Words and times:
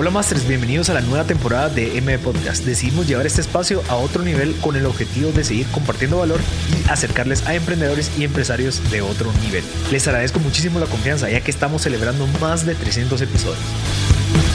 Hola 0.00 0.08
Masters, 0.08 0.48
bienvenidos 0.48 0.88
a 0.88 0.94
la 0.94 1.02
nueva 1.02 1.24
temporada 1.24 1.68
de 1.68 1.98
M 1.98 2.18
Podcast. 2.20 2.64
Decidimos 2.64 3.06
llevar 3.06 3.26
este 3.26 3.42
espacio 3.42 3.82
a 3.90 3.96
otro 3.96 4.22
nivel 4.22 4.56
con 4.62 4.74
el 4.74 4.86
objetivo 4.86 5.30
de 5.30 5.44
seguir 5.44 5.66
compartiendo 5.66 6.16
valor 6.16 6.40
y 6.70 6.88
acercarles 6.88 7.46
a 7.46 7.54
emprendedores 7.54 8.10
y 8.18 8.24
empresarios 8.24 8.80
de 8.90 9.02
otro 9.02 9.30
nivel. 9.44 9.62
Les 9.92 10.08
agradezco 10.08 10.38
muchísimo 10.38 10.80
la 10.80 10.86
confianza 10.86 11.28
ya 11.28 11.42
que 11.42 11.50
estamos 11.50 11.82
celebrando 11.82 12.26
más 12.40 12.64
de 12.64 12.74
300 12.74 13.20
episodios. 13.20 13.58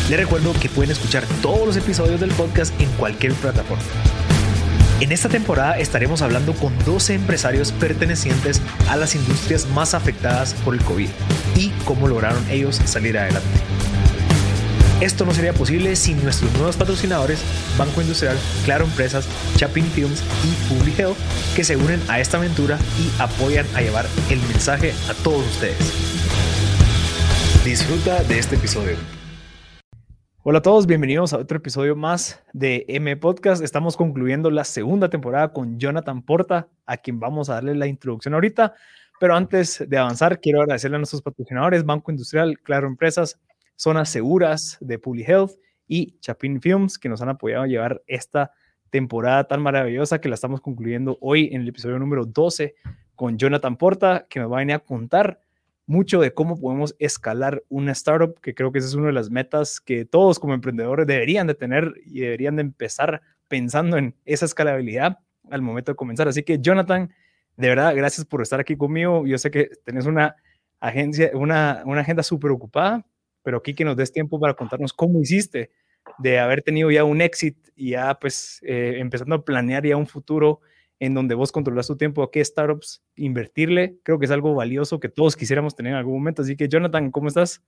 Les 0.10 0.20
recuerdo 0.20 0.52
que 0.54 0.68
pueden 0.68 0.90
escuchar 0.90 1.24
todos 1.44 1.68
los 1.68 1.78
episodios 1.78 2.20
del 2.20 2.32
podcast 2.32 2.74
en 2.82 2.90
cualquier 2.94 3.34
plataforma. 3.34 3.84
En 5.00 5.12
esta 5.12 5.30
temporada 5.30 5.78
estaremos 5.78 6.24
hablando 6.24 6.54
con 6.56 6.74
12 6.86 7.14
empresarios 7.14 7.72
pertenecientes 7.72 8.64
a 8.90 8.96
las 8.96 9.14
industrias 9.14 9.68
más 9.68 9.94
afectadas 9.94 10.56
por 10.66 10.74
el 10.74 10.82
COVID 10.82 11.10
y 11.56 11.70
cómo 11.86 12.08
lograron 12.08 12.44
ellos 12.50 12.82
salir 12.84 13.16
adelante. 13.20 13.60
Esto 15.02 15.26
no 15.26 15.34
sería 15.34 15.52
posible 15.52 15.94
sin 15.98 16.24
nuestros 16.24 16.54
nuevos 16.54 16.78
patrocinadores 16.78 17.44
Banco 17.78 18.00
Industrial, 18.00 18.38
Claro 18.64 18.86
Empresas, 18.86 19.28
Chapin 19.58 19.84
Films 19.84 20.24
y 20.46 20.74
Public 20.74 20.98
Health 20.98 21.18
que 21.54 21.66
se 21.66 21.76
unen 21.76 22.00
a 22.08 22.22
esta 22.22 22.38
aventura 22.38 22.78
y 22.98 23.22
apoyan 23.22 23.66
a 23.76 23.82
llevar 23.82 24.06
el 24.30 24.40
mensaje 24.44 24.94
a 25.10 25.14
todos 25.22 25.46
ustedes. 25.48 25.78
Disfruta 27.66 28.24
de 28.24 28.40
este 28.40 28.56
episodio. 28.56 28.96
Hola 30.44 30.60
a 30.60 30.62
todos, 30.62 30.88
bienvenidos 30.88 31.34
a 31.34 31.40
otro 31.40 31.58
episodio 31.58 31.98
más 31.98 32.42
de 32.54 32.86
M 32.88 33.18
Podcast. 33.18 33.62
Estamos 33.62 33.98
concluyendo 33.98 34.50
la 34.50 34.64
segunda 34.64 35.10
temporada 35.10 35.52
con 35.52 35.78
Jonathan 35.78 36.22
Porta, 36.22 36.70
a 36.86 36.96
quien 36.96 37.20
vamos 37.20 37.50
a 37.50 37.56
darle 37.56 37.76
la 37.76 37.88
introducción 37.88 38.34
ahorita. 38.34 38.74
Pero 39.20 39.36
antes 39.36 39.84
de 39.88 39.98
avanzar, 39.98 40.40
quiero 40.40 40.62
agradecerle 40.62 40.96
a 40.96 41.00
nuestros 41.00 41.22
patrocinadores, 41.22 41.86
Banco 41.86 42.12
Industrial, 42.12 42.58
Claro 42.60 42.88
Empresas, 42.88 43.40
Zonas 43.76 44.10
Seguras 44.10 44.78
de 44.82 45.00
Public 45.00 45.28
Health 45.28 45.52
y 45.88 46.18
Chapin 46.20 46.62
Films, 46.62 46.98
que 46.98 47.10
nos 47.10 47.22
han 47.22 47.30
apoyado 47.30 47.64
a 47.64 47.68
llevar 47.68 48.02
esta 48.08 48.52
temporada 48.90 49.46
tan 49.46 49.62
maravillosa 49.62 50.20
que 50.20 50.30
la 50.30 50.36
estamos 50.36 50.62
concluyendo 50.62 51.18
hoy 51.22 51.50
en 51.52 51.62
el 51.62 51.68
episodio 51.68 52.00
número 52.00 52.26
12 52.26 52.76
con 53.16 53.38
Jonathan 53.38 53.78
Porta, 53.78 54.26
que 54.30 54.40
nos 54.40 54.52
va 54.52 54.58
a 54.58 54.60
venir 54.60 54.76
a 54.76 54.80
contar 54.80 55.40
mucho 55.88 56.20
de 56.20 56.34
cómo 56.34 56.60
podemos 56.60 56.96
escalar 57.00 57.64
una 57.70 57.92
startup, 57.92 58.40
que 58.42 58.56
creo 58.56 58.72
que 58.72 58.80
esa 58.80 58.88
es 58.88 58.96
una 58.96 59.08
de 59.08 59.14
las 59.14 59.30
metas 59.30 59.80
que 59.80 60.06
todos 60.06 60.40
como 60.40 60.54
emprendedores 60.54 61.06
deberían 61.06 61.48
de 61.48 61.54
tener 61.54 61.94
y 62.06 62.22
deberían 62.22 62.56
de 62.56 62.62
empezar 62.62 63.22
pensando 63.48 63.98
en 63.98 64.16
esa 64.26 64.46
escalabilidad 64.46 65.20
al 65.52 65.62
momento 65.62 65.92
de 65.92 65.96
comenzar. 65.96 66.28
Así 66.28 66.44
que 66.44 66.60
Jonathan, 66.60 67.14
de 67.58 67.70
verdad, 67.70 67.96
gracias 67.96 68.26
por 68.26 68.42
estar 68.42 68.60
aquí 68.60 68.76
conmigo. 68.76 69.28
Yo 69.28 69.38
sé 69.38 69.52
que 69.52 69.70
tenés 69.84 70.06
una 70.06 70.36
agencia, 70.80 71.32
una, 71.34 71.84
una 71.86 72.02
agenda 72.02 72.24
súper 72.24 72.52
ocupada, 72.52 73.06
pero 73.46 73.58
aquí 73.58 73.76
que 73.76 73.86
nos 73.86 73.96
des 73.96 74.12
tiempo 74.12 74.40
para 74.40 74.56
contarnos 74.56 74.92
cómo 74.92 75.22
hiciste 75.22 75.72
de 76.18 76.40
haber 76.40 76.64
tenido 76.64 76.90
ya 76.90 77.04
un 77.04 77.22
éxito 77.22 77.70
y 77.76 77.92
ya 77.92 78.18
pues 78.20 78.60
eh, 78.64 78.96
empezando 78.98 79.36
a 79.36 79.46
planear 79.46 79.86
ya 79.86 79.96
un 79.96 80.08
futuro 80.08 80.62
en 81.00 81.14
donde 81.14 81.36
vos 81.36 81.52
controlas 81.52 81.88
tu 81.88 81.96
tiempo, 81.96 82.24
a 82.24 82.32
qué 82.32 82.44
startups 82.44 83.04
invertirle, 83.16 83.98
creo 84.02 84.18
que 84.18 84.26
es 84.26 84.32
algo 84.32 84.56
valioso 84.56 85.00
que 85.00 85.10
todos 85.10 85.36
quisiéramos 85.36 85.76
tener 85.76 85.92
en 85.92 85.98
algún 85.98 86.16
momento. 86.16 86.42
Así 86.42 86.56
que 86.56 86.68
Jonathan, 86.68 87.12
¿cómo 87.12 87.28
estás? 87.28 87.62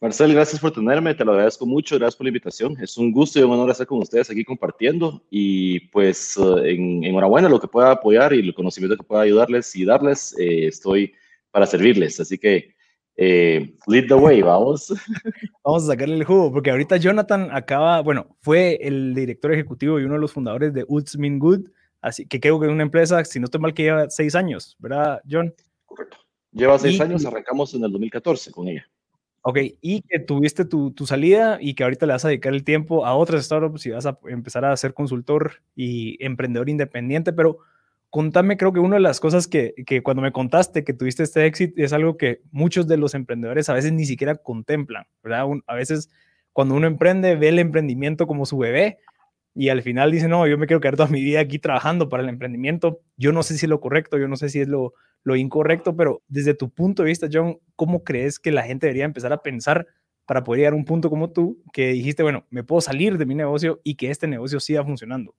Marcel, 0.00 0.34
gracias 0.34 0.60
por 0.60 0.72
tenerme, 0.72 1.14
te 1.14 1.24
lo 1.24 1.32
agradezco 1.32 1.64
mucho, 1.64 1.96
gracias 1.96 2.16
por 2.16 2.24
la 2.24 2.30
invitación. 2.30 2.76
Es 2.82 2.98
un 2.98 3.12
gusto 3.12 3.38
y 3.38 3.42
un 3.44 3.52
honor 3.52 3.70
estar 3.70 3.86
con 3.86 4.00
ustedes 4.00 4.28
aquí 4.28 4.44
compartiendo 4.44 5.22
y 5.30 5.80
pues 5.88 6.36
eh, 6.36 6.72
en, 6.72 7.04
enhorabuena 7.04 7.48
lo 7.48 7.60
que 7.60 7.68
pueda 7.68 7.92
apoyar 7.92 8.34
y 8.34 8.40
el 8.40 8.52
conocimiento 8.52 8.96
que 8.96 9.04
pueda 9.04 9.22
ayudarles 9.22 9.74
y 9.76 9.86
darles, 9.86 10.36
eh, 10.38 10.66
estoy 10.66 11.14
para 11.50 11.64
servirles. 11.64 12.20
Así 12.20 12.36
que 12.36 12.74
eh, 13.22 13.74
lead 13.86 14.06
the 14.08 14.14
way, 14.14 14.40
vamos. 14.40 14.88
Vamos 15.62 15.84
a 15.84 15.88
sacarle 15.88 16.14
el 16.14 16.24
jugo, 16.24 16.50
porque 16.50 16.70
ahorita 16.70 16.96
Jonathan 16.96 17.50
acaba, 17.52 18.00
bueno, 18.00 18.34
fue 18.40 18.78
el 18.80 19.14
director 19.14 19.52
ejecutivo 19.52 20.00
y 20.00 20.04
uno 20.04 20.14
de 20.14 20.20
los 20.20 20.32
fundadores 20.32 20.72
de 20.72 20.86
Utsmin 20.88 21.38
Good, 21.38 21.68
así 22.00 22.26
que 22.26 22.40
creo 22.40 22.58
que 22.58 22.66
es 22.66 22.72
una 22.72 22.82
empresa, 22.82 23.22
si 23.26 23.38
no 23.38 23.44
estoy 23.44 23.60
mal, 23.60 23.74
que 23.74 23.82
lleva 23.82 24.08
seis 24.08 24.34
años, 24.34 24.74
¿verdad, 24.78 25.20
John? 25.30 25.54
Correcto. 25.84 26.16
Lleva 26.50 26.78
seis 26.78 26.98
años, 26.98 27.26
arrancamos 27.26 27.74
en 27.74 27.84
el 27.84 27.92
2014 27.92 28.52
con 28.52 28.68
ella. 28.68 28.88
Ok, 29.42 29.58
y 29.82 30.00
que 30.00 30.18
tuviste 30.20 30.64
tu, 30.64 30.90
tu, 30.92 31.06
salida 31.06 31.58
y 31.60 31.74
que 31.74 31.84
ahorita 31.84 32.06
le 32.06 32.14
vas 32.14 32.24
a 32.24 32.28
dedicar 32.28 32.54
el 32.54 32.64
tiempo 32.64 33.04
a 33.04 33.14
otras 33.14 33.44
startups 33.44 33.84
y 33.84 33.90
vas 33.90 34.06
a 34.06 34.18
empezar 34.28 34.64
a 34.64 34.76
ser 34.78 34.94
consultor 34.94 35.62
y 35.76 36.16
emprendedor 36.24 36.70
independiente, 36.70 37.34
pero 37.34 37.58
contame, 38.10 38.56
creo 38.56 38.72
que 38.72 38.80
una 38.80 38.96
de 38.96 39.02
las 39.02 39.20
cosas 39.20 39.46
que, 39.46 39.74
cuando 40.02 40.22
me 40.22 40.32
contaste 40.32 40.84
que 40.84 40.92
tuviste 40.92 41.22
este 41.22 41.46
éxito 41.46 41.82
es 41.82 41.92
algo 41.92 42.16
que 42.16 42.42
muchos 42.50 42.86
de 42.88 42.96
los 42.96 43.14
emprendedores 43.14 43.68
a 43.68 43.74
veces 43.74 43.92
ni 43.92 44.04
siquiera 44.04 44.34
contemplan, 44.34 45.06
¿verdad? 45.22 45.46
a 45.66 45.74
veces 45.74 46.10
cuando 46.52 46.74
uno 46.74 46.86
emprende 46.86 47.36
ve 47.36 47.48
el 47.48 47.60
emprendimiento 47.60 48.26
como 48.26 48.46
su 48.46 48.58
bebé 48.58 48.98
y 49.54 49.68
al 49.68 49.82
final 49.82 50.12
dice, 50.12 50.28
no, 50.28 50.46
yo 50.46 50.58
me 50.58 50.66
quiero 50.66 50.80
quedar 50.80 50.96
toda 50.96 51.08
mi 51.08 51.22
vida 51.22 51.40
aquí 51.40 51.58
trabajando 51.58 52.08
para 52.08 52.22
el 52.22 52.28
emprendimiento. 52.28 53.00
Yo 53.16 53.32
no 53.32 53.42
sé 53.42 53.58
si 53.58 53.66
es 53.66 53.70
lo 53.70 53.80
correcto, 53.80 54.16
yo 54.16 54.28
no 54.28 54.36
sé 54.36 54.48
si 54.48 54.60
es 54.60 54.68
lo, 54.68 54.94
lo 55.24 55.36
incorrecto, 55.36 55.96
pero 55.96 56.22
desde 56.28 56.54
tu 56.54 56.70
punto 56.70 57.02
de 57.02 57.08
vista, 57.08 57.28
John, 57.32 57.58
¿cómo 57.76 58.04
crees 58.04 58.38
que 58.38 58.52
la 58.52 58.62
gente 58.62 58.86
debería 58.86 59.04
empezar 59.04 59.32
a 59.32 59.42
pensar 59.42 59.86
para 60.24 60.44
poder 60.44 60.60
llegar 60.60 60.72
a 60.74 60.76
un 60.76 60.84
punto 60.84 61.10
como 61.10 61.30
tú, 61.30 61.60
que 61.72 61.88
dijiste, 61.88 62.22
bueno, 62.22 62.46
me 62.50 62.62
puedo 62.62 62.80
salir 62.80 63.18
de 63.18 63.26
mi 63.26 63.34
negocio 63.34 63.80
y 63.82 63.96
que 63.96 64.10
este 64.10 64.28
negocio 64.28 64.60
siga 64.60 64.84
funcionando? 64.84 65.34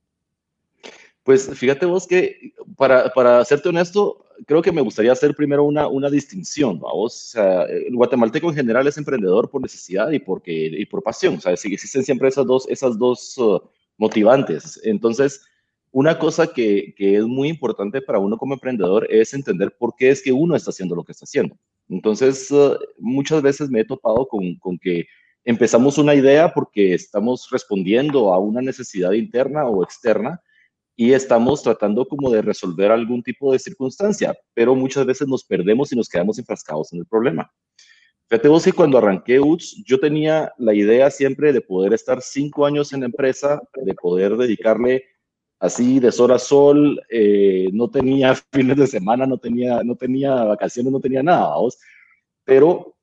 Pues 1.24 1.48
fíjate 1.56 1.86
vos 1.86 2.06
que, 2.06 2.52
para, 2.76 3.12
para 3.12 3.44
serte 3.44 3.68
honesto, 3.68 4.26
creo 4.46 4.60
que 4.60 4.72
me 4.72 4.80
gustaría 4.80 5.12
hacer 5.12 5.34
primero 5.36 5.64
una, 5.64 5.86
una 5.86 6.10
distinción. 6.10 6.80
O 6.82 7.08
sea, 7.08 7.62
el 7.64 7.94
guatemalteco 7.94 8.48
en 8.48 8.56
general 8.56 8.86
es 8.86 8.98
emprendedor 8.98 9.48
por 9.48 9.62
necesidad 9.62 10.10
y, 10.10 10.18
porque, 10.18 10.52
y 10.52 10.84
por 10.86 11.02
pasión. 11.02 11.36
O 11.36 11.40
sea, 11.40 11.52
existen 11.52 12.02
siempre 12.02 12.28
esas 12.28 12.46
dos, 12.46 12.66
esas 12.68 12.98
dos 12.98 13.38
uh, 13.38 13.60
motivantes. 13.98 14.80
Entonces, 14.82 15.44
una 15.92 16.18
cosa 16.18 16.52
que, 16.52 16.94
que, 16.96 17.16
es 17.18 17.24
muy 17.24 17.48
importante 17.48 18.02
para 18.02 18.18
uno 18.18 18.36
como 18.36 18.54
emprendedor 18.54 19.06
es 19.10 19.32
entender 19.34 19.76
por 19.78 19.94
qué 19.96 20.10
es 20.10 20.22
que 20.22 20.32
uno 20.32 20.56
está 20.56 20.70
haciendo 20.70 20.96
lo 20.96 21.04
que 21.04 21.12
está 21.12 21.24
haciendo. 21.24 21.56
Entonces, 21.88 22.50
uh, 22.50 22.76
muchas 22.98 23.42
veces 23.42 23.70
me 23.70 23.80
he 23.80 23.84
topado 23.84 24.26
con, 24.26 24.56
con 24.56 24.76
que 24.78 25.06
empezamos 25.44 25.98
una 25.98 26.14
idea 26.14 26.52
porque 26.52 26.94
estamos 26.94 27.48
respondiendo 27.50 28.32
a 28.32 28.38
una 28.38 28.60
necesidad 28.60 29.12
interna 29.12 29.66
o 29.66 29.84
externa 29.84 30.40
y 30.96 31.12
estamos 31.12 31.62
tratando 31.62 32.06
como 32.06 32.30
de 32.30 32.42
resolver 32.42 32.90
algún 32.90 33.22
tipo 33.22 33.52
de 33.52 33.58
circunstancia, 33.58 34.34
pero 34.54 34.74
muchas 34.74 35.06
veces 35.06 35.26
nos 35.26 35.44
perdemos 35.44 35.92
y 35.92 35.96
nos 35.96 36.08
quedamos 36.08 36.38
enfrascados 36.38 36.92
en 36.92 37.00
el 37.00 37.06
problema. 37.06 37.50
Fíjate 38.28 38.48
vos 38.48 38.64
que 38.64 38.72
cuando 38.72 38.98
arranqué 38.98 39.40
UTS, 39.40 39.84
yo 39.84 40.00
tenía 40.00 40.52
la 40.58 40.74
idea 40.74 41.10
siempre 41.10 41.52
de 41.52 41.60
poder 41.60 41.92
estar 41.92 42.22
cinco 42.22 42.64
años 42.64 42.92
en 42.92 43.00
la 43.00 43.06
empresa, 43.06 43.60
de 43.74 43.94
poder 43.94 44.36
dedicarle 44.36 45.04
así 45.60 46.00
de 46.00 46.10
sol 46.10 46.32
a 46.32 46.38
sol, 46.38 47.00
eh, 47.08 47.68
no 47.72 47.88
tenía 47.90 48.34
fines 48.52 48.76
de 48.76 48.86
semana, 48.86 49.26
no 49.26 49.38
tenía, 49.38 49.82
no 49.84 49.96
tenía 49.96 50.44
vacaciones, 50.44 50.92
no 50.92 51.00
tenía 51.00 51.22
nada, 51.22 51.48
vamos, 51.50 51.78
pero 52.44 52.96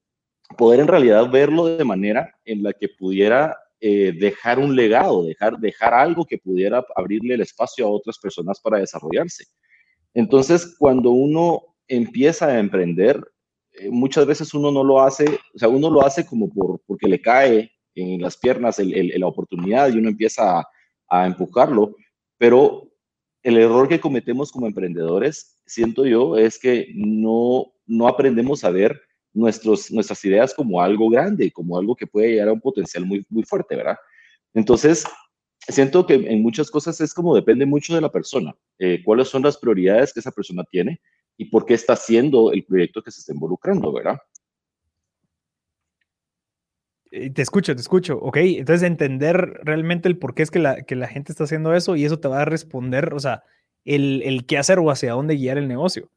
poder 0.57 0.79
en 0.79 0.87
realidad 0.87 1.29
verlo 1.29 1.65
de 1.65 1.85
manera 1.85 2.35
en 2.43 2.63
la 2.63 2.73
que 2.73 2.89
pudiera 2.89 3.55
eh, 3.81 4.13
dejar 4.17 4.59
un 4.59 4.75
legado, 4.75 5.23
dejar, 5.23 5.57
dejar 5.57 5.93
algo 5.93 6.25
que 6.25 6.37
pudiera 6.37 6.85
abrirle 6.95 7.35
el 7.35 7.41
espacio 7.41 7.85
a 7.85 7.89
otras 7.89 8.17
personas 8.17 8.59
para 8.59 8.79
desarrollarse. 8.79 9.45
Entonces, 10.13 10.75
cuando 10.77 11.11
uno 11.11 11.61
empieza 11.87 12.47
a 12.47 12.59
emprender, 12.59 13.23
eh, 13.73 13.89
muchas 13.89 14.25
veces 14.25 14.53
uno 14.53 14.71
no 14.71 14.83
lo 14.83 15.01
hace, 15.01 15.25
o 15.53 15.57
sea, 15.57 15.69
uno 15.69 15.89
lo 15.89 16.05
hace 16.05 16.25
como 16.25 16.49
por, 16.49 16.81
porque 16.85 17.07
le 17.07 17.21
cae 17.21 17.71
en 17.95 18.21
las 18.21 18.37
piernas 18.37 18.79
la 18.79 19.27
oportunidad 19.27 19.89
y 19.93 19.97
uno 19.97 20.09
empieza 20.09 20.59
a, 20.59 20.67
a 21.07 21.25
empujarlo, 21.25 21.95
pero 22.37 22.89
el 23.43 23.57
error 23.57 23.87
que 23.87 23.99
cometemos 23.99 24.51
como 24.51 24.67
emprendedores, 24.67 25.61
siento 25.65 26.05
yo, 26.05 26.37
es 26.37 26.59
que 26.59 26.91
no, 26.95 27.73
no 27.85 28.07
aprendemos 28.07 28.63
a 28.63 28.71
ver 28.71 29.01
nuestros, 29.39 29.91
nuestras 29.91 30.23
ideas 30.25 30.53
como 30.53 30.81
algo 30.81 31.09
grande, 31.09 31.51
como 31.51 31.77
algo 31.77 31.95
que 31.95 32.07
puede 32.07 32.31
llegar 32.31 32.49
a 32.49 32.53
un 32.53 32.61
potencial 32.61 33.05
muy, 33.05 33.25
muy 33.29 33.43
fuerte, 33.43 33.75
¿verdad? 33.75 33.97
Entonces, 34.53 35.05
siento 35.67 36.05
que 36.05 36.15
en 36.15 36.41
muchas 36.41 36.69
cosas 36.69 36.99
es 37.01 37.13
como 37.13 37.35
depende 37.35 37.65
mucho 37.65 37.95
de 37.95 38.01
la 38.01 38.11
persona, 38.11 38.55
eh, 38.77 39.01
cuáles 39.03 39.27
son 39.29 39.43
las 39.43 39.57
prioridades 39.57 40.13
que 40.13 40.19
esa 40.19 40.31
persona 40.31 40.63
tiene 40.69 40.99
y 41.37 41.45
por 41.45 41.65
qué 41.65 41.73
está 41.73 41.93
haciendo 41.93 42.51
el 42.51 42.65
proyecto 42.65 43.01
que 43.01 43.11
se 43.11 43.21
está 43.21 43.33
involucrando, 43.33 43.93
¿verdad? 43.93 44.19
Eh, 47.11 47.31
te 47.31 47.41
escucho, 47.41 47.73
te 47.75 47.81
escucho, 47.81 48.19
ok. 48.19 48.37
Entonces, 48.37 48.83
entender 48.87 49.59
realmente 49.63 50.07
el 50.07 50.17
por 50.17 50.35
qué 50.35 50.43
es 50.43 50.51
que 50.51 50.59
la, 50.59 50.83
que 50.83 50.95
la 50.95 51.07
gente 51.07 51.31
está 51.31 51.45
haciendo 51.45 51.73
eso 51.73 51.95
y 51.95 52.05
eso 52.05 52.19
te 52.19 52.27
va 52.27 52.41
a 52.41 52.45
responder, 52.45 53.13
o 53.13 53.19
sea, 53.19 53.43
el, 53.85 54.21
el 54.23 54.45
qué 54.45 54.57
hacer 54.57 54.79
o 54.79 54.91
hacia 54.91 55.13
dónde 55.13 55.35
guiar 55.35 55.57
el 55.57 55.67
negocio. 55.67 56.11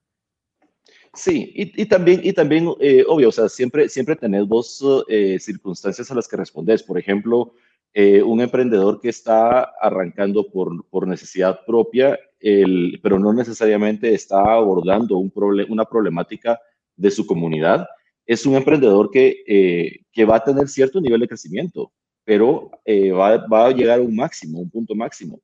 Sí, 1.14 1.52
y, 1.54 1.84
también, 1.86 2.20
y 2.24 2.32
también 2.32 2.70
eh, 2.80 3.04
obvio, 3.06 3.28
o 3.28 3.32
sea, 3.32 3.46
siempre, 3.50 3.88
siempre 3.90 4.16
tenés 4.16 4.48
vos 4.48 4.82
eh, 5.08 5.38
circunstancias 5.38 6.10
a 6.10 6.14
las 6.14 6.26
que 6.26 6.38
respondés. 6.38 6.82
Por 6.82 6.98
ejemplo, 6.98 7.52
eh, 7.92 8.22
un 8.22 8.40
emprendedor 8.40 8.98
que 8.98 9.10
está 9.10 9.62
arrancando 9.78 10.50
por, 10.50 10.88
por 10.88 11.06
necesidad 11.06 11.60
propia, 11.66 12.18
el, 12.40 12.98
pero 13.02 13.18
no 13.18 13.32
necesariamente 13.34 14.14
está 14.14 14.40
abordando 14.54 15.18
un 15.18 15.30
una 15.68 15.84
problemática 15.84 16.58
de 16.96 17.10
su 17.10 17.26
comunidad. 17.26 17.86
es 18.26 18.46
un 18.46 18.54
emprendedor 18.54 19.10
que, 19.10 19.42
eh, 19.46 20.00
que 20.12 20.24
va 20.24 20.36
a 20.36 20.44
tener 20.44 20.68
cierto 20.68 21.00
nivel 21.00 21.20
de 21.20 21.28
crecimiento, 21.28 21.92
pero 22.24 22.70
va, 22.86 23.36
va, 23.48 23.66
a 23.66 23.72
llegar 23.72 23.98
a 23.98 24.02
un 24.02 24.16
máximo, 24.16 24.60
un 24.60 24.70
punto 24.70 24.94
máximo. 24.94 25.40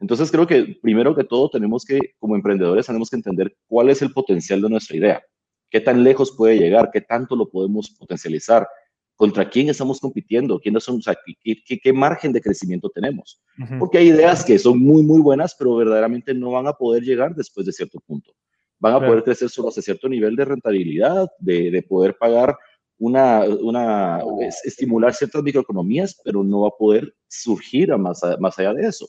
Entonces 0.00 0.30
creo 0.30 0.46
que 0.46 0.78
primero 0.80 1.14
que 1.14 1.24
todo 1.24 1.50
tenemos 1.50 1.84
que, 1.84 1.98
como 2.18 2.36
emprendedores, 2.36 2.86
tenemos 2.86 3.10
que 3.10 3.16
entender 3.16 3.56
cuál 3.66 3.90
es 3.90 4.00
el 4.02 4.12
potencial 4.12 4.62
de 4.62 4.70
nuestra 4.70 4.96
idea, 4.96 5.22
qué 5.70 5.80
tan 5.80 6.04
lejos 6.04 6.34
puede 6.36 6.58
llegar, 6.58 6.90
qué 6.92 7.00
tanto 7.00 7.34
lo 7.34 7.48
podemos 7.48 7.90
potencializar, 7.90 8.66
contra 9.18 9.50
quién 9.50 9.68
estamos 9.68 9.98
compitiendo, 9.98 10.60
quiénes 10.60 10.84
son, 10.84 10.98
o 10.98 11.02
sea, 11.02 11.16
qué, 11.42 11.56
qué, 11.82 11.92
margen 11.92 12.32
de 12.32 12.40
crecimiento 12.40 12.88
tenemos. 12.88 13.42
Porque 13.80 13.98
hay 13.98 14.10
ideas 14.10 14.44
que 14.44 14.56
son 14.60 14.78
muy, 14.78 15.02
muy 15.02 15.20
buenas, 15.20 15.56
pero 15.58 15.74
verdaderamente 15.74 16.32
no 16.32 16.52
van 16.52 16.68
a 16.68 16.72
poder 16.72 17.02
llegar 17.02 17.34
después 17.34 17.66
de 17.66 17.72
cierto 17.72 17.98
punto. 17.98 18.32
Van 18.78 18.94
a 18.94 19.00
poder 19.04 19.24
crecer 19.24 19.48
solo 19.48 19.70
hasta 19.70 19.82
cierto 19.82 20.08
nivel 20.08 20.36
de 20.36 20.44
rentabilidad, 20.44 21.28
de, 21.40 21.68
de 21.68 21.82
poder 21.82 22.16
pagar 22.16 22.56
una, 22.96 23.42
una, 23.42 24.20
estimular 24.62 25.12
ciertas 25.12 25.42
microeconomías, 25.42 26.20
pero 26.24 26.44
no 26.44 26.60
va 26.60 26.68
a 26.68 26.78
poder 26.78 27.12
surgir 27.26 27.90
a 27.90 27.98
más, 27.98 28.20
más 28.38 28.56
allá 28.56 28.72
de 28.72 28.86
eso. 28.86 29.08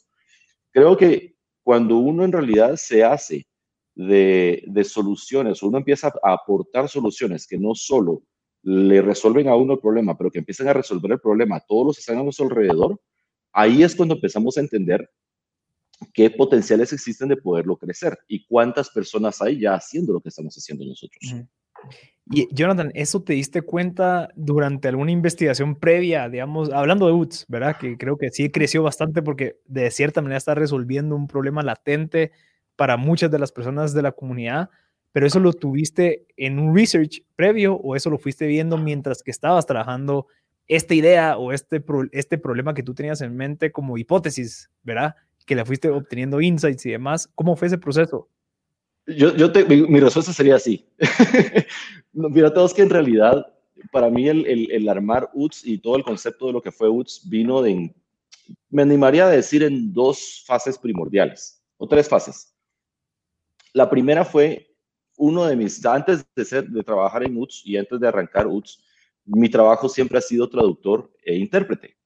Creo 0.72 0.98
que 0.98 1.36
cuando 1.64 1.98
uno 1.98 2.24
en 2.24 2.32
realidad 2.32 2.76
se 2.76 3.04
hace 3.04 3.48
de, 3.96 4.64
de 4.68 4.84
soluciones, 4.84 5.62
uno 5.64 5.78
empieza 5.78 6.12
a 6.24 6.34
aportar 6.34 6.88
soluciones 6.90 7.48
que 7.48 7.58
no 7.58 7.76
solo 7.76 8.24
le 8.64 9.02
resuelven 9.02 9.48
a 9.48 9.56
uno 9.56 9.74
el 9.74 9.80
problema, 9.80 10.18
pero 10.18 10.32
que 10.32 10.40
empiezan 10.40 10.68
a 10.68 10.74
resolver 10.74 11.12
el 11.12 11.20
problema 11.20 11.58
a 11.58 11.66
todos 11.66 11.88
los 11.88 11.96
que 11.96 12.02
están 12.02 12.18
a 12.18 12.24
nuestro 12.24 12.46
alrededor, 12.46 13.00
ahí 13.52 13.84
es 13.84 13.96
cuando 13.96 14.16
empezamos 14.16 14.58
a 14.58 14.62
entender 14.62 15.10
qué 16.14 16.30
potenciales 16.30 16.94
existen 16.94 17.30
de 17.30 17.38
poderlo 17.38 17.78
crecer 17.78 18.18
y 18.28 18.46
cuántas 18.46 18.90
personas 18.90 19.42
hay 19.42 19.60
ya 19.60 19.76
haciendo 19.76 20.14
lo 20.14 20.22
que 20.22 20.30
estamos 20.30 20.56
haciendo 20.56 20.86
nosotros. 20.86 21.36
Y 22.32 22.48
Jonathan, 22.54 22.92
¿eso 22.94 23.24
te 23.24 23.34
diste 23.34 23.64
cuenta 23.64 24.30
durante 24.36 24.88
alguna 24.88 25.12
investigación 25.12 25.76
previa, 25.76 26.30
digamos, 26.30 26.72
hablando 26.72 27.08
de 27.08 27.14
UTS, 27.14 27.46
¿verdad? 27.48 27.78
Que 27.78 27.98
creo 27.98 28.18
que 28.18 28.30
sí 28.30 28.52
creció 28.52 28.84
bastante 28.84 29.24
porque 29.24 29.58
de 29.66 29.90
cierta 29.90 30.22
manera 30.22 30.38
está 30.38 30.54
resolviendo 30.54 31.16
un 31.16 31.28
problema 31.28 31.64
latente 31.64 32.32
para 32.76 32.98
muchas 32.98 33.32
de 33.32 33.40
las 33.40 33.52
personas 33.52 33.94
de 33.94 34.04
la 34.04 34.12
comunidad 34.12 34.70
pero 35.12 35.26
eso 35.26 35.40
lo 35.40 35.54
tuviste 35.54 36.26
en 36.38 36.60
un 36.60 36.76
research 36.76 37.24
previo 37.36 37.76
o 37.76 37.96
eso 37.96 38.10
lo 38.10 38.20
fuiste 38.20 38.46
viendo 38.46 38.78
mientras 38.78 39.24
que 39.24 39.32
estabas 39.32 39.66
trabajando 39.66 40.28
esta 40.68 40.94
idea 40.94 41.38
o 41.38 41.52
este, 41.52 41.84
este 42.12 42.38
problema 42.38 42.74
que 42.74 42.84
tú 42.84 42.94
tenías 42.94 43.22
en 43.22 43.36
mente 43.36 43.72
como 43.72 43.98
hipótesis, 43.98 44.70
¿verdad? 44.84 45.16
Que 45.48 45.56
la 45.56 45.66
fuiste 45.66 45.90
obteniendo 45.90 46.42
insights 46.42 46.86
y 46.86 46.92
demás. 46.92 47.28
¿Cómo 47.34 47.56
fue 47.56 47.68
ese 47.68 47.80
proceso? 47.80 48.30
Yo, 49.16 49.36
yo 49.36 49.52
te, 49.52 49.66
mi, 49.66 50.00
respuesta 50.00 50.34
sería 50.34 50.56
así. 50.56 50.86
Mira, 52.14 52.54
todos 52.54 52.74
que 52.74 52.82
en 52.82 52.90
realidad, 52.90 53.46
para 53.92 54.10
mí 54.10 54.28
el, 54.28 54.46
el, 54.72 54.90
armar 54.90 55.30
UTS 55.34 55.66
y 55.66 55.78
todo 55.78 55.96
el 55.96 56.04
concepto 56.04 56.48
de 56.48 56.54
lo 56.54 56.62
que 56.62 56.72
fue 56.72 56.90
UTS 56.90 57.28
vino 57.30 57.62
de, 57.62 57.94
me 58.70 58.82
animaría 58.82 59.26
a 59.26 59.30
decir, 59.30 59.64
en 59.64 59.94
dos 59.94 60.44
fases 60.46 60.78
primordiales, 60.78 61.64
o 61.78 61.88
tres 61.88 62.08
fases. 62.08 62.54
La 63.74 63.90
primera 63.90 64.26
fue 64.26 64.76
uno 65.18 65.46
de 65.46 65.56
mis, 65.56 65.86
antes 65.86 66.26
de, 66.36 66.62
de 66.62 66.84
trabajar 66.84 67.24
en 67.24 67.38
UTS 67.38 67.62
y 67.66 67.78
antes 67.78 68.00
de 68.00 68.08
arrancar 68.08 68.48
UTS, 68.48 68.84
mi 69.26 69.50
trabajo 69.50 69.90
siempre 69.90 70.18
ha 70.18 70.22
sido 70.22 70.50
traductor 70.50 71.12
e 71.24 71.36
intérprete. 71.36 72.00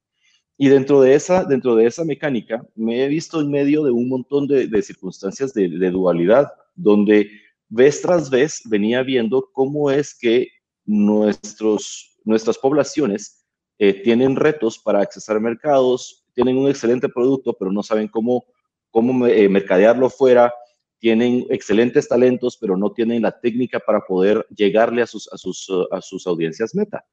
Y 0.56 0.68
dentro 0.68 1.00
de 1.00 1.14
esa, 1.14 1.44
dentro 1.44 1.74
de 1.74 1.86
esa 1.86 2.04
mecánica, 2.04 2.64
me 2.76 3.04
he 3.04 3.08
visto 3.08 3.40
en 3.40 3.50
medio 3.50 3.82
de 3.82 3.90
un 3.90 4.08
montón 4.08 4.46
de, 4.46 4.68
de 4.68 4.82
circunstancias 4.82 5.52
de, 5.52 5.68
dualidad, 5.90 6.52
donde 6.74 7.30
vez 7.68 8.02
tras 8.02 8.30
vez 8.30 8.62
venía 8.66 9.02
viendo 9.02 9.50
cómo 9.52 9.90
es 9.90 10.16
que 10.16 10.48
nuestros, 10.84 12.18
nuestras 12.24 12.58
poblaciones 12.58 13.44
eh, 13.78 14.02
tienen 14.02 14.36
retos 14.36 14.78
para 14.78 15.00
accesar 15.00 15.40
mercados, 15.40 16.24
tienen 16.34 16.56
un 16.56 16.68
excelente 16.68 17.08
producto, 17.08 17.54
pero 17.54 17.72
no 17.72 17.82
saben 17.82 18.08
cómo, 18.08 18.44
cómo 18.90 19.26
eh, 19.26 19.48
mercadearlo 19.48 20.10
fuera, 20.10 20.52
tienen 20.98 21.44
excelentes 21.50 22.08
talentos, 22.08 22.56
pero 22.56 22.76
no 22.76 22.92
tienen 22.92 23.22
la 23.22 23.38
técnica 23.40 23.80
para 23.80 24.00
poder 24.00 24.46
llegarle 24.54 25.02
a 25.02 25.06
sus, 25.06 25.28
a 25.32 25.36
sus, 25.36 25.68
a 25.90 26.00
sus 26.00 26.26
audiencias 26.26 26.74
meta. 26.74 27.04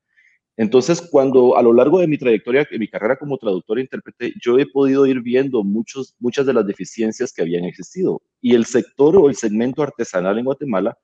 Entonces, 0.62 1.02
cuando 1.02 1.58
a 1.58 1.64
lo 1.64 1.74
largo 1.74 2.00
de 2.00 2.06
mi 2.06 2.20
trayectoria, 2.20 2.68
de 2.70 2.78
mi 2.78 2.88
carrera 2.88 3.18
como 3.18 3.40
traductor 3.40 3.80
e 3.80 3.82
intérprete, 3.82 4.32
yo 4.40 4.60
he 4.60 4.68
podido 4.68 5.08
ir 5.08 5.20
viendo 5.20 5.64
muchos, 5.64 6.16
muchas 6.20 6.46
de 6.46 6.54
las 6.54 6.68
deficiencias 6.68 7.34
que 7.34 7.42
habían 7.42 7.66
existido. 7.66 8.22
Y 8.42 8.54
el 8.54 8.68
sector 8.68 9.18
o 9.18 9.28
el 9.28 9.36
segmento 9.36 9.82
artesanal 9.82 10.38
en 10.38 10.46
Guatemala 10.46 10.96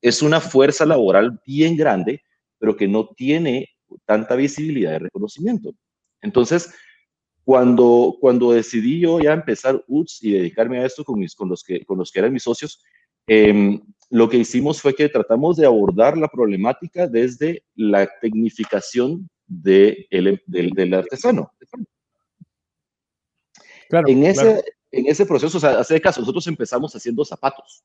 es 0.00 0.22
una 0.22 0.40
fuerza 0.40 0.86
laboral 0.86 1.40
bien 1.44 1.76
grande, 1.76 2.22
pero 2.60 2.76
que 2.76 2.86
no 2.86 3.08
tiene 3.08 3.70
tanta 4.06 4.36
visibilidad 4.36 4.92
de 4.92 5.00
reconocimiento. 5.00 5.74
Entonces, 6.20 6.72
cuando, 7.42 8.16
cuando 8.20 8.52
decidí 8.52 9.00
yo 9.00 9.18
ya 9.18 9.32
empezar 9.32 9.82
UTS 9.88 10.22
y 10.22 10.30
dedicarme 10.30 10.78
a 10.78 10.86
esto 10.86 11.02
con, 11.02 11.18
mis, 11.18 11.34
con, 11.34 11.48
los, 11.48 11.64
que, 11.64 11.84
con 11.84 11.98
los 11.98 12.12
que 12.12 12.20
eran 12.20 12.32
mis 12.32 12.44
socios, 12.44 12.80
eh, 13.26 13.80
lo 14.12 14.28
que 14.28 14.36
hicimos 14.36 14.82
fue 14.82 14.94
que 14.94 15.08
tratamos 15.08 15.56
de 15.56 15.64
abordar 15.64 16.18
la 16.18 16.28
problemática 16.28 17.06
desde 17.06 17.64
la 17.74 18.06
tecnificación 18.20 19.26
de 19.46 20.06
el, 20.10 20.38
del, 20.44 20.70
del, 20.72 20.92
artesano. 20.92 21.50
Claro, 23.88 24.06
en, 24.08 24.24
ese, 24.24 24.42
claro. 24.42 24.62
en 24.90 25.06
ese 25.06 25.24
proceso, 25.24 25.56
o 25.56 25.60
sea, 25.60 25.78
hace 25.78 25.98
caso, 25.98 26.20
nosotros 26.20 26.46
empezamos 26.46 26.94
haciendo 26.94 27.24
zapatos. 27.24 27.82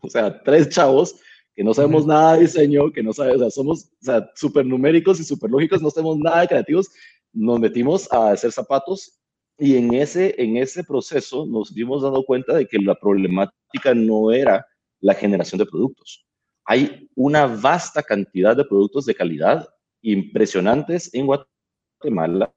O 0.00 0.10
sea, 0.10 0.42
tres 0.42 0.70
chavos 0.70 1.14
que 1.54 1.62
no 1.62 1.72
sabemos 1.72 2.02
uh 2.02 2.06
-huh. 2.06 2.08
nada 2.08 2.34
de 2.34 2.40
diseño, 2.40 2.90
que 2.90 3.04
no 3.04 3.12
sabemos, 3.12 3.40
o 3.40 3.44
sea, 3.44 3.50
somos 3.50 3.84
o 3.84 4.04
sea, 4.04 4.30
súper 4.34 4.66
numéricos 4.66 5.20
y 5.20 5.24
súper 5.24 5.50
lógicos, 5.50 5.80
no 5.80 5.90
sabemos 5.90 6.18
nada 6.18 6.40
de 6.40 6.48
creativos, 6.48 6.88
nos 7.32 7.60
metimos 7.60 8.12
a 8.12 8.32
hacer 8.32 8.50
zapatos 8.50 9.20
y 9.56 9.76
en 9.76 9.94
ese, 9.94 10.34
en 10.36 10.56
ese 10.56 10.82
proceso 10.82 11.46
nos 11.46 11.72
dimos 11.72 12.02
dando 12.02 12.24
cuenta 12.24 12.54
de 12.56 12.66
que 12.66 12.78
la 12.78 12.96
problemática 12.96 13.94
no 13.94 14.32
era 14.32 14.66
la 15.00 15.14
generación 15.14 15.58
de 15.58 15.66
productos. 15.66 16.26
Hay 16.64 17.08
una 17.14 17.46
vasta 17.46 18.02
cantidad 18.02 18.56
de 18.56 18.64
productos 18.64 19.06
de 19.06 19.14
calidad 19.14 19.68
impresionantes 20.02 21.12
en 21.14 21.26
Guatemala, 21.26 22.52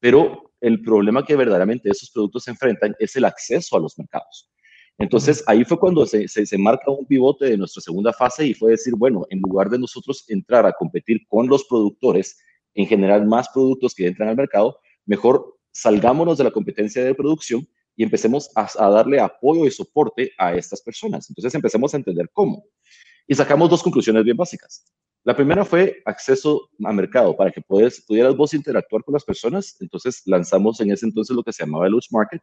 pero 0.00 0.52
el 0.60 0.82
problema 0.82 1.24
que 1.24 1.36
verdaderamente 1.36 1.90
esos 1.90 2.10
productos 2.10 2.44
se 2.44 2.50
enfrentan 2.50 2.94
es 2.98 3.16
el 3.16 3.24
acceso 3.24 3.76
a 3.76 3.80
los 3.80 3.98
mercados. 3.98 4.50
Entonces, 4.96 5.42
ahí 5.46 5.64
fue 5.64 5.78
cuando 5.78 6.06
se, 6.06 6.28
se, 6.28 6.46
se, 6.46 6.56
marca 6.56 6.90
un 6.90 7.04
pivote 7.06 7.46
de 7.46 7.56
nuestra 7.56 7.82
segunda 7.82 8.12
fase 8.12 8.46
y 8.46 8.54
fue 8.54 8.72
decir, 8.72 8.94
bueno, 8.96 9.26
en 9.28 9.40
lugar 9.40 9.68
de 9.68 9.78
nosotros 9.78 10.24
entrar 10.28 10.66
a 10.66 10.72
competir 10.72 11.26
con 11.26 11.48
los 11.48 11.64
productores, 11.64 12.38
en 12.74 12.86
generar 12.86 13.24
más 13.26 13.48
productos 13.48 13.94
que 13.94 14.06
entran 14.06 14.28
al 14.28 14.36
mercado, 14.36 14.78
mejor 15.04 15.58
salgámonos 15.72 16.38
de 16.38 16.44
la 16.44 16.50
competencia 16.50 17.04
de 17.04 17.14
producción 17.14 17.66
y 17.96 18.02
empecemos 18.02 18.50
a, 18.54 18.68
a, 18.78 18.90
darle 18.90 19.20
apoyo 19.20 19.66
y 19.66 19.70
soporte 19.70 20.32
a 20.38 20.54
estas 20.54 20.82
personas. 20.82 21.28
Entonces 21.28 21.54
empecemos 21.54 21.94
a 21.94 21.96
entender 21.96 22.28
cómo. 22.32 22.64
Y 23.26 23.34
sacamos 23.34 23.70
dos 23.70 23.82
conclusiones 23.82 24.24
bien 24.24 24.36
básicas. 24.36 24.84
La 25.22 25.34
primera 25.34 25.64
fue 25.64 26.02
acceso 26.04 26.68
a 26.84 26.92
mercado, 26.92 27.34
para 27.34 27.50
que 27.50 27.62
puedes, 27.62 28.02
pudieras 28.02 28.36
vos 28.36 28.52
interactuar 28.52 29.02
con 29.02 29.14
las 29.14 29.24
personas. 29.24 29.76
Entonces 29.80 30.22
lanzamos 30.26 30.80
en 30.80 30.90
ese 30.90 31.06
entonces 31.06 31.34
lo 31.34 31.42
que 31.42 31.52
se 31.52 31.64
llamaba 31.64 31.86
el 31.86 31.94
Market, 32.10 32.42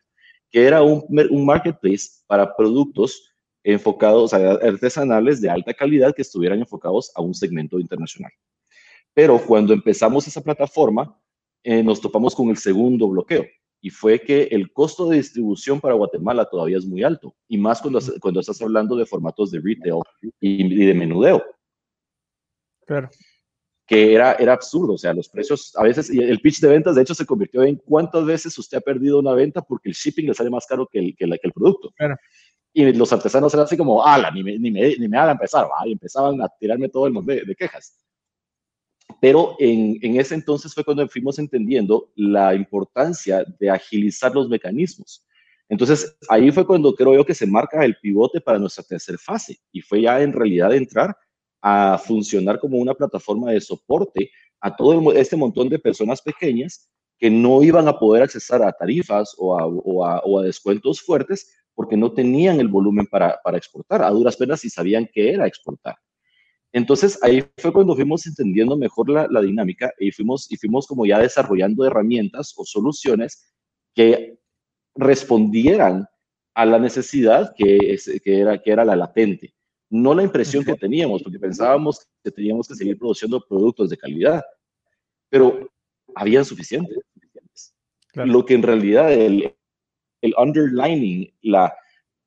que 0.49 0.65
era 0.65 0.81
un, 0.81 1.05
un 1.29 1.45
marketplace 1.45 2.09
para 2.25 2.55
productos 2.55 3.31
enfocados, 3.63 4.33
a 4.33 4.53
artesanales 4.53 5.39
de 5.39 5.49
alta 5.49 5.73
calidad 5.75 6.15
que 6.15 6.23
estuvieran 6.23 6.59
enfocados 6.59 7.11
a 7.13 7.21
un 7.21 7.35
segmento 7.35 7.79
internacional. 7.79 8.31
Pero 9.13 9.37
cuando 9.45 9.73
empezamos 9.73 10.27
esa 10.27 10.41
plataforma, 10.41 11.15
eh, 11.63 11.83
nos 11.83 12.01
topamos 12.01 12.33
con 12.33 12.49
el 12.49 12.57
segundo 12.57 13.07
bloqueo 13.07 13.45
y 13.81 13.89
fue 13.89 14.19
que 14.19 14.43
el 14.43 14.71
costo 14.71 15.09
de 15.09 15.17
distribución 15.17 15.81
para 15.81 15.95
Guatemala 15.95 16.45
todavía 16.45 16.77
es 16.77 16.85
muy 16.85 17.03
alto, 17.03 17.35
y 17.47 17.57
más 17.57 17.81
cuando, 17.81 17.99
cuando 18.21 18.39
estás 18.39 18.61
hablando 18.61 18.95
de 18.95 19.05
formatos 19.05 19.51
de 19.51 19.59
retail 19.59 20.01
y, 20.39 20.83
y 20.83 20.85
de 20.85 20.93
menudeo. 20.93 21.43
Claro. 22.85 23.09
Que 23.87 24.13
era, 24.13 24.33
era 24.33 24.53
absurdo, 24.53 24.93
o 24.93 24.97
sea, 24.97 25.13
los 25.13 25.27
precios, 25.27 25.75
a 25.75 25.83
veces, 25.83 26.13
y 26.13 26.19
el 26.19 26.39
pitch 26.39 26.61
de 26.61 26.69
ventas, 26.69 26.95
de 26.95 27.01
hecho, 27.01 27.15
se 27.15 27.25
convirtió 27.25 27.63
en 27.63 27.75
cuántas 27.77 28.23
veces 28.23 28.57
usted 28.57 28.77
ha 28.77 28.81
perdido 28.81 29.19
una 29.19 29.33
venta 29.33 29.61
porque 29.61 29.89
el 29.89 29.95
shipping 29.95 30.27
le 30.27 30.33
sale 30.33 30.49
más 30.49 30.65
caro 30.65 30.87
que 30.87 30.99
el, 30.99 31.15
que 31.15 31.25
la, 31.27 31.37
que 31.37 31.47
el 31.47 31.53
producto. 31.53 31.91
Claro. 31.97 32.15
Y 32.73 32.93
los 32.93 33.11
artesanos 33.11 33.53
eran 33.53 33.65
así 33.65 33.75
como, 33.75 34.05
ala, 34.05 34.31
ni 34.31 34.43
me, 34.43 34.57
ni 34.57 34.71
me, 34.71 34.95
ni 34.95 35.07
me 35.09 35.17
hagan 35.17 35.31
empezar, 35.31 35.65
¿va? 35.65 35.85
y 35.85 35.91
empezaban 35.91 36.41
a 36.41 36.47
tirarme 36.57 36.87
todo 36.87 37.07
el 37.07 37.13
mundo 37.13 37.33
de, 37.33 37.43
de 37.43 37.55
quejas. 37.55 37.97
Pero 39.21 39.55
en, 39.59 39.99
ese 40.19 40.33
entonces 40.33 40.73
fue 40.73 40.83
cuando 40.83 41.07
fuimos 41.07 41.37
entendiendo 41.37 42.09
la 42.15 42.55
importancia 42.55 43.45
de 43.59 43.69
agilizar 43.69 44.33
los 44.33 44.49
mecanismos. 44.49 45.23
Entonces 45.69 46.17
ahí 46.27 46.51
fue 46.51 46.65
cuando 46.65 46.95
creo 46.95 47.13
yo 47.13 47.23
que 47.23 47.35
se 47.35 47.45
marca 47.45 47.85
el 47.85 47.95
pivote 48.01 48.41
para 48.41 48.57
nuestra 48.57 48.83
tercera 48.83 49.19
fase 49.19 49.59
y 49.71 49.79
fue 49.81 50.01
ya 50.01 50.19
en 50.21 50.33
realidad 50.33 50.73
entrar 50.73 51.15
a 51.61 51.99
funcionar 51.99 52.59
como 52.59 52.77
una 52.77 52.95
plataforma 52.95 53.51
de 53.51 53.61
soporte 53.61 54.31
a 54.59 54.75
todo 54.75 55.13
este 55.13 55.35
montón 55.35 55.69
de 55.69 55.77
personas 55.77 56.19
pequeñas 56.19 56.89
que 57.19 57.29
no 57.29 57.61
iban 57.61 57.87
a 57.87 57.99
poder 57.99 58.23
accesar 58.23 58.63
a 58.63 58.71
tarifas 58.71 59.35
o 59.37 60.03
a, 60.03 60.41
descuentos 60.41 60.99
fuertes 60.99 61.55
porque 61.75 61.95
no 61.95 62.11
tenían 62.11 62.59
el 62.59 62.67
volumen 62.67 63.05
para, 63.05 63.39
para 63.43 63.57
exportar, 63.57 64.01
a 64.01 64.09
duras 64.09 64.35
penas 64.35 64.61
si 64.61 64.69
sabían 64.71 65.07
que 65.13 65.31
era 65.31 65.45
exportar. 65.45 65.95
Entonces 66.73 67.19
ahí 67.21 67.43
fue 67.57 67.73
cuando 67.73 67.95
fuimos 67.95 68.25
entendiendo 68.25 68.77
mejor 68.77 69.09
la, 69.09 69.27
la, 69.29 69.41
dinámica 69.41 69.91
y 69.99 70.11
fuimos, 70.11 70.49
y 70.49 70.55
fuimos 70.55 70.87
como 70.87 71.05
ya 71.05 71.19
desarrollando 71.19 71.85
herramientas 71.85 72.53
o 72.55 72.63
soluciones 72.63 73.53
que 73.93 74.37
respondieran 74.95 76.07
a 76.53 76.65
la 76.65 76.79
necesidad 76.79 77.53
que, 77.57 77.77
es, 77.77 78.09
que, 78.23 78.39
era, 78.39 78.61
que 78.61 78.71
era 78.71 78.85
la 78.85 78.95
latente, 78.95 79.53
no 79.89 80.13
la 80.13 80.23
impresión 80.23 80.63
que 80.63 80.75
teníamos, 80.75 81.23
porque 81.23 81.39
pensábamos 81.39 82.07
que 82.23 82.31
teníamos 82.31 82.67
que 82.67 82.75
seguir 82.75 82.97
produciendo 82.97 83.43
productos 83.47 83.89
de 83.89 83.97
calidad, 83.97 84.41
pero 85.29 85.69
habían 86.15 86.45
suficientes. 86.45 86.97
Lo 88.13 88.45
que 88.45 88.53
en 88.53 88.63
realidad 88.63 89.11
el, 89.11 89.53
el 90.21 90.33
underlining, 90.37 91.33
la, 91.41 91.73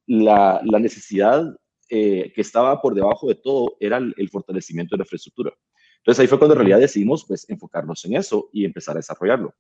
la, 0.06 0.60
la 0.64 0.78
necesidad 0.78 1.54
eh, 1.90 2.32
que 2.34 2.40
estaba 2.40 2.80
por 2.80 2.94
debajo 2.94 3.28
de 3.28 3.34
todo 3.34 3.76
era 3.80 3.98
el, 3.98 4.28
fortalecimiento 4.30 4.94
de 4.94 4.98
la 4.98 5.04
infraestructura. 5.04 5.52
Entonces 5.98 6.20
ahí 6.20 6.26
fue 6.26 6.38
cuando 6.38 6.54
en 6.54 6.58
realidad 6.58 6.80
decidimos 6.80 7.24
pues 7.26 7.48
enfocarnos 7.48 8.04
en 8.04 8.16
eso 8.16 8.48
y 8.52 8.64
empezar 8.64 8.96
a 8.96 8.98
desarrollarlo. 8.98 9.54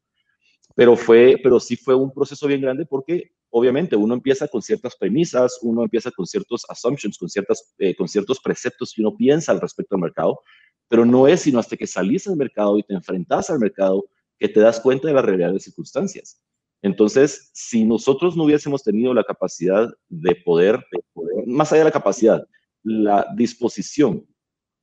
Pero 0.74 0.96
fue, 0.96 1.36
pero 1.42 1.60
sí 1.60 1.76
fue 1.76 1.94
un 1.94 2.12
proceso 2.12 2.46
bien 2.46 2.60
grande 2.60 2.86
porque 2.86 3.32
obviamente 3.50 3.94
uno 3.94 4.14
empieza 4.14 4.48
con 4.48 4.62
ciertas 4.62 4.96
premisas, 4.96 5.58
uno 5.62 5.82
empieza 5.82 6.10
con 6.10 6.26
ciertos 6.26 6.64
assumptions, 6.68 7.16
con, 7.18 7.28
ciertas, 7.28 7.74
eh, 7.78 7.94
con 7.94 8.08
ciertos 8.08 8.40
preceptos 8.40 8.92
que 8.94 9.02
uno 9.02 9.16
piensa 9.16 9.52
al 9.52 9.60
respecto 9.60 9.94
al 9.94 10.00
mercado, 10.00 10.40
pero 10.88 11.04
no 11.04 11.28
es 11.28 11.42
sino 11.42 11.58
hasta 11.58 11.76
que 11.76 11.86
salís 11.86 12.26
al 12.26 12.36
mercado 12.36 12.78
y 12.78 12.82
te 12.82 12.94
enfrentas 12.94 13.50
al 13.50 13.58
mercado 13.58 14.04
que 14.38 14.48
te 14.48 14.60
das 14.60 14.80
cuenta 14.80 15.08
de 15.08 15.14
las 15.14 15.24
realidades 15.24 15.64
circunstancias. 15.64 16.42
Entonces, 16.84 17.48
si 17.54 17.82
nosotros 17.82 18.36
no 18.36 18.44
hubiésemos 18.44 18.82
tenido 18.82 19.14
la 19.14 19.24
capacidad 19.24 19.88
de 20.10 20.34
poder, 20.34 20.84
de 20.92 21.02
poder, 21.14 21.46
más 21.46 21.72
allá 21.72 21.78
de 21.78 21.84
la 21.86 21.90
capacidad, 21.90 22.46
la 22.82 23.26
disposición 23.34 24.26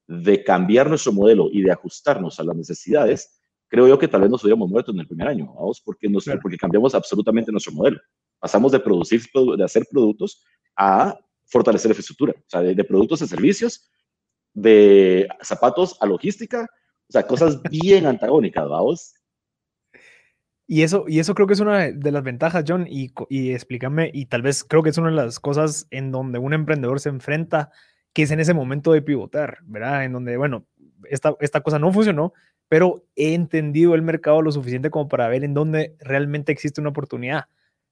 de 0.08 0.44
cambiar 0.44 0.90
nuestro 0.90 1.12
modelo 1.12 1.50
y 1.52 1.62
de 1.62 1.72
ajustarnos 1.72 2.40
a 2.40 2.44
las 2.44 2.56
necesidades, 2.56 3.40
creo 3.68 3.88
yo 3.88 4.00
que 4.00 4.08
tal 4.08 4.22
vez 4.22 4.32
nos 4.32 4.44
hubiéramos 4.44 4.68
muerto 4.68 4.92
en 4.92 5.00
el 5.00 5.08
primer 5.08 5.28
año, 5.28 5.54
vamos, 5.54 5.80
porque, 5.80 6.10
nos, 6.10 6.26
porque 6.42 6.58
cambiamos 6.58 6.96
absolutamente 6.96 7.52
nuestro 7.52 7.72
modelo. 7.72 8.00
Pasamos 8.40 8.72
de 8.72 8.80
producir, 8.80 9.22
de 9.56 9.64
hacer 9.64 9.86
productos 9.88 10.44
a 10.76 11.16
fortalecer 11.46 11.90
la 11.90 11.94
infraestructura, 11.94 12.34
o 12.36 12.50
sea, 12.50 12.62
de, 12.64 12.74
de 12.74 12.84
productos 12.84 13.22
a 13.22 13.28
servicios, 13.28 13.92
de 14.56 15.28
zapatos 15.44 15.98
a 16.02 16.08
logística, 16.08 16.68
o 17.08 17.12
sea, 17.12 17.28
cosas 17.28 17.62
bien 17.62 18.06
antagónicas, 18.08 18.68
vamos. 18.68 19.14
Y 20.74 20.84
eso, 20.84 21.04
y 21.06 21.20
eso 21.20 21.36
creo 21.36 21.48
que 21.48 21.54
es 21.54 21.60
una 21.60 21.92
de 21.92 22.12
las 22.14 22.24
ventajas, 22.24 22.64
John, 22.66 22.88
y, 22.90 23.12
y 23.28 23.52
explícame, 23.52 24.10
y 24.14 24.28
tal 24.28 24.42
vez 24.42 24.64
creo 24.64 24.82
que 24.82 24.90
es 24.90 24.98
una 24.98 25.10
de 25.10 25.18
las 25.18 25.38
cosas 25.38 25.86
en 25.92 26.14
donde 26.14 26.40
un 26.40 26.54
emprendedor 26.54 27.02
se 27.02 27.10
enfrenta, 27.10 27.72
que 28.14 28.24
es 28.24 28.32
en 28.32 28.40
ese 28.40 28.54
momento 28.54 28.94
de 28.94 29.02
pivotar, 29.02 29.58
¿verdad? 29.66 30.06
En 30.06 30.14
donde, 30.14 30.38
bueno, 30.38 30.66
esta, 31.10 31.36
esta 31.42 31.60
cosa 31.60 31.78
no 31.78 31.92
funcionó, 31.92 32.32
pero 32.70 33.04
he 33.18 33.34
entendido 33.34 33.96
el 33.96 34.02
mercado 34.02 34.42
lo 34.42 34.50
suficiente 34.54 34.90
como 34.90 35.10
para 35.10 35.28
ver 35.28 35.44
en 35.44 35.54
dónde 35.54 35.98
realmente 36.00 36.54
existe 36.54 36.80
una 36.80 36.92
oportunidad. 36.92 37.48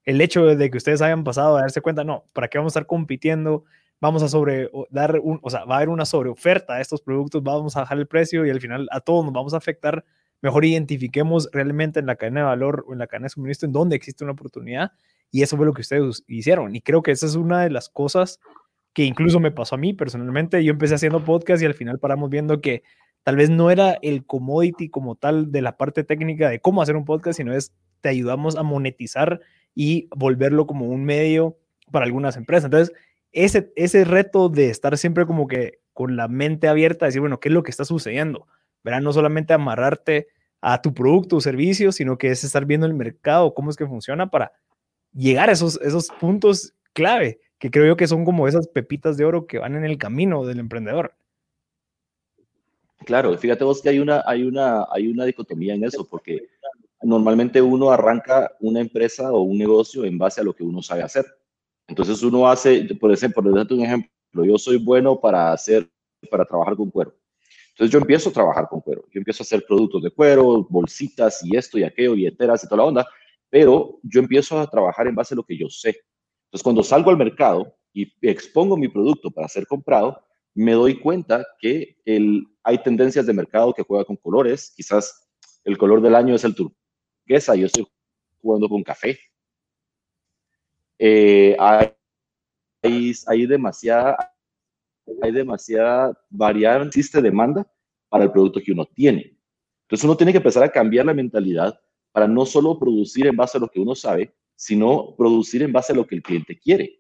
El 0.05 0.21
hecho 0.21 0.45
de 0.45 0.71
que 0.71 0.77
ustedes 0.77 1.01
hayan 1.01 1.25
pasado 1.25 1.57
a 1.57 1.61
darse 1.63 1.81
cuenta, 1.81 2.05
no, 2.05 2.27
¿para 2.31 2.47
qué 2.47 2.59
vamos 2.59 2.71
a 2.71 2.79
estar 2.79 2.87
compitiendo? 2.87 3.65
Vamos 3.99 4.23
a 4.23 4.29
sobre, 4.29 4.71
dar 4.89 5.19
o 5.21 5.49
sea, 5.49 5.65
va 5.65 5.73
a 5.73 5.77
haber 5.79 5.89
una 5.89 6.05
sobreoferta 6.05 6.75
a 6.75 6.79
estos 6.79 7.01
productos, 7.01 7.43
vamos 7.43 7.75
a 7.75 7.81
bajar 7.81 7.97
el 7.97 8.07
precio 8.07 8.45
y 8.45 8.49
al 8.49 8.61
final 8.61 8.87
a 8.89 9.01
todos 9.01 9.25
nos 9.25 9.33
vamos 9.33 9.53
a 9.53 9.57
afectar 9.57 10.05
mejor 10.41 10.65
identifiquemos 10.65 11.49
realmente 11.51 11.99
en 11.99 12.05
la 12.05 12.15
cadena 12.15 12.41
de 12.41 12.45
valor 12.47 12.85
o 12.87 12.93
en 12.93 12.99
la 12.99 13.07
cadena 13.07 13.25
de 13.25 13.29
suministro 13.29 13.67
en 13.67 13.73
dónde 13.73 13.95
existe 13.95 14.23
una 14.23 14.33
oportunidad 14.33 14.91
y 15.31 15.43
eso 15.43 15.57
fue 15.57 15.65
lo 15.65 15.73
que 15.73 15.81
ustedes 15.81 16.23
hicieron. 16.27 16.75
Y 16.75 16.81
creo 16.81 17.01
que 17.01 17.11
esa 17.11 17.25
es 17.25 17.35
una 17.35 17.61
de 17.61 17.69
las 17.69 17.89
cosas 17.89 18.39
que 18.93 19.03
incluso 19.03 19.39
me 19.39 19.51
pasó 19.51 19.75
a 19.75 19.77
mí 19.77 19.93
personalmente. 19.93 20.63
Yo 20.63 20.71
empecé 20.71 20.95
haciendo 20.95 21.23
podcast 21.23 21.61
y 21.61 21.65
al 21.65 21.73
final 21.73 21.99
paramos 21.99 22.29
viendo 22.29 22.61
que 22.61 22.83
tal 23.23 23.35
vez 23.35 23.49
no 23.49 23.69
era 23.69 23.97
el 24.01 24.25
commodity 24.25 24.89
como 24.89 25.15
tal 25.15 25.51
de 25.51 25.61
la 25.61 25.77
parte 25.77 26.03
técnica 26.03 26.49
de 26.49 26.59
cómo 26.59 26.81
hacer 26.81 26.95
un 26.95 27.05
podcast, 27.05 27.37
sino 27.37 27.53
es 27.53 27.73
te 28.01 28.09
ayudamos 28.09 28.55
a 28.55 28.63
monetizar 28.63 29.41
y 29.75 30.07
volverlo 30.15 30.65
como 30.65 30.87
un 30.87 31.03
medio 31.05 31.57
para 31.91 32.05
algunas 32.05 32.37
empresas. 32.37 32.65
Entonces, 32.65 32.95
ese, 33.31 33.71
ese 33.75 34.05
reto 34.05 34.49
de 34.49 34.69
estar 34.69 34.97
siempre 34.97 35.25
como 35.25 35.47
que 35.47 35.79
con 35.93 36.15
la 36.15 36.27
mente 36.27 36.67
abierta, 36.67 37.05
decir, 37.05 37.21
bueno, 37.21 37.39
¿qué 37.39 37.49
es 37.49 37.53
lo 37.53 37.63
que 37.63 37.71
está 37.71 37.85
sucediendo? 37.85 38.47
¿Verdad? 38.83 39.01
No 39.01 39.13
solamente 39.13 39.53
amarrarte 39.53 40.27
a 40.61 40.81
tu 40.81 40.93
producto 40.93 41.37
o 41.37 41.41
servicio, 41.41 41.91
sino 41.91 42.17
que 42.17 42.31
es 42.31 42.43
estar 42.43 42.65
viendo 42.65 42.85
el 42.85 42.93
mercado, 42.93 43.53
cómo 43.53 43.69
es 43.69 43.77
que 43.77 43.87
funciona 43.87 44.29
para 44.29 44.51
llegar 45.13 45.49
a 45.49 45.53
esos, 45.53 45.79
esos 45.81 46.09
puntos 46.19 46.73
clave, 46.93 47.39
que 47.57 47.71
creo 47.71 47.85
yo 47.85 47.97
que 47.97 48.07
son 48.07 48.25
como 48.25 48.47
esas 48.47 48.67
pepitas 48.67 49.17
de 49.17 49.25
oro 49.25 49.47
que 49.47 49.59
van 49.59 49.75
en 49.75 49.85
el 49.85 49.97
camino 49.97 50.45
del 50.45 50.59
emprendedor. 50.59 51.13
Claro, 53.05 53.37
fíjate 53.37 53.63
vos 53.63 53.81
que 53.81 53.89
hay 53.89 53.99
una, 53.99 54.23
hay 54.25 54.43
una, 54.43 54.85
hay 54.91 55.07
una 55.07 55.25
dicotomía 55.25 55.73
en 55.73 55.85
eso, 55.85 56.05
porque 56.07 56.49
normalmente 57.01 57.61
uno 57.61 57.91
arranca 57.91 58.51
una 58.59 58.81
empresa 58.81 59.31
o 59.31 59.41
un 59.41 59.57
negocio 59.57 60.03
en 60.03 60.17
base 60.17 60.41
a 60.41 60.43
lo 60.43 60.53
que 60.53 60.63
uno 60.63 60.81
sabe 60.81 61.03
hacer. 61.03 61.25
Entonces 61.87 62.21
uno 62.21 62.47
hace, 62.47 62.83
por 62.99 63.11
ejemplo, 63.11 63.41
por 63.41 63.51
un 63.51 63.81
ejemplo, 63.81 64.45
yo 64.45 64.57
soy 64.57 64.77
bueno 64.77 65.19
para 65.19 65.53
hacer, 65.53 65.89
para 66.29 66.45
trabajar 66.45 66.75
con 66.75 66.91
cuero. 66.91 67.15
Entonces 67.79 67.93
yo 67.93 67.99
empiezo 67.99 68.29
a 68.29 68.33
trabajar 68.33 68.67
con 68.67 68.81
cuero, 68.81 69.05
yo 69.09 69.19
empiezo 69.19 69.41
a 69.41 69.45
hacer 69.45 69.63
productos 69.65 70.03
de 70.03 70.11
cuero, 70.11 70.67
bolsitas 70.69 71.39
y 71.45 71.55
esto 71.55 71.79
y 71.79 71.85
aquello, 71.85 72.11
billeteras 72.11 72.61
y 72.61 72.67
toda 72.67 72.79
la 72.79 72.83
onda, 72.83 73.07
pero 73.49 74.01
yo 74.03 74.19
empiezo 74.19 74.59
a 74.59 74.69
trabajar 74.69 75.07
en 75.07 75.15
base 75.15 75.33
a 75.33 75.37
lo 75.37 75.43
que 75.43 75.57
yo 75.57 75.69
sé. 75.69 75.95
Entonces 76.47 76.61
cuando 76.61 76.83
salgo 76.83 77.09
al 77.09 77.15
mercado 77.15 77.73
y 77.93 78.11
expongo 78.21 78.75
mi 78.75 78.89
producto 78.89 79.31
para 79.31 79.47
ser 79.47 79.65
comprado, 79.65 80.21
me 80.53 80.73
doy 80.73 80.99
cuenta 80.99 81.47
que 81.57 81.95
el, 82.03 82.45
hay 82.63 82.83
tendencias 82.83 83.25
de 83.25 83.31
mercado 83.31 83.73
que 83.73 83.83
juega 83.83 84.03
con 84.03 84.17
colores, 84.17 84.73
quizás 84.75 85.29
el 85.63 85.77
color 85.77 86.01
del 86.01 86.15
año 86.15 86.35
es 86.35 86.43
el 86.43 86.55
turquesa, 86.55 87.55
yo 87.55 87.67
estoy 87.67 87.87
jugando 88.41 88.67
con 88.67 88.83
café. 88.83 89.17
Eh, 90.97 91.55
hay, 91.57 91.93
hay, 93.25 93.45
demasiada 93.45 94.35
hay 95.21 95.31
demasiada 95.31 96.17
variedad, 96.29 96.85
existe 96.85 97.21
demanda 97.21 97.65
para 98.09 98.23
el 98.23 98.31
producto 98.31 98.59
que 98.63 98.71
uno 98.71 98.85
tiene. 98.85 99.37
Entonces 99.83 100.05
uno 100.05 100.17
tiene 100.17 100.31
que 100.31 100.37
empezar 100.37 100.63
a 100.63 100.69
cambiar 100.69 101.05
la 101.05 101.13
mentalidad 101.13 101.79
para 102.11 102.27
no 102.27 102.45
solo 102.45 102.77
producir 102.77 103.27
en 103.27 103.35
base 103.35 103.57
a 103.57 103.61
lo 103.61 103.67
que 103.67 103.79
uno 103.79 103.95
sabe, 103.95 104.33
sino 104.55 105.15
producir 105.17 105.63
en 105.63 105.71
base 105.71 105.93
a 105.93 105.95
lo 105.95 106.05
que 106.05 106.15
el 106.15 106.21
cliente 106.21 106.59
quiere. 106.59 106.99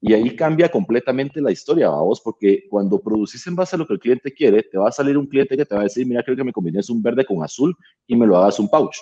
Y 0.00 0.12
ahí 0.12 0.36
cambia 0.36 0.70
completamente 0.70 1.40
la 1.40 1.50
historia, 1.50 1.88
vamos, 1.88 2.20
porque 2.20 2.66
cuando 2.70 3.00
producís 3.00 3.44
en 3.48 3.56
base 3.56 3.74
a 3.74 3.78
lo 3.78 3.86
que 3.86 3.94
el 3.94 3.98
cliente 3.98 4.32
quiere, 4.32 4.62
te 4.62 4.78
va 4.78 4.88
a 4.88 4.92
salir 4.92 5.18
un 5.18 5.26
cliente 5.26 5.56
que 5.56 5.66
te 5.66 5.74
va 5.74 5.80
a 5.80 5.84
decir, 5.84 6.06
mira, 6.06 6.22
creo 6.22 6.36
que 6.36 6.44
me 6.44 6.52
combines 6.52 6.88
un 6.88 7.02
verde 7.02 7.24
con 7.24 7.42
azul 7.42 7.74
y 8.06 8.14
me 8.14 8.26
lo 8.26 8.36
hagas 8.36 8.60
un 8.60 8.68
pouch. 8.68 8.96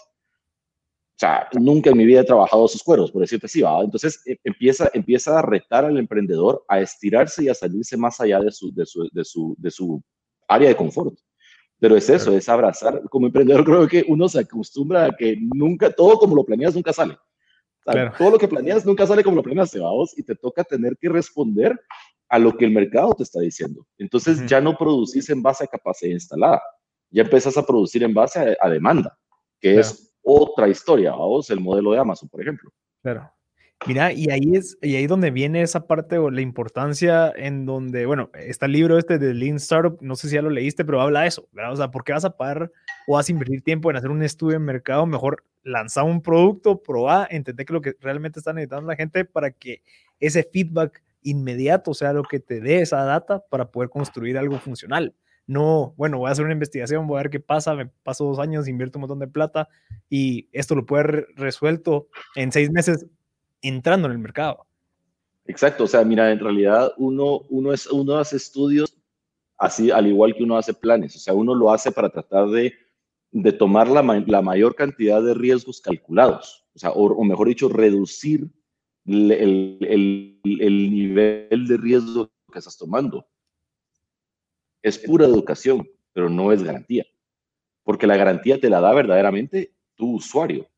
O 1.18 1.20
sea, 1.20 1.48
nunca 1.58 1.90
en 1.90 1.96
mi 1.96 2.06
vida 2.06 2.20
he 2.20 2.24
trabajado 2.24 2.64
esos 2.64 2.80
cueros, 2.80 3.10
por 3.10 3.22
decirte 3.22 3.46
así, 3.46 3.60
¿va? 3.60 3.82
Entonces 3.82 4.22
e, 4.24 4.38
empieza, 4.44 4.88
empieza 4.94 5.36
a 5.36 5.42
retar 5.42 5.84
al 5.84 5.98
emprendedor 5.98 6.64
a 6.68 6.78
estirarse 6.78 7.42
y 7.42 7.48
a 7.48 7.54
salirse 7.54 7.96
más 7.96 8.20
allá 8.20 8.38
de 8.38 8.52
su, 8.52 8.72
de 8.72 8.86
su, 8.86 9.08
de 9.10 9.24
su, 9.24 9.56
de 9.58 9.70
su 9.72 10.00
área 10.46 10.68
de 10.68 10.76
confort. 10.76 11.18
Pero 11.80 11.96
es 11.96 12.08
eso, 12.08 12.36
es 12.36 12.48
abrazar. 12.48 13.02
Como 13.10 13.26
emprendedor 13.26 13.64
creo 13.66 13.88
que 13.88 14.04
uno 14.06 14.28
se 14.28 14.38
acostumbra 14.38 15.06
a 15.06 15.10
que 15.10 15.36
nunca, 15.40 15.90
todo 15.90 16.18
como 16.18 16.36
lo 16.36 16.44
planeas 16.44 16.76
nunca 16.76 16.92
sale. 16.92 17.16
Todo 18.16 18.30
lo 18.30 18.38
que 18.38 18.46
planeas 18.46 18.86
nunca 18.86 19.04
sale 19.04 19.24
como 19.24 19.36
lo 19.36 19.42
planeaste, 19.42 19.80
vamos, 19.80 20.16
y 20.16 20.22
te 20.22 20.36
toca 20.36 20.62
tener 20.62 20.96
que 21.00 21.08
responder 21.08 21.76
a 22.28 22.38
lo 22.38 22.56
que 22.56 22.64
el 22.64 22.70
mercado 22.70 23.12
te 23.14 23.24
está 23.24 23.40
diciendo. 23.40 23.84
Entonces 23.96 24.46
ya 24.46 24.60
no 24.60 24.76
producís 24.76 25.28
en 25.30 25.42
base 25.42 25.64
a 25.64 25.66
capacidad 25.66 26.12
instalada, 26.12 26.62
ya 27.10 27.22
empiezas 27.22 27.56
a 27.56 27.66
producir 27.66 28.04
en 28.04 28.14
base 28.14 28.56
a, 28.60 28.68
demanda, 28.68 29.18
que 29.60 29.80
es 29.80 30.07
otra 30.28 30.68
historia, 30.68 31.12
vamos, 31.12 31.48
el 31.48 31.60
modelo 31.60 31.92
de 31.92 31.98
Amazon, 31.98 32.28
por 32.28 32.42
ejemplo. 32.42 32.70
Claro. 33.02 33.32
Mira, 33.86 34.12
y 34.12 34.28
ahí 34.28 34.56
es 34.56 34.76
y 34.82 34.96
ahí 34.96 35.06
donde 35.06 35.30
viene 35.30 35.62
esa 35.62 35.86
parte 35.86 36.18
o 36.18 36.30
la 36.30 36.40
importancia 36.40 37.32
en 37.36 37.64
donde, 37.64 38.06
bueno, 38.06 38.28
está 38.34 38.66
el 38.66 38.72
libro 38.72 38.98
este 38.98 39.18
de 39.18 39.32
Lean 39.32 39.56
Startup, 39.56 39.96
no 40.00 40.16
sé 40.16 40.28
si 40.28 40.34
ya 40.34 40.42
lo 40.42 40.50
leíste, 40.50 40.84
pero 40.84 41.00
habla 41.00 41.20
de 41.20 41.28
eso, 41.28 41.48
¿verdad? 41.52 41.72
O 41.72 41.76
sea, 41.76 41.90
¿por 41.90 42.02
qué 42.02 42.12
vas 42.12 42.24
a 42.24 42.36
pagar 42.36 42.72
o 43.06 43.14
vas 43.14 43.28
a 43.28 43.32
invertir 43.32 43.62
tiempo 43.62 43.88
en 43.88 43.96
hacer 43.96 44.10
un 44.10 44.22
estudio 44.22 44.56
en 44.56 44.64
mercado? 44.64 45.06
Mejor 45.06 45.44
lanzar 45.62 46.04
un 46.04 46.20
producto, 46.20 46.82
probar, 46.82 47.28
entender 47.30 47.64
que 47.64 47.72
lo 47.72 47.80
que 47.80 47.94
realmente 48.00 48.40
está 48.40 48.52
necesitando 48.52 48.88
la 48.88 48.96
gente 48.96 49.24
para 49.24 49.52
que 49.52 49.82
ese 50.18 50.42
feedback 50.42 51.02
inmediato 51.22 51.94
sea 51.94 52.12
lo 52.12 52.24
que 52.24 52.40
te 52.40 52.60
dé 52.60 52.80
esa 52.80 53.04
data 53.04 53.44
para 53.48 53.70
poder 53.70 53.90
construir 53.90 54.36
algo 54.36 54.58
funcional 54.58 55.14
no, 55.48 55.94
bueno, 55.96 56.18
voy 56.18 56.28
a 56.28 56.32
hacer 56.32 56.44
una 56.44 56.52
investigación, 56.52 57.06
voy 57.06 57.18
a 57.18 57.22
ver 57.22 57.30
qué 57.30 57.40
pasa, 57.40 57.74
me 57.74 57.86
paso 57.86 58.26
dos 58.26 58.38
años, 58.38 58.68
invierto 58.68 58.98
un 58.98 59.02
montón 59.02 59.18
de 59.18 59.28
plata 59.28 59.66
y 60.10 60.46
esto 60.52 60.74
lo 60.74 60.84
puede 60.84 61.02
haber 61.02 61.26
resuelto 61.36 62.08
en 62.36 62.52
seis 62.52 62.70
meses 62.70 63.06
entrando 63.62 64.06
en 64.06 64.12
el 64.12 64.18
mercado. 64.18 64.66
Exacto, 65.46 65.84
o 65.84 65.86
sea, 65.86 66.04
mira, 66.04 66.30
en 66.30 66.38
realidad 66.38 66.92
uno, 66.98 67.46
uno, 67.48 67.72
es, 67.72 67.86
uno 67.86 68.18
hace 68.18 68.36
estudios 68.36 68.94
así, 69.56 69.90
al 69.90 70.06
igual 70.06 70.34
que 70.34 70.44
uno 70.44 70.58
hace 70.58 70.74
planes, 70.74 71.16
o 71.16 71.18
sea, 71.18 71.32
uno 71.32 71.54
lo 71.54 71.72
hace 71.72 71.90
para 71.90 72.10
tratar 72.10 72.48
de, 72.50 72.74
de 73.30 73.52
tomar 73.52 73.88
la, 73.88 74.02
la, 74.02 74.42
mayor 74.42 74.74
cantidad 74.74 75.22
de 75.22 75.32
riesgos 75.32 75.80
calculados, 75.80 76.66
o 76.74 76.78
sea, 76.78 76.90
o, 76.90 77.24
mejor 77.24 77.48
dicho, 77.48 77.70
reducir 77.70 78.50
el, 79.06 79.32
el, 79.32 79.78
el, 79.80 80.60
el 80.60 80.90
nivel 80.90 81.66
de 81.66 81.76
riesgo 81.78 82.30
que 82.52 82.58
estás 82.58 82.76
tomando. 82.76 83.26
Es 84.82 84.98
pura 84.98 85.26
educación, 85.26 85.88
pero 86.12 86.28
no 86.28 86.52
es 86.52 86.62
garantía. 86.62 87.06
Porque 87.82 88.06
la 88.06 88.16
garantía 88.16 88.60
te 88.60 88.70
la 88.70 88.80
da 88.80 88.92
verdaderamente 88.92 89.74
tu 89.94 90.16
usuario. 90.16 90.68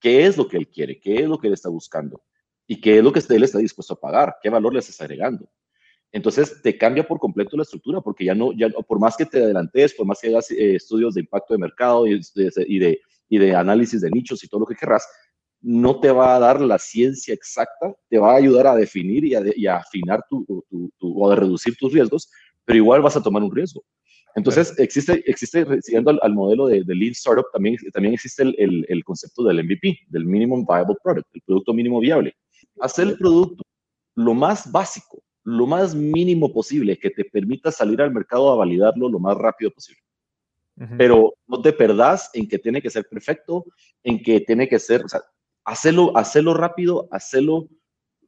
¿Qué 0.00 0.26
es 0.26 0.36
lo 0.36 0.46
que 0.48 0.56
él 0.56 0.68
quiere? 0.68 1.00
¿Qué 1.00 1.16
es 1.16 1.28
lo 1.28 1.38
que 1.38 1.48
él 1.48 1.54
está 1.54 1.68
buscando? 1.68 2.22
¿Y 2.66 2.80
qué 2.80 2.98
es 2.98 3.04
lo 3.04 3.12
que 3.12 3.22
él 3.28 3.42
está 3.44 3.58
dispuesto 3.58 3.94
a 3.94 4.00
pagar? 4.00 4.36
¿Qué 4.42 4.50
valor 4.50 4.72
le 4.72 4.80
estás 4.80 5.00
agregando? 5.00 5.48
Entonces 6.12 6.60
te 6.62 6.76
cambia 6.76 7.06
por 7.06 7.18
completo 7.18 7.56
la 7.56 7.62
estructura, 7.62 8.00
porque 8.00 8.24
ya 8.24 8.34
no, 8.34 8.52
ya, 8.52 8.68
por 8.70 8.98
más 8.98 9.16
que 9.16 9.26
te 9.26 9.42
adelantes, 9.42 9.94
por 9.94 10.06
más 10.06 10.20
que 10.20 10.28
hagas 10.28 10.50
eh, 10.50 10.76
estudios 10.76 11.14
de 11.14 11.20
impacto 11.20 11.54
de 11.54 11.58
mercado 11.58 12.06
y 12.06 12.20
de, 12.34 13.00
y 13.28 13.38
de 13.38 13.54
análisis 13.54 14.00
de 14.00 14.10
nichos 14.10 14.42
y 14.42 14.48
todo 14.48 14.60
lo 14.60 14.66
que 14.66 14.76
querrás, 14.76 15.06
no 15.60 15.98
te 16.00 16.10
va 16.10 16.36
a 16.36 16.38
dar 16.38 16.60
la 16.60 16.78
ciencia 16.78 17.34
exacta, 17.34 17.94
te 18.08 18.18
va 18.18 18.32
a 18.32 18.36
ayudar 18.36 18.66
a 18.66 18.76
definir 18.76 19.24
y 19.24 19.66
a, 19.66 19.76
afinar 19.76 20.24
tu, 20.28 20.46
o 21.00 21.30
a 21.30 21.36
reducir 21.36 21.76
tus 21.76 21.92
riesgos, 21.92 22.30
pero 22.66 22.76
igual 22.76 23.00
vas 23.00 23.16
a 23.16 23.22
tomar 23.22 23.42
un 23.42 23.54
riesgo. 23.54 23.82
Entonces, 24.34 24.74
existe, 24.78 25.22
existe 25.26 25.64
siguiendo 25.80 26.10
al, 26.20 26.34
modelo 26.34 26.66
de, 26.66 26.84
Lean 26.86 27.12
Startup, 27.12 27.46
también, 27.54 27.76
también 27.94 28.12
existe 28.12 28.42
el, 28.42 28.84
el, 28.86 29.02
concepto 29.02 29.42
del 29.44 29.64
MVP, 29.64 30.00
del 30.08 30.26
Minimum 30.26 30.66
Viable 30.66 30.96
Product, 31.02 31.26
el 31.32 31.40
producto 31.40 31.72
mínimo 31.72 32.00
viable. 32.00 32.36
Hacer 32.80 33.08
el 33.08 33.16
producto 33.16 33.62
lo 34.14 34.34
más 34.34 34.70
básico, 34.70 35.22
lo 35.42 35.66
más 35.66 35.94
mínimo 35.94 36.52
posible 36.52 36.98
que 36.98 37.08
te 37.08 37.24
permita 37.24 37.72
salir 37.72 38.02
al 38.02 38.12
mercado 38.12 38.50
a 38.50 38.56
validarlo 38.56 39.08
lo 39.08 39.18
más 39.18 39.38
rápido 39.38 39.70
posible. 39.70 40.02
Pero 40.98 41.32
no 41.46 41.62
te 41.62 41.72
perdás 41.72 42.28
en 42.34 42.46
que 42.46 42.58
tiene 42.58 42.82
que 42.82 42.90
ser 42.90 43.06
perfecto, 43.08 43.64
en 44.02 44.22
que 44.22 44.40
tiene 44.40 44.68
que 44.68 44.78
ser, 44.78 45.02
o 45.02 45.08
sea, 45.08 45.22
hacerlo, 45.64 46.14
hacerlo 46.14 46.52
rápido, 46.52 47.08
hacerlo 47.10 47.68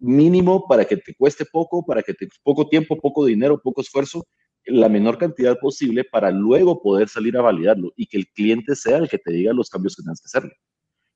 mínimo 0.01 0.67
para 0.67 0.85
que 0.85 0.97
te 0.97 1.15
cueste 1.15 1.45
poco, 1.45 1.85
para 1.85 2.03
que 2.03 2.15
te 2.15 2.29
poco 2.43 2.69
tiempo, 2.69 2.97
poco 2.97 3.25
dinero, 3.25 3.61
poco 3.61 3.81
esfuerzo, 3.81 4.27
la 4.65 4.89
menor 4.89 5.19
cantidad 5.19 5.59
posible 5.59 6.05
para 6.05 6.31
luego 6.31 6.83
poder 6.83 7.09
salir 7.09 7.37
a 7.37 7.43
validarlo 7.43 7.93
y 7.97 8.07
que 8.07 8.19
el 8.19 8.29
cliente 8.29 8.77
sea 8.77 8.99
el 8.99 9.09
que 9.09 9.19
te 9.19 9.33
diga 9.33 9.53
los 9.53 9.71
cambios 9.71 9.97
que 9.97 10.03
tienes 10.03 10.21
que 10.21 10.27
hacerle. 10.27 10.55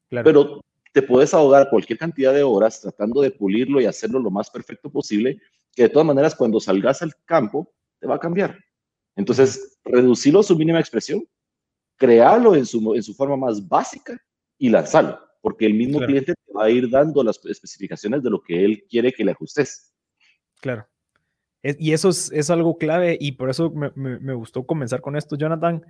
Pero 0.09 0.61
te 0.93 1.03
puedes 1.03 1.33
ahogar 1.35 1.71
cualquier 1.71 1.99
cantidad 1.99 2.33
de 2.33 2.43
horas 2.43 2.81
tratando 2.81 3.21
de 3.23 3.31
pulirlo 3.31 3.81
y 3.81 3.87
hacerlo 3.87 4.21
lo 4.21 4.31
más 4.31 4.51
perfecto 4.51 4.91
posible, 4.91 5.39
que 5.75 5.85
de 5.85 5.89
todas 5.89 6.07
maneras 6.07 6.35
cuando 6.35 6.61
salgas 6.61 7.03
al 7.03 7.13
campo 7.25 7.73
te 7.99 8.07
va 8.07 8.17
a 8.17 8.21
cambiar. 8.21 8.59
Entonces, 9.17 9.79
reducirlo 9.85 10.41
a 10.41 10.45
su 10.45 10.57
mínima 10.57 10.81
expresión, 10.81 11.27
crearlo 11.97 12.55
en 12.55 12.67
su, 12.67 12.95
en 12.95 13.03
su 13.03 13.15
forma 13.15 13.37
más 13.37 13.67
básica 13.67 14.19
y 14.59 14.69
lanzarlo, 14.69 15.19
porque 15.43 15.67
el 15.67 15.75
mismo 15.75 16.01
cliente 16.01 16.33
te 16.35 16.53
va 16.55 16.65
a 16.65 16.71
ir 16.71 16.89
dando 16.89 17.23
las 17.23 17.45
especificaciones 17.45 18.23
de 18.23 18.31
lo 18.31 18.41
que 18.41 18.65
él 18.65 18.85
quiere 18.89 19.13
que 19.13 19.25
le 19.25 19.33
ajustes. 19.33 19.93
Claro. 20.61 20.87
Y 21.63 21.93
eso 21.93 22.09
es, 22.09 22.33
es 22.33 22.49
algo 22.51 22.79
clave 22.79 23.17
y 23.21 23.33
por 23.33 23.51
eso 23.51 23.71
me, 23.71 23.91
me, 23.95 24.35
gustó 24.35 24.65
comenzar 24.67 25.01
con 25.01 25.17
esto, 25.17 25.37
Jonathan, 25.37 25.85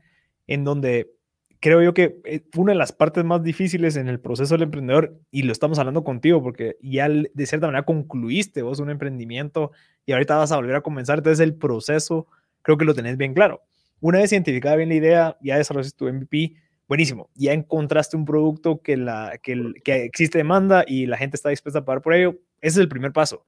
en 0.46 0.64
donde 0.64 1.14
creo 1.60 1.80
yo 1.80 1.94
que 1.94 2.20
eh, 2.24 2.42
una 2.56 2.72
de 2.72 2.78
las 2.78 2.92
partes 2.92 3.24
más 3.24 3.42
difíciles 3.42 3.96
en 3.96 4.08
el 4.08 4.20
proceso 4.20 4.54
del 4.54 4.64
emprendedor, 4.64 5.18
y 5.30 5.42
lo 5.42 5.52
estamos 5.52 5.78
hablando 5.78 6.02
contigo, 6.02 6.42
porque 6.42 6.76
ya 6.82 7.08
de 7.08 7.46
cierta 7.46 7.68
manera 7.68 7.84
concluiste 7.84 8.62
vos 8.62 8.80
un 8.80 8.90
emprendimiento 8.90 9.70
y 10.04 10.12
ahorita 10.12 10.36
vas 10.36 10.52
a 10.52 10.56
volver 10.56 10.74
a 10.74 10.80
comenzar, 10.80 11.18
entonces 11.18 11.40
el 11.40 11.54
proceso 11.54 12.26
creo 12.62 12.76
que 12.76 12.84
lo 12.84 12.94
tenés 12.94 13.16
bien 13.16 13.32
claro. 13.32 13.62
Una 14.00 14.18
vez 14.18 14.32
identificada 14.32 14.76
bien 14.76 14.88
la 14.88 14.96
idea, 14.96 15.38
ya 15.40 15.56
desarrollaste 15.56 15.96
tu 15.96 16.12
MVP, 16.12 16.56
buenísimo, 16.92 17.30
ya 17.34 17.54
encontraste 17.54 18.18
un 18.18 18.26
producto 18.26 18.82
que, 18.82 18.98
la, 18.98 19.38
que, 19.42 19.72
que 19.82 20.04
existe 20.04 20.36
demanda 20.36 20.84
y 20.86 21.06
la 21.06 21.16
gente 21.16 21.36
está 21.36 21.48
dispuesta 21.48 21.78
a 21.78 21.84
pagar 21.86 22.02
por 22.02 22.12
ello, 22.12 22.32
ese 22.60 22.80
es 22.80 22.82
el 22.82 22.88
primer 22.90 23.14
paso. 23.14 23.46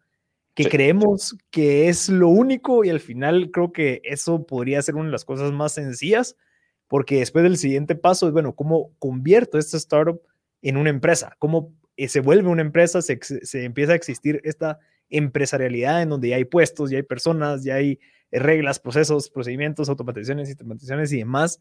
Que 0.54 0.64
creemos 0.70 1.36
que 1.50 1.90
es 1.90 2.08
lo 2.08 2.28
único 2.28 2.86
y 2.86 2.88
al 2.88 3.00
final 3.00 3.50
creo 3.50 3.70
que 3.70 4.00
eso 4.02 4.46
podría 4.46 4.80
ser 4.80 4.94
una 4.94 5.06
de 5.06 5.12
las 5.12 5.26
cosas 5.26 5.52
más 5.52 5.72
sencillas, 5.72 6.36
porque 6.88 7.18
después 7.18 7.42
del 7.42 7.58
siguiente 7.58 7.94
paso 7.96 8.28
es, 8.28 8.32
bueno, 8.32 8.54
¿cómo 8.54 8.94
convierto 8.98 9.58
esta 9.58 9.76
startup 9.76 10.22
en 10.62 10.78
una 10.78 10.88
empresa? 10.88 11.36
¿Cómo 11.38 11.74
eh, 11.98 12.09
se 12.09 12.20
vuelve 12.20 12.48
una 12.48 12.62
empresa? 12.62 13.02
Se, 13.02 13.18
se 13.20 13.64
empieza 13.64 13.92
a 13.92 13.96
existir 13.96 14.40
esta 14.44 14.78
empresarialidad 15.11 16.00
en 16.00 16.09
donde 16.09 16.30
ya 16.30 16.37
hay 16.37 16.46
puestos, 16.46 16.90
ya 16.90 16.96
hay 16.96 17.02
personas, 17.02 17.62
ya 17.62 17.74
hay 17.74 18.00
reglas, 18.30 18.80
procesos, 18.80 19.28
procedimientos, 19.28 19.90
automatizaciones, 19.90 20.48
sistematizaciones 20.48 21.12
y 21.12 21.18
demás, 21.18 21.61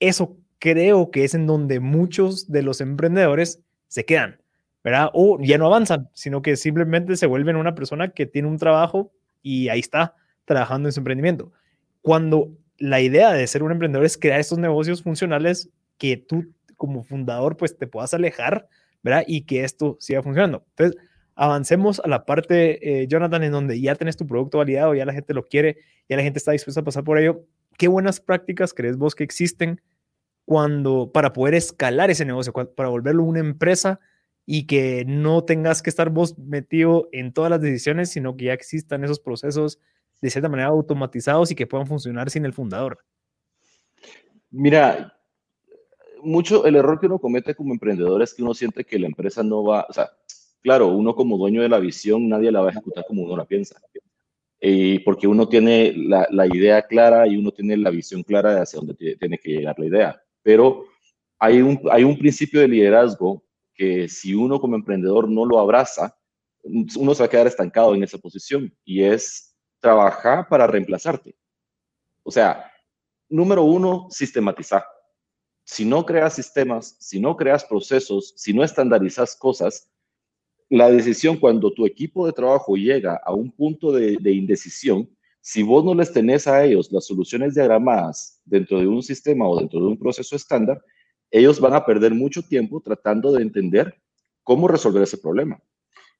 eso 0.00 0.36
creo 0.64 1.10
que 1.10 1.24
es 1.24 1.34
en 1.34 1.46
donde 1.46 1.78
muchos 1.78 2.50
de 2.50 2.62
los 2.62 2.80
emprendedores 2.80 3.60
se 3.88 4.06
quedan, 4.06 4.40
¿verdad? 4.82 5.10
O 5.12 5.38
ya 5.38 5.58
no 5.58 5.66
avanzan, 5.66 6.08
sino 6.14 6.40
que 6.40 6.56
simplemente 6.56 7.18
se 7.18 7.26
vuelven 7.26 7.56
una 7.56 7.74
persona 7.74 8.08
que 8.08 8.24
tiene 8.24 8.48
un 8.48 8.56
trabajo 8.56 9.12
y 9.42 9.68
ahí 9.68 9.80
está 9.80 10.14
trabajando 10.46 10.88
en 10.88 10.94
su 10.94 11.00
emprendimiento. 11.00 11.52
Cuando 12.00 12.48
la 12.78 13.02
idea 13.02 13.34
de 13.34 13.46
ser 13.46 13.62
un 13.62 13.72
emprendedor 13.72 14.06
es 14.06 14.16
crear 14.16 14.40
estos 14.40 14.56
negocios 14.56 15.02
funcionales 15.02 15.68
que 15.98 16.16
tú 16.16 16.46
como 16.78 17.02
fundador 17.02 17.58
pues 17.58 17.76
te 17.76 17.86
puedas 17.86 18.14
alejar, 18.14 18.66
¿verdad? 19.02 19.24
Y 19.26 19.42
que 19.42 19.64
esto 19.64 19.98
siga 20.00 20.22
funcionando. 20.22 20.64
Entonces, 20.70 20.98
avancemos 21.34 22.00
a 22.00 22.08
la 22.08 22.24
parte, 22.24 23.02
eh, 23.02 23.06
Jonathan, 23.06 23.42
en 23.42 23.52
donde 23.52 23.78
ya 23.82 23.96
tenés 23.96 24.16
tu 24.16 24.26
producto 24.26 24.56
validado, 24.56 24.94
ya 24.94 25.04
la 25.04 25.12
gente 25.12 25.34
lo 25.34 25.42
quiere, 25.42 25.76
ya 26.08 26.16
la 26.16 26.22
gente 26.22 26.38
está 26.38 26.52
dispuesta 26.52 26.80
a 26.80 26.84
pasar 26.84 27.04
por 27.04 27.18
ello. 27.18 27.44
¿Qué 27.76 27.86
buenas 27.86 28.18
prácticas 28.18 28.72
crees 28.72 28.96
vos 28.96 29.14
que 29.14 29.24
existen 29.24 29.82
cuando 30.44 31.10
para 31.12 31.32
poder 31.32 31.54
escalar 31.54 32.10
ese 32.10 32.24
negocio, 32.24 32.52
para 32.52 32.88
volverlo 32.88 33.24
una 33.24 33.40
empresa 33.40 34.00
y 34.46 34.66
que 34.66 35.04
no 35.06 35.44
tengas 35.44 35.82
que 35.82 35.90
estar 35.90 36.10
vos 36.10 36.38
metido 36.38 37.08
en 37.12 37.32
todas 37.32 37.50
las 37.50 37.60
decisiones, 37.60 38.10
sino 38.10 38.36
que 38.36 38.46
ya 38.46 38.52
existan 38.52 39.04
esos 39.04 39.20
procesos 39.20 39.80
de 40.20 40.30
cierta 40.30 40.48
manera 40.48 40.68
automatizados 40.68 41.50
y 41.50 41.54
que 41.54 41.66
puedan 41.66 41.86
funcionar 41.86 42.30
sin 42.30 42.44
el 42.44 42.52
fundador? 42.52 42.98
Mira, 44.50 45.18
mucho 46.22 46.64
el 46.66 46.76
error 46.76 47.00
que 47.00 47.06
uno 47.06 47.18
comete 47.18 47.54
como 47.54 47.72
emprendedor 47.72 48.22
es 48.22 48.34
que 48.34 48.42
uno 48.42 48.54
siente 48.54 48.84
que 48.84 48.98
la 48.98 49.06
empresa 49.06 49.42
no 49.42 49.64
va, 49.64 49.86
o 49.88 49.92
sea, 49.92 50.10
claro, 50.62 50.88
uno 50.88 51.14
como 51.14 51.36
dueño 51.36 51.62
de 51.62 51.68
la 51.68 51.78
visión, 51.78 52.28
nadie 52.28 52.52
la 52.52 52.60
va 52.60 52.68
a 52.68 52.70
ejecutar 52.70 53.04
como 53.06 53.22
uno 53.22 53.36
la 53.36 53.44
piensa. 53.44 53.80
Y 54.60 55.00
porque 55.00 55.26
uno 55.26 55.46
tiene 55.46 55.92
la, 55.94 56.46
idea 56.46 56.82
clara 56.86 57.26
y 57.26 57.36
uno 57.36 57.50
tiene 57.50 57.76
la 57.76 57.90
visión 57.90 58.22
clara 58.22 58.54
de 58.54 58.62
hacia 58.62 58.78
dónde 58.78 58.94
tiene 58.94 59.36
que 59.36 59.50
llegar 59.50 59.78
la 59.78 59.86
idea. 59.86 60.23
Pero 60.44 60.84
hay 61.40 61.60
un, 61.60 61.80
hay 61.90 62.04
un 62.04 62.16
principio 62.16 62.60
de 62.60 62.68
liderazgo 62.68 63.42
que 63.74 64.08
si 64.08 64.32
uno 64.32 64.60
como 64.60 64.76
emprendedor 64.76 65.28
no 65.28 65.44
lo 65.44 65.58
abraza, 65.58 66.16
uno 66.62 67.14
se 67.14 67.22
va 67.22 67.26
a 67.26 67.30
quedar 67.30 67.48
estancado 67.48 67.94
en 67.96 68.04
esa 68.04 68.18
posición 68.18 68.72
y 68.84 69.02
es 69.02 69.56
trabajar 69.80 70.48
para 70.48 70.68
reemplazarte. 70.68 71.34
O 72.22 72.30
sea, 72.30 72.70
número 73.28 73.64
uno, 73.64 74.06
sistematizar. 74.10 74.84
Si 75.64 75.84
no 75.84 76.06
creas 76.06 76.34
sistemas, 76.34 76.96
si 77.00 77.18
no 77.18 77.36
creas 77.36 77.64
procesos, 77.64 78.32
si 78.36 78.54
no 78.54 78.62
estandarizas 78.62 79.34
cosas, 79.34 79.90
la 80.68 80.90
decisión 80.90 81.36
cuando 81.38 81.72
tu 81.72 81.86
equipo 81.86 82.26
de 82.26 82.32
trabajo 82.32 82.76
llega 82.76 83.20
a 83.24 83.32
un 83.32 83.50
punto 83.50 83.92
de, 83.92 84.32
indecisión, 84.32 85.08
si 85.46 85.62
vos 85.62 85.84
no 85.84 85.94
les 85.94 86.10
tenés 86.10 86.46
a 86.46 86.64
ellos 86.64 86.90
las 86.90 87.04
soluciones 87.04 87.54
diagramadas 87.54 88.40
dentro 88.46 88.80
de 88.80 88.86
un 88.86 89.02
sistema 89.02 89.46
o 89.46 89.58
dentro 89.58 89.78
de 89.78 89.88
un 89.88 89.98
proceso 89.98 90.34
estándar, 90.34 90.82
ellos 91.30 91.60
van 91.60 91.74
a 91.74 91.84
perder 91.84 92.14
mucho 92.14 92.40
tiempo 92.40 92.80
tratando 92.80 93.30
de 93.30 93.42
entender 93.42 93.94
cómo 94.42 94.68
resolver 94.68 95.02
ese 95.02 95.18
problema. 95.18 95.62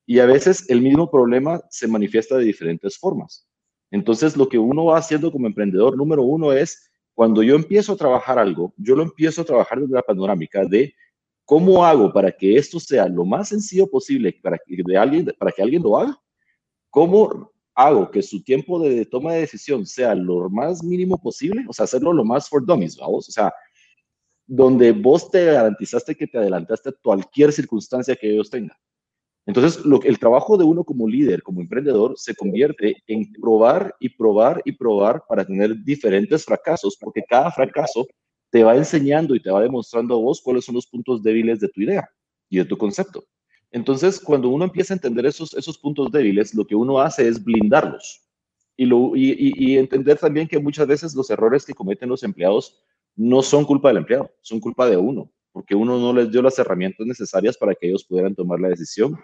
Y 0.04 0.18
a 0.18 0.26
veces 0.26 0.68
el 0.68 0.82
mismo 0.82 1.10
problema 1.10 1.62
se 1.70 1.88
manifiesta 1.88 2.36
de 2.36 2.44
diferentes 2.44 2.98
formas. 2.98 3.48
Entonces, 3.90 4.36
lo 4.36 4.46
que 4.46 4.58
uno 4.58 4.84
va 4.84 4.98
haciendo 4.98 5.32
como 5.32 5.46
emprendedor, 5.46 5.96
número 5.96 6.22
uno, 6.22 6.52
es 6.52 6.90
cuando 7.14 7.42
yo 7.42 7.54
empiezo 7.54 7.94
a 7.94 7.96
trabajar 7.96 8.38
algo, 8.38 8.74
yo 8.76 8.94
lo 8.94 9.04
empiezo 9.04 9.40
a 9.40 9.46
trabajar 9.46 9.80
desde 9.80 9.94
la 9.94 10.02
panorámica 10.02 10.66
de 10.66 10.94
¿Cómo 11.46 11.84
hago 11.84 12.12
para 12.12 12.30
que 12.32 12.56
esto 12.56 12.80
sea 12.80 13.06
lo 13.06 13.24
más 13.24 13.48
sencillo 13.48 13.86
posible 13.86 14.38
para 14.42 14.58
que, 14.58 14.82
alguien, 14.96 15.30
alguien 15.58 15.82
lo 15.82 15.98
haga? 15.98 16.18
¿Cómo 16.88 17.53
hago 17.74 18.10
que 18.10 18.22
su 18.22 18.42
tiempo 18.42 18.80
de 18.80 19.04
toma 19.06 19.34
de 19.34 19.40
decisión 19.40 19.86
sea 19.86 20.14
lo 20.14 20.48
más 20.50 20.82
mínimo 20.82 21.20
posible? 21.20 21.64
O 21.68 21.72
sea, 21.72 21.84
hacerlo 21.84 22.12
lo 22.12 22.24
más 22.24 22.48
for 22.48 22.64
dummies, 22.64 22.96
vamos. 22.96 23.28
O 23.28 23.32
sea, 23.32 23.52
donde 24.46 24.92
vos 24.92 25.30
te 25.30 25.44
garantizaste 25.46 26.14
que 26.14 26.26
te 26.26 26.38
adelantaste 26.38 26.90
a 26.90 26.94
cualquier 27.02 27.52
circunstancia 27.52 28.16
que 28.16 28.30
ellos 28.30 28.50
tengan. 28.50 28.76
Entonces, 29.46 29.84
lo, 29.84 30.02
el 30.02 30.18
trabajo 30.18 30.56
de 30.56 30.64
uno 30.64 30.84
como 30.84 31.06
líder, 31.06 31.42
como 31.42 31.60
emprendedor, 31.60 32.14
se 32.16 32.34
convierte 32.34 32.96
en 33.06 33.30
probar 33.32 33.94
y 34.00 34.08
probar 34.08 34.62
y 34.64 34.72
probar 34.72 35.22
para 35.28 35.44
tener 35.44 35.76
diferentes 35.84 36.44
fracasos, 36.44 36.96
porque 36.98 37.22
cada 37.28 37.50
fracaso 37.50 38.06
te 38.50 38.64
va 38.64 38.76
enseñando 38.76 39.34
y 39.34 39.42
te 39.42 39.50
va 39.50 39.60
demostrando 39.60 40.14
a 40.14 40.18
vos 40.18 40.40
cuáles 40.42 40.64
son 40.64 40.76
los 40.76 40.86
puntos 40.86 41.22
débiles 41.22 41.60
de 41.60 41.68
tu 41.68 41.82
idea 41.82 42.08
y 42.48 42.58
de 42.58 42.64
tu 42.64 42.78
concepto. 42.78 43.24
Entonces, 43.74 44.20
cuando 44.20 44.50
uno 44.50 44.64
empieza 44.64 44.94
a 44.94 44.96
entender 44.96 45.26
esos, 45.26 45.52
esos 45.52 45.76
puntos 45.76 46.12
débiles, 46.12 46.54
lo 46.54 46.64
que 46.64 46.76
uno 46.76 47.00
hace 47.00 47.26
es 47.26 47.42
blindarlos 47.42 48.22
y, 48.76 48.86
y, 48.86 49.76
entender 49.78 50.16
también 50.16 50.46
que 50.46 50.60
muchas 50.60 50.86
veces 50.86 51.12
los 51.12 51.28
errores 51.28 51.66
que 51.66 51.74
cometen 51.74 52.08
los 52.08 52.22
empleados 52.22 52.80
no 53.16 53.42
son 53.42 53.64
culpa 53.64 53.88
del 53.88 53.96
empleado, 53.96 54.30
son 54.42 54.60
culpa 54.60 54.88
de 54.88 54.96
uno, 54.96 55.28
porque 55.50 55.74
uno 55.74 55.98
no 55.98 56.12
les 56.12 56.30
dio 56.30 56.40
las 56.40 56.56
herramientas 56.56 57.04
necesarias 57.04 57.56
para 57.56 57.74
que 57.74 57.88
ellos 57.88 58.04
pudieran 58.04 58.36
tomar 58.36 58.60
la 58.60 58.68
decisión 58.68 59.18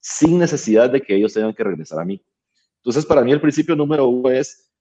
sin 0.00 0.38
necesidad 0.38 0.88
de 0.88 1.02
que 1.02 1.14
ellos 1.14 1.34
tengan 1.34 1.52
que 1.52 1.62
regresar 1.62 2.00
a 2.00 2.04
mí. 2.06 2.24
Entonces, 2.78 3.04
para 3.04 3.20
mí 3.20 3.30
el 3.30 3.42
principio 3.42 3.76
número 3.76 4.08
uno 4.08 4.30
es 4.30 4.72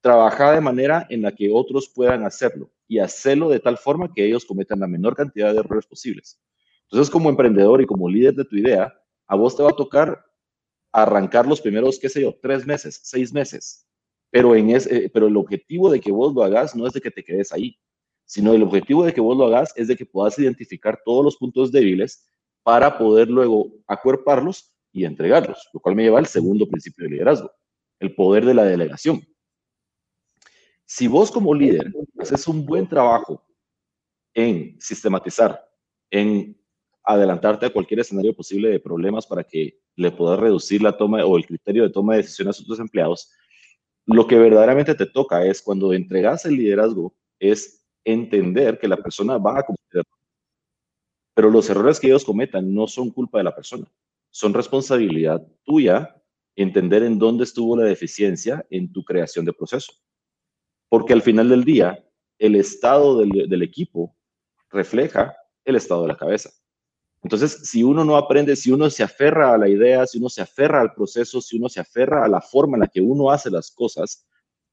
trabaja 0.00 0.52
de 0.52 0.60
manera 0.60 1.08
en 1.10 1.22
la 1.22 1.32
que 1.32 1.50
otros 1.50 1.90
puedan 1.92 2.24
hacerlo 2.24 2.70
y 2.86 3.00
hacerlo 3.00 3.48
de 3.48 3.58
tal 3.58 3.78
forma 3.78 4.12
que 4.14 4.24
ellos 4.24 4.44
cometan 4.44 4.78
la 4.78 4.86
menor 4.86 5.16
cantidad 5.16 5.52
de 5.52 5.58
errores 5.58 5.86
posibles. 5.86 6.40
Entonces, 6.90 7.10
como 7.10 7.30
emprendedor 7.30 7.80
y 7.80 7.86
como 7.86 8.08
líder 8.08 8.34
de 8.34 8.44
tu 8.44 8.56
idea, 8.56 8.92
a 9.26 9.36
vos 9.36 9.56
te 9.56 9.62
va 9.62 9.70
a 9.70 9.76
tocar 9.76 10.24
arrancar 10.92 11.46
los 11.46 11.60
primeros, 11.60 11.98
qué 11.98 12.08
sé 12.08 12.22
yo, 12.22 12.34
tres 12.40 12.66
meses, 12.66 13.00
seis 13.02 13.32
meses. 13.32 13.88
Pero, 14.30 14.54
en 14.54 14.70
ese, 14.70 14.96
eh, 14.96 15.10
pero 15.12 15.26
el 15.26 15.36
objetivo 15.36 15.90
de 15.90 16.00
que 16.00 16.12
vos 16.12 16.34
lo 16.34 16.42
hagas 16.42 16.74
no 16.76 16.86
es 16.86 16.92
de 16.92 17.00
que 17.00 17.10
te 17.10 17.24
quedes 17.24 17.52
ahí, 17.52 17.78
sino 18.24 18.52
el 18.52 18.62
objetivo 18.62 19.04
de 19.04 19.12
que 19.12 19.20
vos 19.20 19.36
lo 19.36 19.46
hagas 19.46 19.72
es 19.76 19.88
de 19.88 19.96
que 19.96 20.06
puedas 20.06 20.38
identificar 20.38 21.00
todos 21.04 21.24
los 21.24 21.36
puntos 21.36 21.72
débiles 21.72 22.28
para 22.62 22.96
poder 22.96 23.28
luego 23.28 23.72
acuerparlos 23.86 24.74
y 24.92 25.04
entregarlos, 25.04 25.68
lo 25.72 25.80
cual 25.80 25.96
me 25.96 26.04
lleva 26.04 26.18
al 26.18 26.26
segundo 26.26 26.66
principio 26.68 27.04
de 27.04 27.10
liderazgo, 27.10 27.50
el 27.98 28.14
poder 28.14 28.44
de 28.44 28.54
la 28.54 28.64
delegación. 28.64 29.22
Si 30.86 31.08
vos 31.08 31.30
como 31.30 31.54
líder 31.54 31.92
haces 32.18 32.46
un 32.46 32.64
buen 32.64 32.88
trabajo 32.88 33.44
en 34.34 34.80
sistematizar, 34.80 35.60
en 36.10 36.56
adelantarte 37.04 37.66
a 37.66 37.72
cualquier 37.72 38.00
escenario 38.00 38.34
posible 38.34 38.70
de 38.70 38.80
problemas 38.80 39.26
para 39.26 39.44
que 39.44 39.78
le 39.96 40.10
puedas 40.10 40.38
reducir 40.38 40.82
la 40.82 40.96
toma 40.96 41.24
o 41.24 41.36
el 41.36 41.46
criterio 41.46 41.82
de 41.82 41.90
toma 41.90 42.14
de 42.14 42.22
decisiones 42.22 42.60
a 42.60 42.64
tus 42.64 42.80
empleados, 42.80 43.30
lo 44.06 44.26
que 44.26 44.38
verdaderamente 44.38 44.94
te 44.94 45.06
toca 45.06 45.44
es 45.44 45.62
cuando 45.62 45.92
entregas 45.92 46.44
el 46.44 46.56
liderazgo, 46.56 47.14
es 47.38 47.86
entender 48.04 48.78
que 48.78 48.88
la 48.88 48.96
persona 48.96 49.38
va 49.38 49.60
a 49.60 49.62
cometer 49.62 50.00
errores. 50.00 50.26
Pero 51.34 51.50
los 51.50 51.68
errores 51.70 52.00
que 52.00 52.08
ellos 52.08 52.24
cometan 52.24 52.74
no 52.74 52.86
son 52.86 53.10
culpa 53.10 53.38
de 53.38 53.44
la 53.44 53.54
persona, 53.54 53.86
son 54.30 54.54
responsabilidad 54.54 55.46
tuya 55.64 56.14
entender 56.56 57.02
en 57.02 57.18
dónde 57.18 57.44
estuvo 57.44 57.76
la 57.76 57.84
deficiencia 57.84 58.64
en 58.70 58.92
tu 58.92 59.04
creación 59.04 59.44
de 59.44 59.52
proceso 59.52 59.92
porque 60.94 61.12
al 61.12 61.22
final 61.22 61.48
del 61.48 61.64
día, 61.64 62.08
el 62.38 62.54
estado 62.54 63.18
del, 63.18 63.62
equipo 63.62 64.16
refleja 64.70 65.36
el 65.64 65.74
estado 65.74 66.02
de 66.02 66.08
la 66.08 66.16
cabeza. 66.16 66.50
Entonces, 67.24 67.68
si 67.68 67.82
uno 67.82 68.04
no 68.04 68.16
aprende, 68.16 68.54
si 68.54 68.70
uno 68.70 68.90
se 68.90 69.02
aferra 69.02 69.54
a 69.54 69.58
la 69.58 69.66
idea, 69.66 70.06
si 70.06 70.18
uno 70.18 70.28
se 70.28 70.42
aferra 70.42 70.82
al 70.82 70.92
proceso, 70.92 71.40
si 71.40 71.56
uno 71.56 71.70
se 71.70 71.80
aferra 71.80 72.22
a 72.22 72.28
la 72.28 72.42
forma 72.42 72.76
en 72.76 72.82
la 72.82 72.86
que 72.86 73.00
uno 73.00 73.30
hace 73.30 73.50
las 73.50 73.70
cosas, 73.70 74.28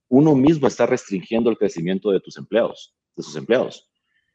uno 0.09 0.35
mismo 0.35 0.67
está 0.67 0.85
restringiendo 0.85 1.49
el 1.49 1.57
crecimiento 1.57 2.11
de 2.11 2.19
tus 2.19 2.37
empleados, 2.37 2.93
de 3.15 3.23
sus 3.23 3.37
empleados. 3.37 3.89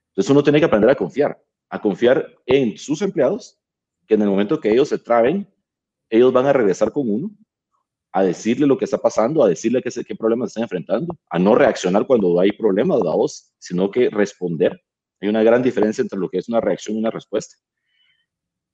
Entonces, 0.09 0.31
uno 0.31 0.43
tiene 0.43 0.59
que 0.59 0.65
aprender 0.65 0.89
a 0.89 0.95
confiar, 0.95 1.39
a 1.69 1.79
confiar 1.79 2.35
en 2.47 2.79
sus 2.79 3.03
empleados, 3.03 3.61
que 4.07 4.15
en 4.15 4.23
el 4.23 4.31
momento 4.31 4.59
que 4.59 4.73
ellos 4.73 4.89
se 4.89 4.99
traben, 4.99 5.47
ellos 6.09 6.33
van 6.33 6.47
a 6.47 6.55
regresar 6.55 6.93
con 6.93 7.11
uno 7.11 7.31
a 8.13 8.23
decirle 8.23 8.67
lo 8.67 8.79
que 8.79 8.87
está 8.87 8.97
pasando, 8.97 9.45
a 9.45 9.49
decirle 9.49 9.83
qué, 9.83 9.91
qué 10.03 10.15
problemas 10.15 10.49
están 10.49 10.63
enfrentando, 10.63 11.15
a 11.29 11.39
no 11.39 11.55
reaccionar 11.55 12.07
cuando 12.07 12.41
hay 12.41 12.51
problemas, 12.53 13.01
voz, 13.01 13.53
sino 13.59 13.91
que 13.91 14.09
responder. 14.09 14.83
Hay 15.21 15.29
una 15.29 15.43
gran 15.43 15.63
diferencia 15.63 16.01
entre 16.01 16.19
lo 16.19 16.31
que 16.31 16.39
es 16.39 16.49
una 16.49 16.63
reacción 16.63 16.97
y 16.97 17.01
una 17.01 17.11
respuesta. 17.11 17.57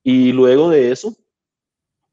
Y 0.03 0.33
luego 0.33 0.71
de 0.71 0.91
eso, 0.91 1.17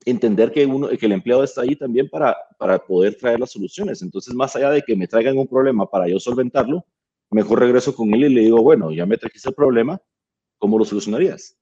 entender 0.06 0.52
que, 0.52 0.66
uno, 0.66 0.90
que 0.90 1.06
el 1.06 1.12
empleado 1.12 1.44
está 1.44 1.62
ahí 1.62 1.76
también 1.76 2.10
para, 2.10 2.38
para 2.58 2.78
poder 2.80 3.16
traer 3.16 3.40
las 3.40 3.52
soluciones. 3.52 4.02
Entonces, 4.02 4.34
más 4.34 4.56
allá 4.56 4.72
de 4.72 4.82
que 4.82 4.96
me 4.96 5.08
traigan 5.08 5.38
un 5.38 5.48
problema 5.48 5.90
para 5.90 6.08
yo 6.08 6.20
solventarlo, 6.20 6.86
mejor 7.32 7.60
regreso 7.60 7.96
con 7.96 8.14
él 8.14 8.26
y 8.26 8.30
le 8.30 8.42
digo, 8.42 8.62
bueno, 8.62 8.92
ya 8.92 9.06
me 9.06 9.18
trajiste 9.18 9.50
el 9.50 9.56
problema, 9.56 10.02
¿cómo 10.58 10.78
lo 10.78 10.86
solucionarías? 10.86 11.58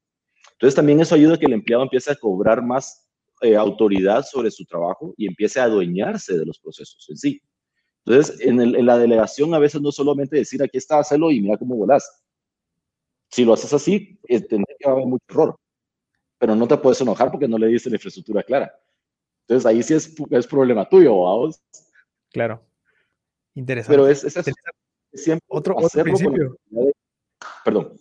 Entonces, 0.53 0.75
también 0.75 0.99
eso 0.99 1.15
ayuda 1.15 1.35
a 1.35 1.37
que 1.37 1.45
el 1.45 1.53
empleado 1.53 1.83
empiece 1.83 2.11
a 2.11 2.15
cobrar 2.15 2.63
más 2.63 3.07
eh, 3.41 3.55
autoridad 3.55 4.23
sobre 4.23 4.49
su 4.49 4.65
trabajo 4.65 5.13
y 5.17 5.27
empiece 5.27 5.59
a 5.59 5.65
adueñarse 5.65 6.37
de 6.37 6.45
los 6.45 6.57
procesos 6.59 7.05
en 7.09 7.17
sí. 7.17 7.41
Entonces, 8.05 8.39
en, 8.41 8.85
la 8.85 8.97
delegación 8.97 9.53
a 9.53 9.59
veces 9.59 9.81
no 9.81 9.91
solamente 9.91 10.37
decir 10.37 10.63
aquí 10.63 10.77
está, 10.77 10.99
hazlo 10.99 11.29
y 11.29 11.41
mira 11.41 11.57
cómo 11.57 11.75
volás. 11.75 12.23
Si 13.29 13.43
lo 13.43 13.53
haces 13.53 13.73
así, 13.73 14.17
tendrá 14.49 14.73
que 14.79 14.89
haber 14.89 15.05
mucho 15.05 15.25
error. 15.29 15.59
Pero 16.37 16.55
no 16.55 16.67
te 16.67 16.77
puedes 16.77 17.01
enojar 17.01 17.31
porque 17.31 17.47
no 17.47 17.57
le 17.57 17.67
diste 17.67 17.89
la 17.89 17.95
infraestructura 17.95 18.43
clara. 18.43 18.79
Entonces, 19.41 19.65
ahí 19.65 19.81
sí 19.81 19.93
es, 19.93 20.13
es 20.29 20.47
problema 20.47 20.87
tuyo, 20.87 21.21
vamos. 21.21 21.61
Claro. 22.31 22.61
Interesante. 23.55 23.97
Pero 23.97 24.07
es, 24.07 24.23
es, 24.23 24.45
siempre 25.13 25.45
otro, 25.47 25.75
otro 25.77 26.03
principio. 26.03 26.57
Perdón. 27.63 27.93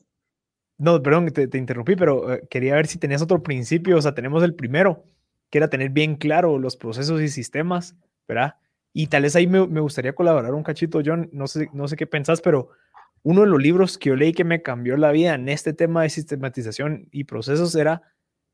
No, 0.79 1.03
perdón, 1.03 1.31
te, 1.31 1.49
te 1.49 1.57
interrumpí, 1.57 1.97
pero 1.97 2.35
eh, 2.35 2.47
quería 2.51 2.75
ver 2.75 2.87
si 2.87 2.99
tenías 2.99 3.23
otro 3.23 3.43
principio. 3.43 3.97
O 3.97 4.03
sea, 4.03 4.15
tenemos 4.15 4.43
el 4.43 4.55
primero, 4.55 5.05
que 5.51 5.59
era 5.59 5.71
tener 5.71 5.91
bien 5.91 6.17
claro 6.17 6.59
los 6.59 6.77
procesos 6.77 7.21
y 7.23 7.29
sistemas, 7.29 7.97
¿verdad? 8.29 8.57
Y 8.93 9.09
tal 9.09 9.23
vez 9.23 9.37
ahí 9.37 9.47
me, 9.47 9.81
gustaría 9.81 10.15
colaborar 10.15 10.55
un 10.55 10.63
cachito, 10.63 11.01
John, 11.05 11.29
no 11.33 11.47
sé, 11.47 11.69
no 11.73 11.87
sé 11.87 11.97
qué 11.97 12.07
pensás, 12.07 12.41
pero 12.41 12.71
uno 13.23 13.43
de 13.43 13.47
los 13.47 13.61
libros 13.61 13.99
que 13.99 14.09
yo 14.09 14.17
leí 14.17 14.33
que 14.33 14.45
me 14.45 14.63
cambió 14.63 14.97
la 14.97 15.11
vida 15.11 15.35
en 15.35 15.49
este 15.49 15.73
tema 15.73 16.03
de 16.03 16.11
sistematización 16.11 17.09
y 17.11 17.25
procesos 17.25 17.75
era 17.75 18.03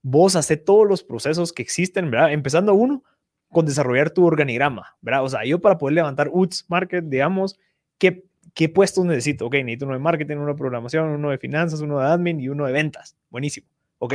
vos 0.03 0.37
hacer 0.37 0.59
todos 0.59 0.87
los 0.89 1.03
procesos 1.03 1.53
que 1.53 1.63
existen, 1.63 2.11
¿verdad? 2.11 2.33
Empezando 2.33 2.75
uno 2.75 3.05
con 3.49 3.67
desarrollar 3.67 4.11
tu 4.11 4.25
organigrama, 4.27 4.97
¿verdad? 5.01 5.25
O 5.25 5.29
sea, 5.29 5.45
yo 5.45 5.61
para 5.61 5.79
poder 5.79 5.95
levantar 5.95 6.29
UTS 6.33 6.67
Market, 6.69 7.05
digamos, 7.05 7.59
¿qué, 7.99 8.25
qué 8.55 8.69
puestos 8.69 9.05
necesito? 9.05 9.47
Ok, 9.47 9.55
necesito 9.55 9.87
uno 9.87 9.95
de 9.95 10.01
marketing, 10.01 10.37
uno 10.37 10.49
de 10.49 10.55
programación, 10.55 11.09
uno 11.09 11.31
de 11.31 11.39
finanzas, 11.39 11.81
uno 11.81 12.01
de 12.01 12.07
admin 12.07 12.41
y 12.41 12.49
uno 12.49 12.67
de 12.67 12.73
ventas. 12.73 13.17
Buenísimo. 13.31 13.67
Ok, 13.99 14.15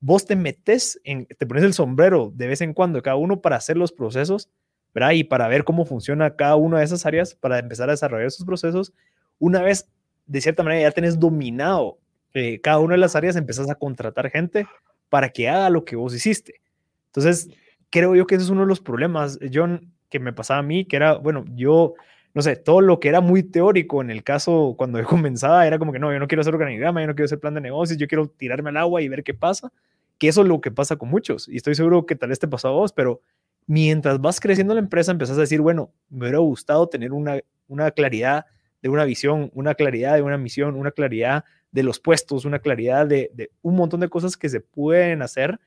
vos 0.00 0.26
te 0.26 0.36
metes, 0.36 1.00
en, 1.04 1.26
te 1.26 1.46
pones 1.46 1.64
el 1.64 1.74
sombrero 1.74 2.30
de 2.34 2.46
vez 2.46 2.60
en 2.60 2.74
cuando 2.74 3.02
cada 3.02 3.16
uno 3.16 3.40
para 3.40 3.56
hacer 3.56 3.76
los 3.76 3.90
procesos, 3.90 4.50
¿verdad? 4.94 5.12
Y 5.12 5.24
para 5.24 5.48
ver 5.48 5.64
cómo 5.64 5.84
funciona 5.86 6.36
cada 6.36 6.56
una 6.56 6.78
de 6.78 6.84
esas 6.84 7.06
áreas, 7.06 7.34
para 7.34 7.58
empezar 7.58 7.88
a 7.88 7.92
desarrollar 7.92 8.26
esos 8.26 8.44
procesos. 8.44 8.92
Una 9.38 9.62
vez, 9.62 9.88
de 10.26 10.40
cierta 10.40 10.62
manera, 10.62 10.82
ya 10.82 10.90
tenés 10.92 11.18
dominado 11.18 11.98
eh, 12.34 12.60
cada 12.60 12.78
una 12.78 12.94
de 12.94 12.98
las 12.98 13.16
áreas, 13.16 13.34
empezás 13.36 13.68
a 13.70 13.74
contratar 13.74 14.30
gente 14.30 14.66
para 15.12 15.28
que 15.28 15.46
haga 15.46 15.68
lo 15.68 15.84
que 15.84 15.94
vos 15.94 16.14
hiciste. 16.14 16.62
Entonces, 17.08 17.50
creo 17.90 18.14
yo 18.14 18.26
que 18.26 18.36
ese 18.36 18.44
es 18.44 18.50
uno 18.50 18.62
de 18.62 18.66
los 18.66 18.80
problemas, 18.80 19.38
John, 19.52 19.92
que 20.08 20.18
me 20.18 20.32
pasaba 20.32 20.60
a 20.60 20.62
mí, 20.62 20.86
que 20.86 20.96
era, 20.96 21.16
bueno, 21.16 21.44
yo, 21.54 21.92
no 22.32 22.40
sé, 22.40 22.56
todo 22.56 22.80
lo 22.80 22.98
que 22.98 23.10
era 23.10 23.20
muy 23.20 23.42
teórico 23.42 24.00
en 24.00 24.10
el 24.10 24.24
caso 24.24 24.74
cuando 24.78 24.98
yo 24.98 25.06
comenzaba 25.06 25.66
era 25.66 25.78
como 25.78 25.92
que 25.92 25.98
no, 25.98 26.10
yo 26.10 26.18
no 26.18 26.26
quiero 26.28 26.40
hacer 26.40 26.54
organigrama, 26.54 27.02
yo 27.02 27.08
no 27.08 27.14
quiero 27.14 27.26
hacer 27.26 27.38
plan 27.38 27.52
de 27.52 27.60
negocios, 27.60 27.98
yo 27.98 28.08
quiero 28.08 28.26
tirarme 28.26 28.70
al 28.70 28.78
agua 28.78 29.02
y 29.02 29.08
ver 29.08 29.22
qué 29.22 29.34
pasa 29.34 29.70
que 30.16 30.28
eso 30.28 30.40
es 30.40 30.48
lo 30.48 30.62
que 30.62 30.70
pasa 30.70 30.96
con 30.96 31.10
muchos. 31.10 31.46
Y 31.46 31.56
estoy 31.56 31.74
seguro 31.74 32.06
que 32.06 32.16
tal 32.16 32.30
vez 32.30 32.38
te 32.38 32.48
pasó 32.48 32.68
a 32.68 32.70
vos, 32.70 32.94
pero 32.94 33.20
mientras 33.66 34.18
vas 34.18 34.40
creciendo 34.40 34.72
la 34.72 34.80
empresa, 34.80 35.12
empezás 35.12 35.36
a 35.36 35.42
decir, 35.42 35.60
bueno, 35.60 35.92
me 36.08 36.20
hubiera 36.20 36.38
gustado 36.38 36.88
tener 36.88 37.12
una, 37.12 37.38
una 37.68 37.90
claridad 37.90 38.46
de 38.80 38.88
una 38.88 39.04
visión, 39.04 39.50
una 39.52 39.74
claridad 39.74 40.14
de 40.14 40.22
una 40.22 40.38
misión, 40.38 40.74
una 40.74 40.90
claridad 40.90 41.44
de 41.72 41.82
los 41.82 41.98
puestos, 41.98 42.44
una 42.44 42.60
claridad 42.60 43.06
de, 43.06 43.50
un 43.62 43.74
montón 43.74 44.00
de 44.00 44.08
cosas 44.08 44.36
que 44.36 44.48
se 44.48 44.60
pueden 44.60 45.22
hacer 45.22 45.58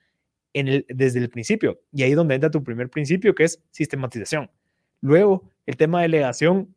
en 0.53 0.67
el, 0.67 0.85
desde 0.87 1.19
el 1.19 1.29
principio. 1.29 1.81
Y 1.91 2.03
ahí 2.03 2.11
es 2.11 2.15
donde 2.15 2.35
entra 2.35 2.51
tu 2.51 2.63
primer 2.63 2.89
principio, 2.89 3.35
que 3.35 3.43
es 3.43 3.61
sistematización. 3.71 4.49
Luego, 5.01 5.49
el 5.65 5.75
tema 5.75 5.99
de 5.99 6.03
delegación 6.03 6.75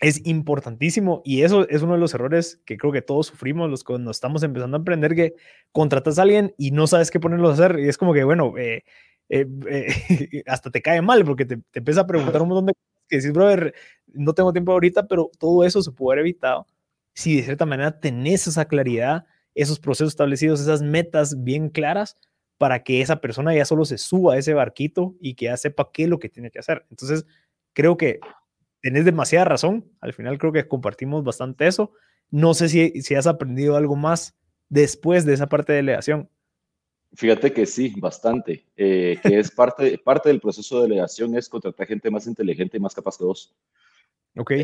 es 0.00 0.26
importantísimo 0.26 1.20
y 1.24 1.42
eso 1.42 1.68
es 1.68 1.82
uno 1.82 1.92
de 1.92 2.00
los 2.00 2.14
errores 2.14 2.60
que 2.64 2.76
creo 2.78 2.92
que 2.92 3.02
todos 3.02 3.26
sufrimos 3.26 3.70
los 3.70 3.84
cuando 3.84 4.10
estamos 4.10 4.42
empezando 4.42 4.78
a 4.78 4.80
aprender 4.80 5.14
que 5.14 5.34
contratas 5.72 6.18
a 6.18 6.22
alguien 6.22 6.54
y 6.56 6.70
no 6.70 6.86
sabes 6.86 7.10
qué 7.10 7.20
ponerlo 7.20 7.50
a 7.50 7.52
hacer 7.52 7.78
y 7.78 7.86
es 7.86 7.98
como 7.98 8.14
que 8.14 8.24
bueno 8.24 8.54
eh, 8.56 8.82
eh, 9.28 9.46
eh, 9.68 10.42
hasta 10.46 10.70
te 10.70 10.80
cae 10.80 11.02
mal 11.02 11.22
porque 11.26 11.44
te, 11.44 11.58
te 11.70 11.80
empieza 11.80 12.00
a 12.00 12.06
preguntar 12.06 12.40
un 12.40 12.48
montón 12.48 12.66
de 12.66 12.72
cosas 12.72 13.06
que 13.08 13.16
decís 13.16 13.32
brother 13.32 13.74
no 14.06 14.32
tengo 14.32 14.54
tiempo 14.54 14.72
ahorita 14.72 15.06
pero 15.06 15.30
todo 15.38 15.64
eso 15.64 15.82
se 15.82 15.92
puede 15.92 16.14
haber 16.14 16.24
evitado 16.24 16.66
si 17.20 17.36
de 17.36 17.42
cierta 17.42 17.66
manera 17.66 18.00
tenés 18.00 18.46
esa 18.46 18.66
claridad 18.66 19.26
esos 19.54 19.78
procesos 19.78 20.12
establecidos 20.12 20.60
esas 20.60 20.82
metas 20.82 21.42
bien 21.42 21.68
claras 21.68 22.16
para 22.58 22.82
que 22.82 23.00
esa 23.00 23.20
persona 23.20 23.54
ya 23.54 23.64
solo 23.64 23.84
se 23.84 23.98
suba 23.98 24.34
a 24.34 24.38
ese 24.38 24.54
barquito 24.54 25.14
y 25.20 25.34
que 25.34 25.46
ya 25.46 25.56
sepa 25.56 25.90
qué 25.92 26.04
es 26.04 26.08
lo 26.08 26.18
que 26.18 26.28
tiene 26.28 26.50
que 26.50 26.58
hacer 26.58 26.86
entonces 26.90 27.24
creo 27.72 27.96
que 27.96 28.20
tenés 28.80 29.04
demasiada 29.04 29.44
razón. 29.44 29.90
Al 30.00 30.12
final 30.12 30.38
creo 30.38 30.52
que 30.52 30.66
compartimos 30.66 31.24
bastante 31.24 31.66
eso. 31.66 31.92
No 32.30 32.54
sé 32.54 32.68
si, 32.68 33.02
si 33.02 33.14
has 33.14 33.26
aprendido 33.26 33.76
algo 33.76 33.96
más 33.96 34.36
después 34.68 35.24
de 35.24 35.34
esa 35.34 35.48
parte 35.48 35.72
de 35.72 35.78
delegación. 35.78 36.28
Fíjate 37.14 37.52
que 37.52 37.66
sí, 37.66 37.92
bastante. 37.96 38.66
Eh, 38.76 39.18
que 39.22 39.38
es 39.38 39.50
parte, 39.50 39.98
parte 40.04 40.28
del 40.28 40.40
proceso 40.40 40.76
de 40.76 40.88
delegación 40.88 41.36
es 41.36 41.48
contratar 41.48 41.86
gente 41.86 42.10
más 42.10 42.26
inteligente 42.26 42.76
y 42.76 42.80
más 42.80 42.94
capaz 42.94 43.18
que 43.18 43.24
vos. 43.24 43.54
Ok. 44.36 44.52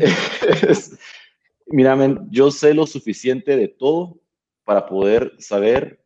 Mira, 1.69 1.97
yo 2.29 2.51
sé 2.51 2.73
lo 2.73 2.85
suficiente 2.85 3.57
de 3.57 3.67
todo 3.67 4.19
para 4.63 4.85
poder 4.85 5.33
saber 5.39 6.03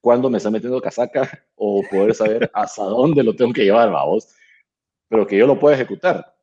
cuándo 0.00 0.28
me 0.28 0.38
está 0.38 0.50
metiendo 0.50 0.80
casaca 0.80 1.46
o 1.54 1.82
poder 1.90 2.14
saber 2.14 2.50
hasta 2.52 2.84
dónde 2.84 3.22
lo 3.22 3.34
tengo 3.34 3.52
que 3.52 3.64
llevar, 3.64 3.90
vos. 3.90 4.34
Pero 5.08 5.26
que 5.26 5.38
yo 5.38 5.46
lo 5.46 5.58
pueda 5.58 5.74
ejecutar 5.74 6.34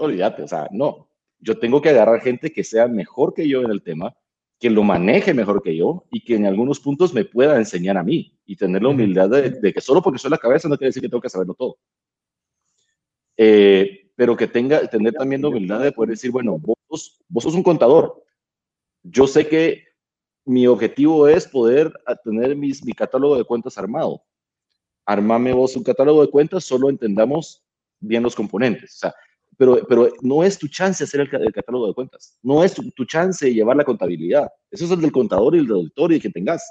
olvídate, 0.00 0.42
o 0.42 0.48
sea, 0.48 0.68
no. 0.72 1.08
Yo 1.38 1.58
tengo 1.58 1.80
que 1.80 1.90
agarrar 1.90 2.20
gente 2.20 2.52
que 2.52 2.64
sea 2.64 2.88
mejor 2.88 3.32
que 3.34 3.48
yo 3.48 3.62
en 3.62 3.70
el 3.70 3.82
tema, 3.82 4.14
que 4.58 4.68
lo 4.70 4.82
maneje 4.82 5.32
mejor 5.32 5.62
que 5.62 5.76
yo 5.76 6.04
y 6.10 6.22
que 6.22 6.34
en 6.34 6.46
algunos 6.46 6.80
puntos 6.80 7.14
me 7.14 7.24
pueda 7.24 7.56
enseñar 7.56 7.96
a 7.96 8.02
mí 8.02 8.38
y 8.44 8.56
tener 8.56 8.82
la 8.82 8.90
humildad 8.90 9.30
de, 9.30 9.72
que 9.72 9.80
solo 9.80 10.02
porque 10.02 10.18
soy 10.18 10.30
la 10.30 10.38
cabeza 10.38 10.68
no 10.68 10.76
quiere 10.76 10.88
decir 10.88 11.02
que 11.02 11.08
tengo 11.08 11.22
que 11.22 11.30
saberlo 11.30 11.54
todo. 11.54 11.78
Eh, 13.36 14.10
pero 14.14 14.36
que 14.36 14.46
tenga, 14.46 14.86
tener 14.86 15.14
también 15.14 15.40
la 15.40 15.48
humildad 15.48 15.80
de 15.80 15.92
poder 15.92 16.10
decir, 16.10 16.30
bueno, 16.30 16.60
vos, 16.90 17.22
vos 17.28 17.44
sos 17.44 17.54
un 17.54 17.62
contador. 17.62 18.22
Yo 19.02 19.26
sé 19.26 19.48
que 19.48 19.84
mi 20.44 20.66
objetivo 20.66 21.28
es 21.28 21.46
poder 21.46 21.92
tener 22.24 22.56
mis, 22.56 22.84
mi 22.84 22.92
catálogo 22.92 23.36
de 23.36 23.44
cuentas 23.44 23.78
armado. 23.78 24.22
Armame 25.06 25.52
vos 25.52 25.76
un 25.76 25.84
catálogo 25.84 26.22
de 26.22 26.30
cuentas, 26.30 26.64
solo 26.64 26.90
entendamos 26.90 27.64
bien 28.00 28.22
los 28.22 28.34
componentes. 28.34 28.96
O 28.96 28.98
sea, 28.98 29.14
pero, 29.56 29.78
pero 29.88 30.10
no 30.22 30.42
es 30.42 30.58
tu 30.58 30.68
chance 30.68 31.04
hacer 31.04 31.20
el, 31.20 31.52
catálogo 31.52 31.86
de 31.86 31.94
cuentas. 31.94 32.38
No 32.42 32.64
es 32.64 32.74
tu, 32.74 32.90
tu, 32.90 33.04
chance 33.04 33.52
llevar 33.52 33.76
la 33.76 33.84
contabilidad. 33.84 34.48
Eso 34.70 34.84
es 34.84 34.90
el 34.90 35.00
del 35.00 35.12
contador 35.12 35.54
y 35.54 35.58
el 35.58 35.66
del 35.66 35.76
auditor 35.76 36.12
y 36.12 36.20
que 36.20 36.30
tengas. 36.30 36.66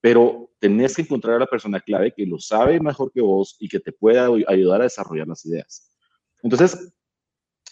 Pero 0.00 0.50
tenés 0.58 0.94
que 0.94 1.02
encontrar 1.02 1.36
a 1.36 1.40
la 1.40 1.46
persona 1.46 1.80
clave 1.80 2.12
que 2.12 2.26
lo 2.26 2.38
sabe 2.38 2.78
mejor 2.78 3.10
que 3.10 3.22
vos 3.22 3.56
y 3.58 3.68
que 3.68 3.80
te 3.80 3.92
pueda 3.92 4.28
ayudar 4.48 4.80
a 4.80 4.84
desarrollar 4.84 5.26
las 5.26 5.46
ideas. 5.46 5.90
Entonces, 6.42 6.92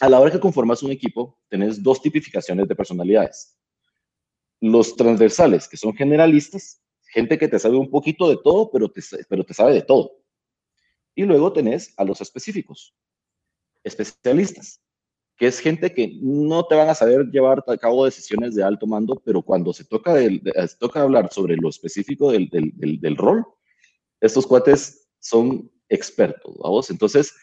a 0.03 0.09
la 0.09 0.19
hora 0.19 0.33
que 0.33 0.41
conformas 0.41 0.83
un 0.83 0.91
equipo, 0.91 1.39
tenés 1.49 1.83
dos 1.83 2.03
tipificaciones 2.03 2.67
de 2.67 2.75
personalidades 2.75 3.57
los 4.63 4.95
transversales, 4.95 5.67
que 5.67 5.77
son 5.77 5.93
generalistas, 5.93 6.81
gente 7.13 7.37
que 7.37 7.49
te 7.49 7.59
sabe 7.59 7.77
un 7.77 7.91
poquito 7.91 8.29
de 8.29 8.39
todo, 8.43 8.71
pero 8.71 8.89
te, 8.89 9.03
pero 9.29 9.45
te 9.45 9.55
sabe 9.55 9.75
de 9.75 9.83
todo. 9.83 10.13
Y 11.17 11.25
luego 11.25 11.53
tenés 11.53 11.93
a 11.97 12.05
los 12.05 12.21
específicos, 12.21 12.95
especialistas, 13.83 14.81
que 15.37 15.49
es 15.49 15.59
gente 15.59 15.93
que 15.93 16.17
no 16.23 16.65
te 16.65 16.77
van 16.77 16.89
a 16.89 16.95
saber 16.95 17.27
llevar 17.27 17.65
a 17.67 17.77
cabo 17.77 18.05
decisiones 18.05 18.55
de 18.55 18.63
alto 18.63 18.87
mando, 18.87 19.21
pero 19.25 19.43
cuando 19.43 19.73
se 19.73 19.85
toca, 19.85 20.15
toca 20.79 21.03
hablar 21.03 21.33
sobre 21.33 21.57
lo 21.57 21.69
específico 21.69 22.31
del, 22.31 22.49
del, 22.51 23.17
rol, 23.17 23.45
estos 24.21 24.47
cuates 24.47 25.09
son 25.19 25.69
expertos, 25.89 26.57
¿vamos? 26.59 26.89
Entonces, 26.89 27.35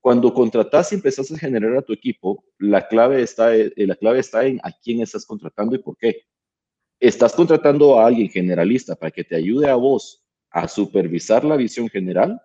cuando 0.00 0.32
contratas 0.32 0.92
y 0.92 0.96
empezás 0.96 1.30
a 1.30 1.38
generar 1.38 1.76
a 1.76 1.82
tu 1.82 1.92
equipo, 1.92 2.44
la 2.58 2.86
clave 2.86 3.22
está, 3.22 3.54
eh, 3.54 3.72
la 3.76 3.96
clave 3.96 4.20
está 4.20 4.44
en 4.46 4.60
a 4.62 4.72
quién 4.72 5.00
estás 5.00 5.26
contratando 5.26 5.74
y 5.74 5.78
por 5.78 5.96
qué 5.96 6.22
estás 7.00 7.34
contratando 7.34 7.98
a 7.98 8.06
alguien 8.06 8.28
generalista 8.28 8.96
para 8.96 9.10
que 9.10 9.24
te 9.24 9.36
ayude 9.36 9.68
a 9.68 9.74
vos 9.74 10.24
a 10.50 10.66
supervisar 10.66 11.44
la 11.44 11.56
visión 11.56 11.88
general 11.88 12.40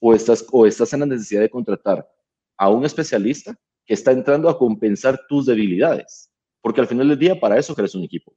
o 0.00 0.14
estás, 0.14 0.44
o 0.52 0.66
estás 0.66 0.92
en 0.92 1.00
la 1.00 1.06
necesidad 1.06 1.40
de 1.40 1.50
contratar 1.50 2.08
a 2.56 2.68
un 2.68 2.84
especialista 2.84 3.58
que 3.84 3.94
está 3.94 4.12
entrando 4.12 4.48
a 4.48 4.58
compensar 4.58 5.20
tus 5.28 5.46
debilidades. 5.46 6.30
Porque 6.60 6.80
al 6.80 6.86
final 6.86 7.08
del 7.08 7.18
día, 7.18 7.40
para 7.40 7.58
eso 7.58 7.74
crees 7.74 7.94
un 7.94 8.04
equipo. 8.04 8.34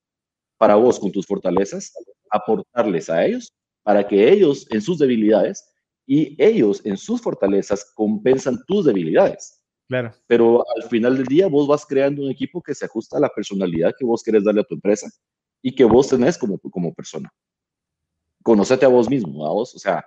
Para 0.57 0.75
vos, 0.75 0.99
con 0.99 1.11
tus 1.11 1.25
fortalezas, 1.25 1.93
aportarles 2.29 3.09
a 3.09 3.25
ellos 3.25 3.53
para 3.83 4.07
que 4.07 4.31
ellos 4.31 4.65
en 4.71 4.81
sus 4.81 4.97
debilidades 4.97 5.65
y 6.05 6.35
ellos 6.43 6.81
en 6.85 6.97
sus 6.97 7.21
fortalezas 7.21 7.91
compensan 7.95 8.57
tus 8.67 8.85
debilidades. 8.85 9.61
Claro. 9.87 10.13
Pero 10.27 10.63
al 10.75 10.83
final 10.89 11.17
del 11.17 11.25
día 11.25 11.47
vos 11.47 11.67
vas 11.67 11.85
creando 11.85 12.23
un 12.23 12.31
equipo 12.31 12.61
que 12.61 12.73
se 12.73 12.85
ajusta 12.85 13.17
a 13.17 13.19
la 13.21 13.29
personalidad 13.29 13.93
que 13.97 14.05
vos 14.05 14.23
querés 14.23 14.43
darle 14.43 14.61
a 14.61 14.65
tu 14.65 14.75
empresa 14.75 15.09
y 15.61 15.73
que 15.73 15.83
vos 15.85 16.09
tenés 16.09 16.37
como, 16.37 16.57
como 16.59 16.93
persona. 16.93 17.31
Conocete 18.43 18.85
a 18.85 18.89
vos 18.89 19.09
mismo, 19.09 19.45
a 19.45 19.51
vos, 19.51 19.73
o 19.75 19.79
sea, 19.79 20.05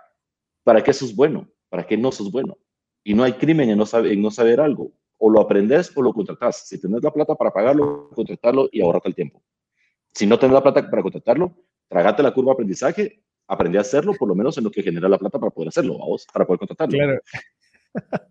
¿para 0.62 0.82
qué 0.82 0.92
sos 0.92 1.14
bueno? 1.14 1.48
¿Para 1.68 1.86
qué 1.86 1.96
no 1.96 2.12
sos 2.12 2.30
bueno? 2.30 2.56
Y 3.02 3.14
no 3.14 3.22
hay 3.22 3.34
crimen 3.34 3.70
en 3.70 3.78
no, 3.78 3.86
saber, 3.86 4.12
en 4.12 4.20
no 4.20 4.30
saber 4.30 4.60
algo. 4.60 4.92
O 5.18 5.30
lo 5.30 5.40
aprendes 5.40 5.96
o 5.96 6.02
lo 6.02 6.12
contratás. 6.12 6.68
Si 6.68 6.78
tenés 6.78 7.02
la 7.02 7.10
plata 7.10 7.34
para 7.34 7.50
pagarlo, 7.50 8.10
contratarlo 8.10 8.68
y 8.70 8.82
ahorrate 8.82 9.08
el 9.08 9.14
tiempo. 9.14 9.42
Si 10.12 10.26
no 10.26 10.38
tenés 10.38 10.54
la 10.54 10.62
plata 10.62 10.90
para 10.90 11.02
contratarlo, 11.02 11.56
tragate 11.88 12.22
la 12.22 12.34
curva 12.34 12.50
de 12.50 12.54
aprendizaje, 12.54 13.22
aprendí 13.48 13.78
a 13.78 13.82
hacerlo, 13.82 14.14
por 14.14 14.28
lo 14.28 14.34
menos 14.34 14.56
en 14.58 14.64
lo 14.64 14.70
que 14.70 14.82
genera 14.82 15.08
la 15.08 15.18
plata 15.18 15.38
para 15.38 15.50
poder 15.50 15.68
hacerlo, 15.68 15.94
a 16.02 16.06
vos, 16.06 16.26
para 16.32 16.46
poder 16.46 16.60
contratarlo. 16.60 16.96
Claro. 16.96 17.20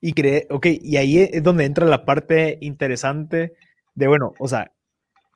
y 0.00 0.12
cree, 0.12 0.46
ok, 0.50 0.66
y 0.80 0.96
ahí 0.96 1.18
es 1.18 1.42
donde 1.42 1.64
entra 1.64 1.86
la 1.86 2.04
parte 2.04 2.58
interesante 2.60 3.54
de, 3.94 4.08
bueno, 4.08 4.34
o 4.38 4.48
sea, 4.48 4.72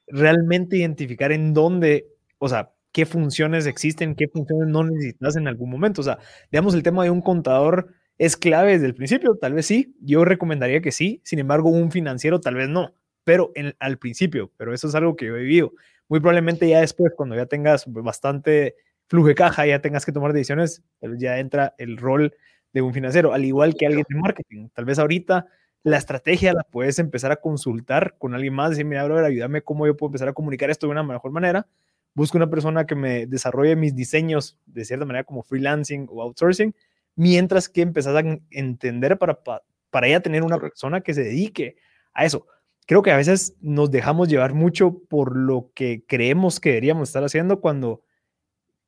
realmente 0.07 0.77
identificar 0.77 1.33
en 1.33 1.55
dónde, 1.55 2.07
o 2.39 2.49
sea, 2.49 2.73
qué 2.93 3.07
funciones 3.07 3.67
existen, 3.67 4.15
qué 4.15 4.29
funciones 4.29 4.69
no 4.69 4.85
necesitas 4.85 5.37
en 5.37 5.49
algún 5.49 5.71
momento. 5.71 6.01
O 6.03 6.05
sea, 6.05 6.19
digamos, 6.51 6.75
el 6.75 6.83
tema 6.83 7.03
de 7.05 7.11
un 7.11 7.23
contador 7.23 7.89
es 8.19 8.37
clave 8.37 8.73
desde 8.73 8.87
el 8.87 8.95
principio, 8.95 9.37
tal 9.41 9.55
vez 9.55 9.67
sí, 9.67 9.97
yo 10.01 10.25
recomendaría 10.25 10.81
que 10.81 10.93
sí, 10.93 11.21
sin 11.25 11.39
embargo, 11.39 11.71
un 11.71 11.91
financiero 11.91 12.41
tal 12.41 12.55
vez 12.55 12.69
no, 12.69 12.95
pero 13.25 13.51
en, 13.55 13.75
al 13.81 13.99
principio, 13.99 14.53
pero 14.57 14.75
eso 14.75 14.87
es 14.89 14.95
algo 14.95 15.17
que 15.17 15.27
yo 15.27 15.37
he 15.37 15.41
vivido. 15.41 15.73
Muy 16.09 16.21
probablemente 16.21 16.69
ya 16.69 16.81
después, 16.81 17.13
cuando 17.17 17.35
ya 17.35 17.47
tengas 17.47 17.85
bastante 17.87 18.77
flujo 19.13 19.29
de 19.29 19.35
caja, 19.35 19.67
ya 19.67 19.79
tengas 19.83 20.07
que 20.07 20.13
tomar 20.13 20.33
decisiones, 20.33 20.83
ya 21.19 21.39
entra 21.39 21.75
el 21.77 21.99
rol 21.99 22.35
de 22.73 22.81
un 22.81 22.95
financiero, 22.95 23.35
al 23.35 23.45
igual 23.45 23.75
que 23.75 23.85
alguien 23.85 24.07
de 24.09 24.17
marketing. 24.17 24.69
Tal 24.73 24.87
vez 24.87 24.99
ahorita 24.99 25.49
la 25.83 25.99
estrategia 25.99 26.55
la 26.55 26.63
puedes 26.63 26.99
empezar 26.99 27.31
a 27.31 27.37
consultar 27.37 28.15
con 28.17 28.35
alguien 28.35 28.55
más, 28.55 28.71
decir, 28.71 28.87
mira, 28.87 29.07
ver, 29.07 29.23
ayúdame 29.23 29.61
cómo 29.61 29.87
yo 29.87 29.99
puedo 29.99 30.09
empezar 30.09 30.31
a 30.31 30.33
comunicar 30.33 30.71
esto 30.71 30.87
de 30.87 30.93
una 30.93 31.03
mejor 31.03 31.31
manera. 31.31 31.67
Busco 32.15 32.39
una 32.39 32.49
persona 32.49 32.87
que 32.87 32.95
me 32.95 33.27
desarrolle 33.27 33.77
mis 33.77 33.95
diseños 33.95 34.59
de 34.65 34.83
cierta 34.87 35.05
manera 35.05 35.25
como 35.25 35.43
freelancing 35.43 36.07
o 36.11 36.23
outsourcing, 36.23 36.75
mientras 37.15 37.69
que 37.69 37.83
empezás 37.83 38.17
a 38.17 38.25
entender 38.51 39.19
para, 39.19 39.43
para 39.91 40.09
ya 40.09 40.21
tener 40.21 40.43
una 40.43 40.59
persona 40.59 41.03
que 41.03 41.13
se 41.13 41.23
dedique 41.23 41.77
a 42.15 42.25
eso. 42.25 42.47
Creo 42.87 43.03
que 43.03 43.11
a 43.11 43.19
veces 43.19 43.57
nos 43.61 43.91
dejamos 43.91 44.29
llevar 44.29 44.55
mucho 44.55 45.03
por 45.11 45.37
lo 45.37 45.71
que 45.75 46.03
creemos 46.09 46.61
que 46.61 46.71
deberíamos 46.71 47.11
estar 47.11 47.23
haciendo 47.23 47.61
cuando 47.61 48.01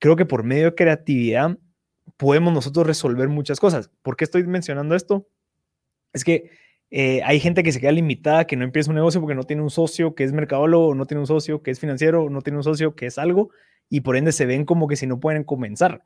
creo 0.04 0.16
que 0.16 0.26
por 0.26 0.44
medio 0.44 0.66
de 0.66 0.74
creatividad 0.74 1.56
podemos 2.18 2.52
nosotros 2.52 2.86
resolver 2.86 3.26
muchas 3.30 3.58
cosas. 3.58 3.90
¿Por 4.02 4.18
qué 4.18 4.24
estoy 4.24 4.46
mencionando 4.46 4.94
esto? 4.94 5.26
Es 6.12 6.24
que 6.24 6.50
eh, 6.90 7.22
hay 7.24 7.40
gente 7.40 7.62
que 7.62 7.72
se 7.72 7.80
queda 7.80 7.92
limitada, 7.92 8.46
que 8.46 8.54
no 8.54 8.64
empieza 8.64 8.90
un 8.90 8.96
negocio 8.96 9.22
porque 9.22 9.34
no 9.34 9.44
tiene 9.44 9.62
un 9.62 9.70
socio 9.70 10.14
que 10.14 10.24
es 10.24 10.34
mercadólogo, 10.34 10.94
no 10.94 11.06
tiene 11.06 11.20
un 11.22 11.26
socio 11.26 11.62
que 11.62 11.70
es 11.70 11.80
financiero, 11.80 12.28
no 12.28 12.42
tiene 12.42 12.58
un 12.58 12.64
socio 12.64 12.94
que 12.94 13.06
es 13.06 13.16
algo, 13.16 13.48
y 13.88 14.02
por 14.02 14.18
ende 14.18 14.32
se 14.32 14.44
ven 14.44 14.66
como 14.66 14.88
que 14.88 14.96
si 14.96 15.06
no 15.06 15.20
pueden 15.20 15.42
comenzar. 15.42 16.02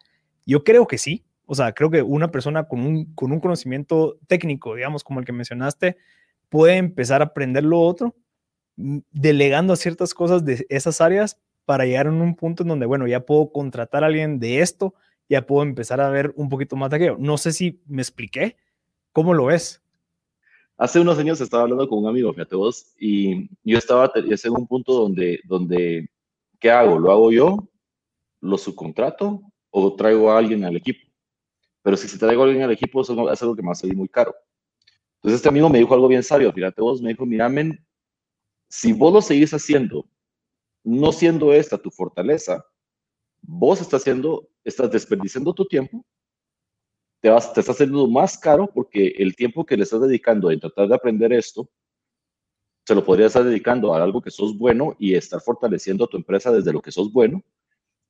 Yo 0.47 0.63
creo 0.63 0.87
que 0.87 0.97
sí. 0.97 1.25
O 1.47 1.57
sea, 1.57 1.73
creo 1.73 1.91
que 1.91 2.03
una 2.03 2.31
persona 2.31 2.69
con 2.69 2.79
un, 2.79 3.13
con 3.17 3.33
un 3.33 3.41
conocimiento 3.41 4.17
técnico, 4.29 4.77
digamos, 4.77 5.03
como 5.03 5.19
el 5.19 5.27
que 5.27 5.33
mencionaste, 5.33 5.97
puede 6.51 6.77
empezar 6.77 7.21
a 7.21 7.25
aprender 7.25 7.65
lo 7.65 7.81
otro, 7.81 8.15
mm, 8.77 8.99
delegando 9.11 9.75
ciertas 9.75 10.15
cosas 10.15 10.45
de 10.45 10.65
esas 10.69 11.01
áreas 11.01 11.41
para 11.69 11.85
llegar 11.85 12.07
a 12.07 12.11
un 12.11 12.35
punto 12.35 12.63
en 12.63 12.71
donde, 12.71 12.87
bueno, 12.87 13.07
ya 13.07 13.27
puedo 13.27 13.53
contratar 13.53 14.03
a 14.03 14.07
alguien 14.07 14.41
de 14.41 14.63
esto, 14.63 14.95
ya 15.29 15.45
puedo 15.45 15.63
empezar 15.65 16.01
a 16.01 16.09
ver 16.09 16.33
un 16.35 16.49
poquito 16.49 16.77
más 16.77 16.89
de. 16.89 17.15
No 17.19 17.37
sé 17.37 17.53
si 17.53 17.83
me 17.87 18.01
expliqué. 18.01 18.57
¿Cómo 19.13 19.35
lo 19.35 19.45
ves? 19.45 19.83
Hace 20.79 20.99
unos 20.99 21.19
años 21.19 21.43
estaba 21.43 21.65
hablando 21.65 21.87
con 21.87 21.99
un 21.99 22.07
amigo, 22.07 22.33
fíjate 22.33 22.57
vos, 22.57 22.95
y 22.99 23.51
yo 23.65 23.77
estaba 23.77 24.11
en 24.15 24.53
un 24.53 24.67
punto 24.67 24.95
donde, 24.95 25.41
donde, 25.45 26.09
¿qué 26.59 26.71
hago? 26.71 26.99
¿Lo 26.99 27.13
hago 27.13 27.33
yo? 27.33 27.69
¿Lo 28.41 28.57
subcontrato? 28.57 29.43
¿O 29.69 29.95
traigo 29.95 30.33
a 30.33 30.39
alguien 30.39 30.65
al 30.65 30.75
equipo? 30.75 31.07
Pero 31.83 31.99
si 31.99 32.09
se 32.09 32.17
traigo 32.17 32.45
a 32.45 32.47
alguien 32.47 32.65
al 32.65 32.73
equipo, 32.73 33.03
eso 33.03 33.31
es 33.31 33.43
algo 33.43 33.55
que 33.55 33.61
me 33.61 33.69
va 33.69 33.73
a 33.73 33.75
salir 33.75 33.95
muy 33.95 34.09
caro. 34.09 34.35
Entonces 35.17 35.37
este 35.37 35.51
amigo 35.51 35.69
me 35.69 35.81
dijo 35.81 35.93
algo 35.93 36.09
bien 36.09 36.23
sabio, 36.23 36.51
fíjate 36.51 36.81
vos, 36.81 37.03
me 37.03 37.11
dijo, 37.11 37.27
mira, 37.27 37.47
men, 37.51 37.79
si 38.71 38.95
vos 38.95 39.13
lo 39.13 39.21
seguís 39.21 39.53
haciendo, 39.53 40.07
no 40.89 41.13
siendo 41.13 41.53
esta 41.53 41.79
tu 41.79 41.91
fortaleza, 41.91 42.65
vos 43.43 43.81
estás 43.81 44.03
haciendo, 44.03 44.49
estás 44.65 44.91
desperdiciando 44.91 45.53
tu 45.53 45.65
tiempo 45.67 46.05
te, 47.21 47.31
vas, 47.31 47.53
te 47.53 47.61
está 47.61 47.73
haciendo 47.73 48.07
más 48.09 48.39
caro 48.39 48.71
porque 48.73 49.09
el 49.19 49.35
tiempo 49.35 49.65
que 49.65 49.77
le 49.77 49.83
estás 49.83 50.01
dedicando 50.01 50.51
en 50.51 50.61
tratar 50.61 50.89
de 50.89 50.95
aprender 50.95 51.33
esto, 51.33 51.69
se 52.87 52.95
lo 52.95 53.05
podrías 53.05 53.29
estar 53.29 53.45
dedicando 53.45 53.93
a 53.93 54.03
algo 54.03 54.23
que 54.23 54.31
sos 54.31 54.57
bueno 54.57 54.97
y 54.99 55.15
estar 55.15 55.41
fortaleciendo 55.41 56.05
a 56.05 56.09
tu 56.09 56.17
empresa 56.17 56.51
desde 56.51 56.73
lo 56.73 56.81
que 56.81 56.93
sos 56.93 57.13
bueno 57.13 57.43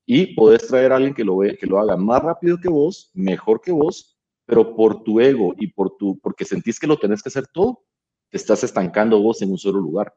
y 0.07 0.35
podés 0.35 0.67
traer 0.67 0.93
a 0.93 0.97
alguien 0.97 1.15
que 1.15 1.25
lo, 1.25 1.39
ve, 1.39 1.57
que 1.57 1.67
lo 1.67 1.79
haga 1.79 1.97
más 1.97 2.23
rápido 2.23 2.59
que 2.59 2.69
vos, 2.69 3.11
mejor 3.13 3.61
que 3.61 3.73
vos, 3.73 4.17
pero 4.47 4.75
por 4.75 5.03
tu 5.03 5.21
ego 5.21 5.55
y 5.59 5.67
por 5.67 5.97
tu, 5.97 6.19
porque 6.21 6.45
sentís 6.45 6.79
que 6.79 6.87
lo 6.87 6.99
tenés 6.99 7.23
que 7.23 7.29
hacer 7.29 7.47
todo, 7.49 7.85
te 8.31 8.37
estás 8.37 8.63
estancando 8.65 9.21
vos 9.21 9.43
en 9.43 9.51
un 9.51 9.59
solo 9.59 9.81
lugar. 9.81 10.15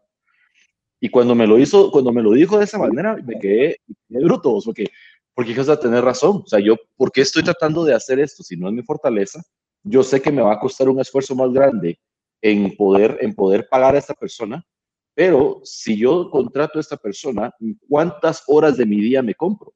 Y 1.02 1.10
cuando 1.10 1.36
me 1.36 1.48
lo 1.48 1.58
hizo, 1.58 1.92
cuando 1.92 2.14
me 2.14 2.22
lo 2.22 2.32
dijo 2.32 2.58
de 2.58 2.66
esa 2.66 2.78
manera, 2.78 3.18
me 3.18 3.40
quedé, 3.40 3.82
me 3.88 3.96
quedé 4.08 4.24
bruto, 4.24 4.60
porque 4.64 4.92
porque 5.34 5.54
vas 5.54 5.70
a 5.70 5.80
tener 5.80 6.04
razón. 6.04 6.42
O 6.44 6.48
sea, 6.48 6.60
yo, 6.60 6.76
¿por 6.96 7.12
qué 7.12 7.22
estoy 7.22 7.44
tratando 7.44 7.84
de 7.84 7.94
hacer 7.94 8.20
esto 8.20 8.44
si 8.44 8.56
no 8.56 8.68
es 8.68 8.74
mi 8.74 8.84
fortaleza? 8.84 9.42
Yo 9.84 10.04
sé 10.04 10.22
que 10.22 10.32
me 10.32 10.42
va 10.42 10.54
a 10.54 10.60
costar 10.60 10.90
un 10.90 11.00
esfuerzo 11.00 11.36
más 11.36 11.52
grande 11.52 12.00
en 12.42 12.76
poder, 12.76 13.18
en 13.22 13.34
poder 13.34 13.68
pagar 13.68 13.96
a 13.96 13.98
esta 13.98 14.14
persona, 14.14 14.64
pero 15.14 15.62
si 15.64 15.98
yo 15.98 16.30
contrato 16.30 16.78
a 16.78 16.82
esta 16.82 16.98
persona, 16.98 17.54
¿cuántas 17.88 18.44
horas 18.48 18.78
de 18.78 18.86
mi 18.86 19.02
día 19.02 19.22
me 19.22 19.36
compro? 19.36 19.74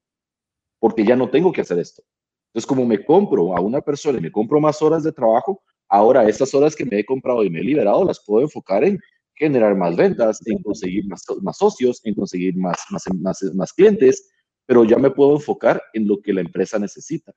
Porque 0.79 1.03
ya 1.03 1.15
no 1.15 1.29
tengo 1.29 1.51
que 1.51 1.61
hacer 1.61 1.79
esto. 1.79 2.03
Entonces, 2.49 2.67
como 2.67 2.85
me 2.85 3.03
compro 3.03 3.55
a 3.55 3.61
una 3.61 3.81
persona 3.81 4.17
y 4.17 4.21
me 4.21 4.31
compro 4.31 4.59
más 4.59 4.81
horas 4.81 5.03
de 5.03 5.11
trabajo, 5.11 5.61
ahora 5.89 6.27
estas 6.27 6.53
horas 6.53 6.75
que 6.75 6.85
me 6.85 6.99
he 6.99 7.05
comprado 7.05 7.43
y 7.43 7.49
me 7.49 7.59
he 7.59 7.63
liberado 7.63 8.05
las 8.05 8.23
puedo 8.23 8.43
enfocar 8.43 8.83
en 8.83 8.99
generar 9.35 9.75
más 9.75 9.95
ventas, 9.95 10.39
en 10.45 10.61
conseguir 10.63 11.05
más, 11.07 11.23
más 11.41 11.57
socios, 11.57 12.01
en 12.03 12.15
conseguir 12.15 12.55
más, 12.55 12.77
más, 12.89 13.03
más, 13.19 13.43
más 13.53 13.73
clientes, 13.73 14.29
pero 14.65 14.83
ya 14.83 14.97
me 14.97 15.11
puedo 15.11 15.33
enfocar 15.35 15.81
en 15.93 16.07
lo 16.07 16.21
que 16.21 16.33
la 16.33 16.41
empresa 16.41 16.79
necesita, 16.79 17.33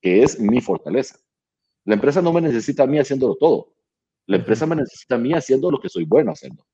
que 0.00 0.22
es 0.22 0.40
mi 0.40 0.60
fortaleza. 0.60 1.18
La 1.84 1.94
empresa 1.94 2.20
no 2.20 2.32
me 2.32 2.40
necesita 2.40 2.82
a 2.82 2.86
mí 2.86 2.98
haciéndolo 2.98 3.36
todo. 3.36 3.74
La 4.26 4.36
empresa 4.36 4.66
me 4.66 4.76
necesita 4.76 5.14
a 5.14 5.18
mí 5.18 5.32
haciendo 5.32 5.70
lo 5.70 5.80
que 5.80 5.88
soy 5.88 6.04
bueno 6.04 6.32
haciendo. 6.32 6.64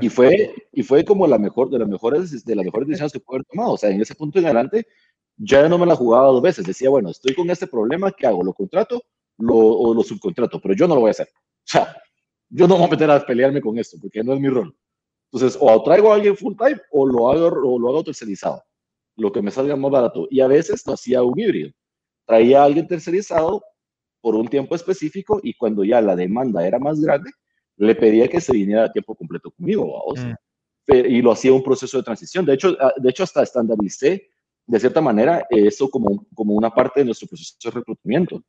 Y, 0.00 0.08
fue, 0.08 0.54
y 0.70 0.82
fue 0.82 1.04
como 1.04 1.26
la 1.26 1.38
mejor, 1.38 1.68
de 1.68 1.78
las 1.78 1.88
mejores, 1.88 2.44
de 2.44 2.54
las 2.54 2.64
mejores 2.64 2.88
decisiones 2.88 3.12
que 3.12 3.20
puedo 3.20 3.38
haber 3.38 3.46
tomado. 3.46 3.72
O 3.72 3.76
sea, 3.76 3.90
en 3.90 4.00
ese 4.00 4.14
punto 4.14 4.38
en 4.38 4.44
adelante, 4.44 4.86
ya 5.36 5.68
no 5.68 5.78
me 5.78 5.86
la 5.86 5.96
jugaba 5.96 6.26
dos 6.28 6.42
veces. 6.42 6.64
Decía, 6.64 6.88
bueno, 6.88 7.10
estoy 7.10 7.34
con 7.34 7.50
este 7.50 7.66
problema, 7.66 8.12
¿qué 8.12 8.26
hago? 8.26 8.44
¿Lo 8.44 8.52
contrato 8.52 9.02
lo, 9.38 9.56
o 9.56 9.94
lo 9.94 10.02
subcontrato? 10.02 10.60
Pero 10.60 10.74
yo 10.74 10.86
no 10.86 10.94
lo 10.94 11.00
voy 11.00 11.08
a 11.08 11.12
hacer. 11.12 11.28
O 11.34 11.64
sea, 11.64 11.96
yo 12.52 12.68
no 12.68 12.76
voy 12.76 12.86
a 12.86 12.90
meter 12.90 13.10
a 13.10 13.24
pelearme 13.24 13.60
con 13.60 13.78
esto, 13.78 13.96
porque 14.00 14.22
no 14.22 14.34
es 14.34 14.40
mi 14.40 14.48
rol. 14.48 14.76
Entonces, 15.32 15.58
o 15.60 15.82
traigo 15.82 16.12
a 16.12 16.16
alguien 16.16 16.36
full 16.36 16.54
time 16.56 16.80
o 16.90 17.06
lo 17.06 17.30
hago, 17.30 17.46
o 17.46 17.78
lo 17.78 17.88
hago 17.88 18.04
tercerizado, 18.04 18.62
lo 19.16 19.32
que 19.32 19.40
me 19.40 19.50
salga 19.50 19.74
más 19.74 19.90
barato. 19.90 20.28
Y 20.30 20.40
a 20.40 20.46
veces 20.46 20.86
lo 20.86 20.92
hacía 20.92 21.22
un 21.22 21.38
híbrido. 21.38 21.70
Traía 22.26 22.60
a 22.60 22.64
alguien 22.64 22.86
tercerizado 22.86 23.62
por 24.20 24.34
un 24.34 24.46
tiempo 24.48 24.74
específico 24.74 25.40
y 25.42 25.54
cuando 25.54 25.82
ya 25.82 26.00
la 26.00 26.14
demanda 26.14 26.66
era 26.66 26.78
más 26.78 27.00
grande, 27.00 27.30
le 27.76 27.94
pedía 27.94 28.28
que 28.28 28.40
se 28.40 28.52
viniera 28.52 28.84
a 28.84 28.92
tiempo 28.92 29.14
completo 29.14 29.50
conmigo. 29.50 30.04
Mm. 30.14 30.92
Y 30.92 31.22
lo 31.22 31.32
hacía 31.32 31.54
un 31.54 31.62
proceso 31.62 31.96
de 31.96 32.02
transición. 32.02 32.44
De 32.44 32.54
hecho, 32.54 32.76
ah, 32.78 32.92
de 32.96 33.08
hecho 33.08 33.22
hasta 33.22 33.42
estandaricé 33.42 34.28
de 34.66 34.80
cierta 34.80 35.00
manera 35.00 35.44
eso 35.50 35.88
como, 35.90 36.26
como 36.34 36.54
una 36.54 36.70
parte 36.70 37.00
de 37.00 37.06
nuestro 37.06 37.28
proceso 37.28 37.56
de 37.64 37.70
reclutamiento. 37.70 38.42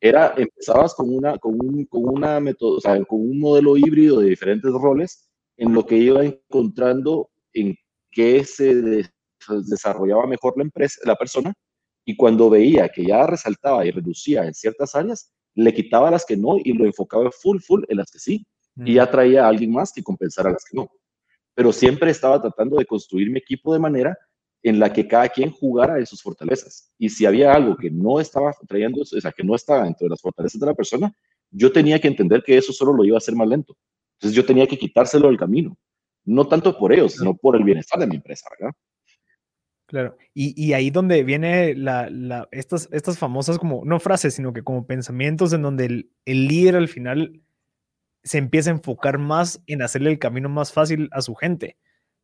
Era, 0.00 0.34
empezabas 0.36 0.94
con 0.94 1.14
una, 1.14 1.38
con 1.38 1.54
un, 1.54 1.84
con 1.86 2.08
una 2.08 2.38
método, 2.40 2.76
o 2.76 2.80
sea, 2.80 3.02
con 3.04 3.20
un 3.20 3.40
modelo 3.40 3.76
híbrido 3.76 4.20
de 4.20 4.28
diferentes 4.28 4.70
roles 4.72 5.28
en 5.56 5.72
lo 5.72 5.86
que 5.86 5.96
iba 5.96 6.24
encontrando 6.24 7.30
en 7.52 7.74
qué 8.10 8.44
se 8.44 9.08
desarrollaba 9.66 10.26
mejor 10.26 10.54
la 10.56 10.64
empresa, 10.64 11.00
la 11.04 11.16
persona, 11.16 11.54
y 12.04 12.16
cuando 12.16 12.50
veía 12.50 12.88
que 12.88 13.04
ya 13.04 13.26
resaltaba 13.26 13.84
y 13.84 13.90
reducía 13.90 14.44
en 14.44 14.54
ciertas 14.54 14.94
áreas, 14.94 15.32
le 15.54 15.72
quitaba 15.72 16.10
las 16.10 16.24
que 16.24 16.36
no 16.36 16.56
y 16.62 16.72
lo 16.72 16.84
enfocaba 16.84 17.30
full, 17.30 17.58
full 17.58 17.82
en 17.88 17.96
las 17.96 18.10
que 18.10 18.18
sí, 18.18 18.46
y 18.84 18.94
ya 18.94 19.10
traía 19.10 19.44
a 19.44 19.48
alguien 19.48 19.72
más 19.72 19.90
que 19.92 20.02
compensara 20.02 20.50
las 20.50 20.64
que 20.64 20.76
no. 20.76 20.90
Pero 21.54 21.72
siempre 21.72 22.10
estaba 22.10 22.40
tratando 22.40 22.76
de 22.76 22.84
construir 22.84 23.30
mi 23.30 23.38
equipo 23.38 23.72
de 23.72 23.78
manera 23.78 24.16
en 24.68 24.80
la 24.80 24.92
que 24.92 25.06
cada 25.06 25.28
quien 25.28 25.52
jugara 25.52 25.96
en 25.96 26.06
sus 26.06 26.20
fortalezas. 26.20 26.92
Y 26.98 27.08
si 27.08 27.24
había 27.24 27.54
algo 27.54 27.76
que 27.76 27.88
no 27.88 28.18
estaba 28.18 28.52
trayendo, 28.66 29.02
o 29.02 29.04
sea, 29.04 29.30
que 29.30 29.44
no 29.44 29.54
estaba 29.54 29.84
dentro 29.84 30.06
de 30.06 30.10
las 30.10 30.20
fortalezas 30.20 30.60
de 30.60 30.66
la 30.66 30.74
persona, 30.74 31.12
yo 31.52 31.70
tenía 31.70 32.00
que 32.00 32.08
entender 32.08 32.42
que 32.42 32.56
eso 32.56 32.72
solo 32.72 32.92
lo 32.92 33.04
iba 33.04 33.16
a 33.16 33.18
hacer 33.18 33.36
más 33.36 33.46
lento. 33.46 33.76
Entonces 34.14 34.36
yo 34.36 34.44
tenía 34.44 34.66
que 34.66 34.76
quitárselo 34.76 35.28
del 35.28 35.38
camino, 35.38 35.78
no 36.24 36.48
tanto 36.48 36.76
por 36.76 36.92
ellos, 36.92 37.12
sino 37.12 37.36
por 37.36 37.54
el 37.54 37.62
bienestar 37.62 38.00
de 38.00 38.08
mi 38.08 38.16
empresa, 38.16 38.48
¿verdad? 38.58 38.74
Claro, 39.86 40.16
y, 40.34 40.60
y 40.60 40.72
ahí 40.72 40.90
donde 40.90 41.22
viene 41.22 41.76
la, 41.76 42.10
la, 42.10 42.48
estas, 42.50 42.88
estas 42.90 43.18
famosas 43.18 43.60
como, 43.60 43.84
no 43.84 44.00
frases, 44.00 44.34
sino 44.34 44.52
que 44.52 44.64
como 44.64 44.84
pensamientos 44.84 45.52
en 45.52 45.62
donde 45.62 45.84
el, 45.84 46.10
el 46.24 46.48
líder 46.48 46.74
al 46.74 46.88
final 46.88 47.40
se 48.24 48.38
empieza 48.38 48.70
a 48.70 48.74
enfocar 48.74 49.18
más 49.18 49.62
en 49.68 49.82
hacerle 49.82 50.10
el 50.10 50.18
camino 50.18 50.48
más 50.48 50.72
fácil 50.72 51.08
a 51.12 51.22
su 51.22 51.36
gente, 51.36 51.76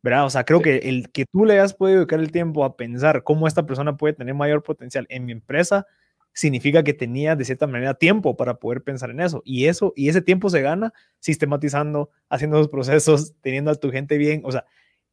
¿verdad? 0.03 0.27
O 0.27 0.31
sea, 0.31 0.45
creo 0.45 0.61
que 0.61 0.79
el 0.79 1.11
que 1.11 1.27
tú 1.27 1.45
le 1.45 1.61
has 1.61 1.75
podido 1.75 1.99
dedicar 1.99 2.21
el 2.21 2.33
tiempo 2.33 2.65
a 2.65 2.77
pensar 2.77 3.23
cómo 3.23 3.47
esta 3.47 3.65
persona 3.67 3.97
puede 3.97 4.15
tener 4.15 4.35
mayor 4.35 4.63
potencial 4.63 5.07
en 5.09 5.25
mi 5.25 5.33
empresa, 5.33 5.87
significa 6.33 6.83
que 6.83 6.95
tenía 6.95 7.37
de 7.37 7.45
cierta 7.45 7.67
manera 7.67 7.95
tiempo 7.95 8.37
para 8.37 8.55
poder 8.59 8.83
pensar 8.83 9.11
en 9.11 9.21
eso. 9.21 9.43
Y 9.45 9.67
eso, 9.67 9.93
y 9.97 10.09
ese 10.09 10.23
tiempo 10.23 10.51
se 10.51 10.63
gana 10.63 10.93
sistematizando, 11.21 12.11
haciendo 12.29 12.59
los 12.59 12.69
procesos, 12.69 13.35
teniendo 13.43 13.71
a 13.71 13.75
tu 13.75 13.91
gente 13.91 14.19
bien. 14.19 14.43
O 14.45 14.53
sea, 14.53 14.65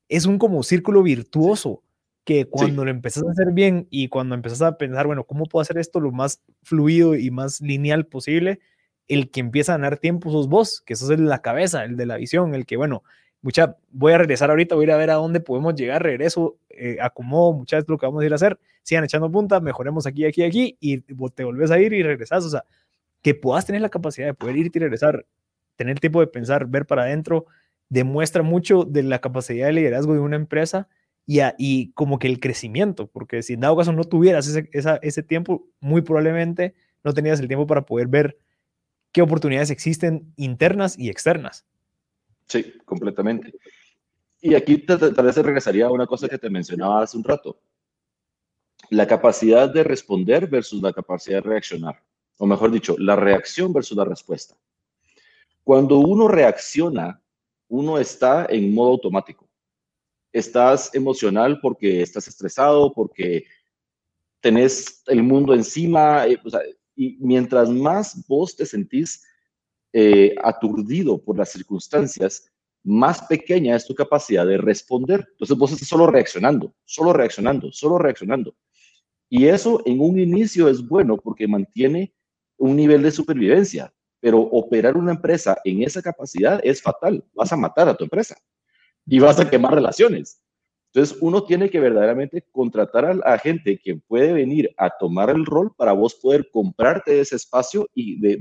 es 0.08 0.26
un 0.26 0.40
como 0.40 0.64
círculo 0.64 1.04
virtuoso 1.04 1.84
que 2.24 2.46
cuando 2.46 2.86
lo 2.86 2.92
empezás 2.92 3.24
a 3.28 3.32
hacer 3.32 3.54
bien 3.54 3.88
y 3.90 4.08
cuando 4.08 4.36
empezás 4.36 4.62
a 4.62 4.78
pensar, 4.78 5.08
bueno, 5.08 5.24
¿cómo 5.26 5.46
puedo 5.46 5.62
hacer 5.62 5.78
esto 5.78 6.00
lo 6.00 6.12
más 6.12 6.42
fluido 6.64 7.16
y 7.16 7.32
más 7.32 7.60
lineal 7.62 8.06
posible? 8.06 8.60
El 9.08 9.32
que 9.32 9.40
empieza 9.40 9.74
a 9.74 9.78
ganar 9.78 9.98
tiempo 9.98 10.32
sos 10.32 10.48
vos, 10.48 10.82
que 10.82 10.96
sos 10.96 11.10
el 11.10 11.18
de 11.18 11.30
la 11.30 11.42
cabeza, 11.42 11.84
el 11.86 11.98
de 11.98 12.06
la 12.06 12.18
visión, 12.18 12.54
el 12.54 12.66
que, 12.66 12.78
bueno, 12.78 13.04
mucha, 13.42 13.78
voy 13.92 14.14
a 14.14 14.18
regresar 14.18 14.50
ahorita, 14.50 14.76
voy 14.76 14.84
a 14.84 14.88
ir 14.88 14.92
a 14.92 14.98
ver 14.98 15.10
a 15.12 15.16
dónde 15.16 15.40
podemos 15.40 15.76
llegar, 15.76 16.04
regreso, 16.04 16.58
eh, 16.70 16.98
acomodo 17.02 17.54
muchas 17.54 17.86
lo 17.88 17.98
que 17.98 18.06
vamos 18.06 18.22
a 18.22 18.26
ir 18.26 18.32
a 18.32 18.36
hacer, 18.36 18.60
sigan 18.84 19.04
echando 19.04 19.32
punta, 19.32 19.60
mejoremos 19.60 20.06
aquí, 20.06 20.26
aquí, 20.26 20.44
aquí, 20.44 20.78
y 20.80 21.00
te 21.02 21.44
volvés 21.44 21.72
a 21.72 21.80
ir 21.80 21.94
y 21.94 22.04
regresas, 22.04 22.46
o 22.46 22.50
sea, 22.50 22.66
que 23.22 23.36
puedas 23.36 23.66
tener 23.66 23.82
la 23.82 23.90
capacidad 23.90 24.28
de 24.28 24.34
poder 24.34 24.58
ir 24.58 24.72
y 24.74 24.80
regresar, 24.80 25.26
tener 25.76 26.00
tiempo 26.00 26.20
de 26.20 26.28
pensar, 26.28 26.68
ver 26.68 26.86
para 26.86 27.04
adentro, 27.04 27.46
demuestra 27.90 28.44
mucho 28.44 28.84
de 28.84 29.04
la 29.04 29.20
capacidad 29.20 29.68
de 29.68 29.74
liderazgo 29.74 30.14
de 30.14 30.20
una 30.20 30.36
empresa 30.36 30.88
y, 31.26 31.40
y 31.58 31.92
como 31.94 32.20
que 32.20 32.28
el 32.28 32.40
crecimiento, 32.40 33.08
porque 33.08 33.44
si 33.44 33.54
en 33.54 33.62
dado 33.62 33.78
caso 33.78 33.94
no 33.94 34.04
tuvieras 34.04 34.48
ese, 34.48 34.70
ese 34.72 35.24
tiempo, 35.24 35.68
muy 35.80 36.02
probablemente 36.02 36.76
no 37.04 37.14
tenías 37.14 37.40
el 37.40 37.48
tiempo 37.48 37.68
para 37.68 37.86
poder 37.86 38.08
ver 38.08 38.38
qué 39.12 39.22
oportunidades 39.22 39.72
existen 39.72 40.34
internas 40.36 40.98
y 40.98 41.10
externas. 41.10 41.66
Sí, 42.50 42.74
completamente. 42.84 43.54
Y 44.42 44.56
aquí 44.56 44.80
tal 44.80 45.14
vez 45.14 45.38
regresaría 45.38 45.86
a 45.86 45.92
una 45.92 46.08
cosa 46.08 46.28
que 46.28 46.40
te 46.40 46.50
mencionaba 46.50 47.04
hace 47.04 47.16
un 47.16 47.24
rato. 47.24 47.62
La 48.90 49.06
capacidad 49.06 49.72
de 49.72 49.84
responder 49.84 50.48
versus 50.48 50.82
la 50.82 50.92
capacidad 50.92 51.44
de 51.44 51.50
reaccionar. 51.50 52.04
O 52.38 52.48
mejor 52.48 52.72
dicho, 52.72 52.96
la 52.98 53.16
reacción 53.16 53.72
versus 53.72 53.96
la 53.96 54.06
respuesta. 54.06 54.58
Cuando 55.64 56.00
uno 56.00 56.28
reacciona, 56.28 57.22
uno 57.68 58.00
está 58.00 58.48
en 58.50 58.74
modo 58.74 58.92
automático. 58.92 59.48
Estás 60.32 60.96
emocional 60.96 61.60
porque 61.62 62.02
estás 62.02 62.28
estresado, 62.28 62.92
porque 62.94 63.46
tenés 64.40 65.04
el 65.06 65.22
mundo 65.22 65.54
encima. 65.54 66.26
Eh, 66.26 66.40
y 66.96 67.18
mientras 67.20 67.70
más 67.70 68.26
vos 68.28 68.56
te 68.56 68.66
sentís 68.66 69.24
eh, 69.94 70.36
aturdido 70.44 71.18
por 71.22 71.38
las 71.38 71.50
circunstancias, 71.50 72.52
más 72.84 73.22
pequeña 73.24 73.76
es 73.76 73.86
tu 73.86 73.94
capacidad 73.94 74.46
de 74.46 74.58
responder. 74.58 75.28
Entonces 75.32 75.58
vos 75.58 75.72
estás 75.72 75.88
solo 75.88 76.08
reaccionando, 76.08 76.74
solo 76.86 77.14
reaccionando, 77.14 77.72
solo 77.72 77.98
reaccionando. 77.98 78.56
Y 79.30 79.48
eso 79.48 79.82
en 79.86 80.00
un 80.00 80.20
inicio 80.20 80.68
es 80.68 80.88
bueno 80.88 81.18
porque 81.18 81.48
mantiene 81.48 82.14
un 82.58 82.76
nivel 82.76 83.04
de 83.04 83.12
supervivencia, 83.12 83.94
pero 84.20 84.40
operar 84.40 84.98
una 84.98 85.12
empresa 85.12 85.58
en 85.64 85.84
esa 85.84 86.02
capacidad 86.02 86.60
es 86.64 86.82
fatal. 86.82 87.24
Vas 87.34 87.52
a 87.54 87.58
matar 87.58 87.88
a 87.90 87.96
tu 87.96 88.04
empresa 88.04 88.36
y 89.06 89.20
vas 89.20 89.40
a 89.40 89.50
quemar 89.50 89.74
relaciones. 89.74 90.42
Entonces, 90.92 91.18
uno 91.22 91.44
tiene 91.44 91.70
que 91.70 91.80
verdaderamente 91.80 92.44
contratar 92.52 93.06
a, 93.06 93.14
la 93.14 93.38
gente 93.38 93.78
que 93.78 93.96
puede 93.96 94.34
venir 94.34 94.74
a 94.76 94.90
tomar 94.90 95.30
el 95.30 95.46
rol 95.46 95.72
para 95.78 95.94
vos 95.94 96.16
poder 96.16 96.50
comprarte 96.52 97.20
ese 97.20 97.36
espacio 97.36 97.88
y 97.94 98.20
de, 98.20 98.40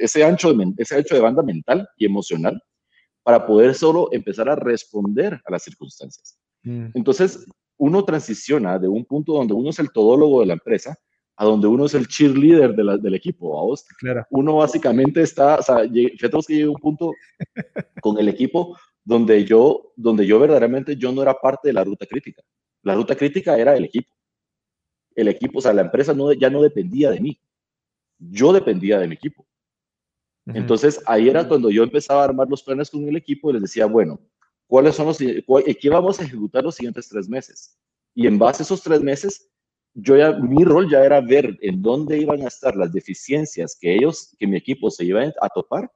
ese, 0.00 0.24
ancho 0.24 0.52
de, 0.52 0.74
ese 0.78 0.96
ancho 0.96 1.14
de 1.14 1.20
banda 1.20 1.42
mental 1.44 1.88
y 1.96 2.06
emocional 2.06 2.60
para 3.22 3.46
poder 3.46 3.74
solo 3.74 4.08
empezar 4.10 4.48
a 4.48 4.56
responder 4.56 5.40
a 5.44 5.50
las 5.52 5.62
circunstancias. 5.62 6.36
Mm. 6.64 6.86
Entonces, 6.94 7.46
uno 7.76 8.04
transiciona 8.04 8.78
de 8.78 8.88
un 8.88 9.04
punto 9.04 9.34
donde 9.34 9.54
uno 9.54 9.70
es 9.70 9.78
el 9.78 9.92
todólogo 9.92 10.40
de 10.40 10.46
la 10.46 10.52
empresa 10.54 10.98
a 11.36 11.44
donde 11.44 11.66
uno 11.66 11.86
es 11.86 11.94
el 11.94 12.06
cheerleader 12.06 12.74
de 12.74 12.98
del 12.98 13.14
equipo. 13.14 13.48
¿vos? 13.48 13.84
Claro. 13.98 14.26
Uno 14.30 14.56
básicamente 14.56 15.22
está, 15.22 15.56
o 15.56 15.62
sea, 15.62 15.78
fíjate 15.88 16.38
que 16.46 16.54
llega 16.54 16.70
un 16.70 16.80
punto 16.80 17.12
con 18.00 18.18
el 18.18 18.28
equipo 18.28 18.76
donde 19.04 19.44
yo, 19.44 19.92
donde 19.96 20.26
yo 20.26 20.38
verdaderamente 20.38 20.96
yo 20.96 21.12
no 21.12 21.22
era 21.22 21.34
parte 21.34 21.68
de 21.68 21.74
la 21.74 21.84
ruta 21.84 22.06
crítica. 22.06 22.42
La 22.82 22.94
ruta 22.94 23.16
crítica 23.16 23.56
era 23.56 23.76
el 23.76 23.84
equipo. 23.84 24.12
El 25.14 25.28
equipo, 25.28 25.58
o 25.58 25.62
sea, 25.62 25.72
la 25.72 25.82
empresa 25.82 26.14
no, 26.14 26.32
ya 26.32 26.50
no 26.50 26.62
dependía 26.62 27.10
de 27.10 27.20
mí. 27.20 27.40
Yo 28.18 28.52
dependía 28.52 28.98
del 28.98 29.12
equipo. 29.12 29.46
Entonces, 30.46 31.00
ahí 31.06 31.28
era 31.28 31.48
cuando 31.48 31.70
yo 31.70 31.82
empezaba 31.82 32.20
a 32.20 32.24
armar 32.24 32.48
los 32.48 32.62
planes 32.62 32.90
con 32.90 33.08
el 33.08 33.16
equipo 33.16 33.48
y 33.48 33.54
les 33.54 33.62
decía, 33.62 33.86
bueno, 33.86 34.20
¿cuáles 34.66 34.94
son 34.94 35.06
los, 35.06 35.18
qué 35.18 35.88
vamos 35.88 36.20
a 36.20 36.24
ejecutar 36.24 36.62
los 36.62 36.74
siguientes 36.74 37.08
tres 37.08 37.28
meses? 37.28 37.78
Y 38.14 38.26
en 38.26 38.38
base 38.38 38.62
a 38.62 38.64
esos 38.64 38.82
tres 38.82 39.00
meses, 39.00 39.50
yo 39.94 40.16
ya, 40.16 40.32
mi 40.32 40.64
rol 40.64 40.90
ya 40.90 41.04
era 41.04 41.20
ver 41.20 41.56
en 41.62 41.80
dónde 41.80 42.18
iban 42.18 42.42
a 42.42 42.48
estar 42.48 42.76
las 42.76 42.92
deficiencias 42.92 43.76
que 43.80 43.94
ellos, 43.94 44.34
que 44.38 44.46
mi 44.46 44.56
equipo 44.56 44.90
se 44.90 45.04
iba 45.04 45.22
a 45.22 45.48
topar. 45.48 45.90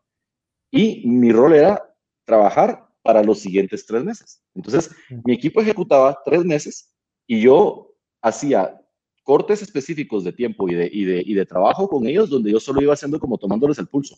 Y 0.70 1.06
mi 1.08 1.32
rol 1.32 1.54
era 1.54 1.94
trabajar 2.24 2.86
para 3.02 3.22
los 3.22 3.40
siguientes 3.40 3.86
tres 3.86 4.04
meses. 4.04 4.42
Entonces, 4.54 4.90
mi 5.24 5.32
equipo 5.32 5.60
ejecutaba 5.60 6.18
tres 6.24 6.44
meses 6.44 6.92
y 7.26 7.40
yo 7.40 7.94
hacía 8.22 8.80
cortes 9.24 9.62
específicos 9.62 10.24
de 10.24 10.32
tiempo 10.32 10.68
y 10.68 10.74
de, 10.74 10.90
y 10.92 11.04
de, 11.04 11.22
y 11.24 11.34
de 11.34 11.46
trabajo 11.46 11.88
con 11.88 12.06
ellos, 12.06 12.30
donde 12.30 12.52
yo 12.52 12.60
solo 12.60 12.80
iba 12.80 12.94
haciendo 12.94 13.18
como 13.18 13.36
tomándoles 13.36 13.78
el 13.78 13.88
pulso, 13.88 14.16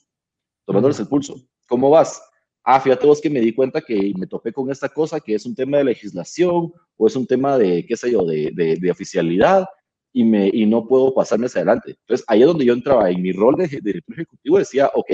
tomándoles 0.66 1.00
el 1.00 1.08
pulso. 1.08 1.36
¿Cómo 1.66 1.90
vas? 1.90 2.22
Ah, 2.62 2.80
fíjate 2.80 3.06
vos 3.06 3.20
que 3.20 3.30
me 3.30 3.40
di 3.40 3.54
cuenta 3.54 3.80
que 3.80 4.12
me 4.18 4.26
topé 4.26 4.52
con 4.52 4.70
esta 4.70 4.88
cosa, 4.88 5.20
que 5.20 5.34
es 5.34 5.46
un 5.46 5.54
tema 5.54 5.78
de 5.78 5.84
legislación 5.84 6.72
o 6.96 7.06
es 7.06 7.16
un 7.16 7.26
tema 7.26 7.56
de, 7.56 7.86
qué 7.86 7.96
sé 7.96 8.12
yo, 8.12 8.24
de, 8.24 8.52
de, 8.52 8.90
oficialidad 8.90 9.66
y, 10.12 10.24
me, 10.24 10.50
y 10.52 10.66
no 10.66 10.86
puedo 10.86 11.14
pasarme 11.14 11.46
hacia 11.46 11.60
adelante. 11.60 11.96
Entonces, 12.00 12.24
ahí 12.28 12.42
es 12.42 12.46
donde 12.46 12.64
yo 12.66 12.74
entraba 12.74 13.10
en 13.10 13.22
mi 13.22 13.32
rol 13.32 13.56
de, 13.56 13.66
de 13.68 13.80
director 13.80 14.14
ejecutivo, 14.14 14.58
decía, 14.58 14.90
ok, 14.94 15.10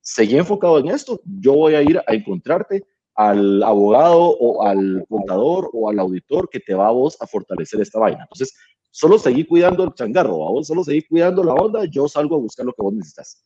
seguí 0.00 0.36
enfocado 0.36 0.78
en 0.80 0.88
esto, 0.88 1.20
yo 1.24 1.54
voy 1.54 1.74
a 1.74 1.82
ir 1.82 1.98
a 1.98 2.14
encontrarte 2.14 2.82
al 3.14 3.62
abogado 3.62 4.20
o 4.20 4.62
al 4.64 5.04
contador 5.08 5.70
o 5.72 5.90
al 5.90 5.98
auditor 5.98 6.48
que 6.48 6.60
te 6.60 6.74
va 6.74 6.88
a 6.88 6.92
vos 6.92 7.16
a 7.20 7.26
fortalecer 7.26 7.80
esta 7.80 7.98
vaina. 7.98 8.22
Entonces, 8.22 8.56
solo 8.90 9.18
seguí 9.18 9.44
cuidando 9.44 9.84
el 9.84 9.92
changarro, 9.94 10.36
vos 10.36 10.66
solo 10.66 10.84
seguí 10.84 11.02
cuidando 11.02 11.42
la 11.44 11.54
onda, 11.54 11.84
yo 11.84 12.08
salgo 12.08 12.36
a 12.36 12.40
buscar 12.40 12.64
lo 12.66 12.72
que 12.72 12.82
vos 12.82 12.94
necesitas. 12.94 13.44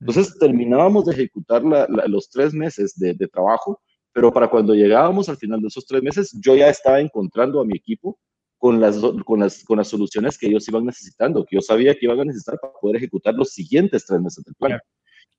Entonces 0.00 0.38
terminábamos 0.38 1.04
de 1.04 1.12
ejecutar 1.12 1.62
los 1.62 2.30
tres 2.30 2.54
meses 2.54 2.98
de, 2.98 3.14
trabajo, 3.28 3.80
pero 4.12 4.32
para 4.32 4.48
cuando 4.48 4.74
llegábamos 4.74 5.28
al 5.28 5.36
final 5.36 5.60
de 5.60 5.68
esos 5.68 5.86
tres 5.86 6.02
meses, 6.02 6.36
yo 6.40 6.56
ya 6.56 6.68
estaba 6.68 7.00
encontrando 7.00 7.60
a 7.60 7.64
mi 7.64 7.76
equipo 7.76 8.18
con 8.56 8.80
las, 8.80 8.98
con 9.24 9.40
las, 9.40 9.62
con 9.64 9.78
las 9.78 9.88
soluciones 9.88 10.38
que 10.38 10.46
ellos 10.46 10.66
iban 10.68 10.86
necesitando, 10.86 11.44
que 11.44 11.56
yo 11.56 11.62
sabía 11.62 11.94
que 11.94 12.06
iban 12.06 12.20
a 12.20 12.24
necesitar 12.24 12.58
para 12.60 12.72
poder 12.80 12.96
ejecutar 12.96 13.34
los 13.34 13.50
siguientes 13.50 14.06
tres 14.06 14.20
meses 14.20 14.44
del 14.44 14.54
plan. 14.54 14.80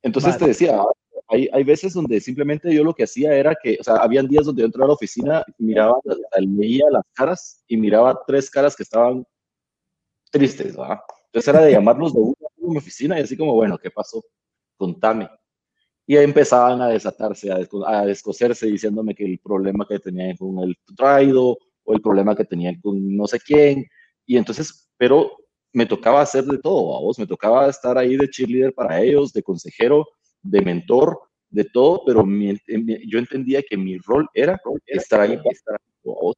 Entonces 0.04 0.38
te 0.38 0.48
decía, 0.48 0.80
hay, 1.28 1.50
hay, 1.52 1.64
veces 1.64 1.94
donde 1.94 2.20
simplemente 2.20 2.74
yo 2.74 2.84
lo 2.84 2.94
que 2.94 3.04
hacía 3.04 3.34
era 3.34 3.56
que, 3.56 3.78
o 3.80 3.84
sea, 3.84 3.96
habían 3.96 4.28
días 4.28 4.46
donde 4.46 4.62
yo 4.62 4.66
entraba 4.66 4.86
a 4.86 4.88
la 4.90 4.94
oficina, 4.94 5.44
miraba, 5.58 6.00
leía 6.40 6.86
las 6.92 7.04
caras 7.14 7.64
y 7.68 7.78
miraba 7.78 8.20
tres 8.26 8.50
caras 8.50 8.76
que 8.76 8.84
estaban 8.84 9.24
tristes, 10.32 10.76
¿verdad? 10.76 11.00
Entonces 11.26 11.48
era 11.48 11.62
de 11.62 11.72
llamarlos 11.72 12.14
de 12.14 12.22
una 12.22 12.36
a 12.42 12.72
mi 12.72 12.78
oficina 12.78 13.20
y 13.20 13.24
así 13.24 13.38
como, 13.38 13.54
bueno, 13.54 13.78
¿qué 13.78 13.90
pasó? 13.90 14.24
Contame. 14.82 15.30
Y 16.08 16.18
ahí 16.18 16.24
empezaban 16.24 16.82
a 16.82 16.88
desatarse, 16.88 17.52
a, 17.52 17.60
a 17.86 18.06
descoserse 18.08 18.66
diciéndome 18.66 19.14
que 19.14 19.24
el 19.24 19.38
problema 19.38 19.86
que 19.88 20.00
tenían 20.00 20.36
con 20.36 20.58
el 20.58 20.76
traído 20.98 21.56
o 21.84 21.94
el 21.94 22.02
problema 22.02 22.36
que 22.36 22.46
tenían 22.46 22.82
con 22.82 23.16
no 23.16 23.28
sé 23.28 23.40
quién. 23.40 23.86
Y 24.26 24.38
entonces, 24.38 24.90
pero 24.98 25.38
me 25.72 25.86
tocaba 25.86 26.22
hacer 26.22 26.46
de 26.46 26.58
todo, 26.58 26.98
a 26.98 27.00
vos, 27.00 27.20
me 27.20 27.28
tocaba 27.28 27.70
estar 27.70 27.96
ahí 27.96 28.18
de 28.18 28.28
cheerleader 28.28 28.74
para 28.74 29.00
ellos, 29.00 29.32
de 29.34 29.44
consejero, 29.44 30.08
de 30.42 30.62
mentor, 30.62 31.20
de 31.52 31.66
todo, 31.66 32.02
pero 32.04 32.26
yo 32.26 33.20
entendía 33.20 33.62
que 33.62 33.78
mi 33.78 34.00
rol 34.00 34.28
era 34.34 34.60
estar 34.88 35.22
ahí 35.22 35.38
para 35.38 35.52
estar 35.52 35.76
ahí. 35.76 36.34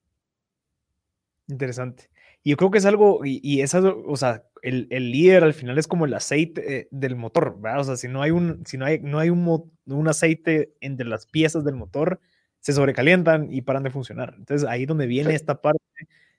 Interesante. 1.48 2.10
Y 2.44 2.52
yo 2.52 2.58
creo 2.58 2.72
que 2.72 2.78
es 2.78 2.86
algo, 2.86 3.26
y, 3.26 3.40
y 3.42 3.62
esa, 3.62 3.80
o 3.82 4.18
sea, 4.18 4.44
el, 4.62 4.88
el, 4.92 5.12
líder 5.12 5.44
al 5.44 5.54
final 5.54 5.78
es 5.78 5.88
como 5.88 6.06
el 6.06 6.14
aceite 6.14 6.78
eh, 6.80 6.88
del 6.92 7.16
motor, 7.16 7.60
¿verdad? 7.60 7.80
O 7.80 7.84
sea, 7.86 7.98
si 7.98 8.08
no 8.08 8.22
hay 8.22 8.32
un, 8.32 8.66
si 8.66 8.78
no 8.78 8.86
hay, 8.86 9.00
no 9.00 9.20
hay 9.20 9.30
un, 9.30 9.72
un 9.86 10.08
aceite 10.08 10.74
entre 10.82 11.08
las 11.08 11.26
piezas 11.26 11.64
del 11.64 11.76
motor, 11.76 12.20
se 12.60 12.74
sobrecalientan 12.74 13.52
y 13.52 13.62
paran 13.62 13.84
de 13.84 13.92
funcionar. 13.92 14.36
Entonces 14.38 14.68
ahí 14.68 14.86
donde 14.86 15.06
viene 15.08 15.36
esta 15.36 15.62
parte 15.62 15.82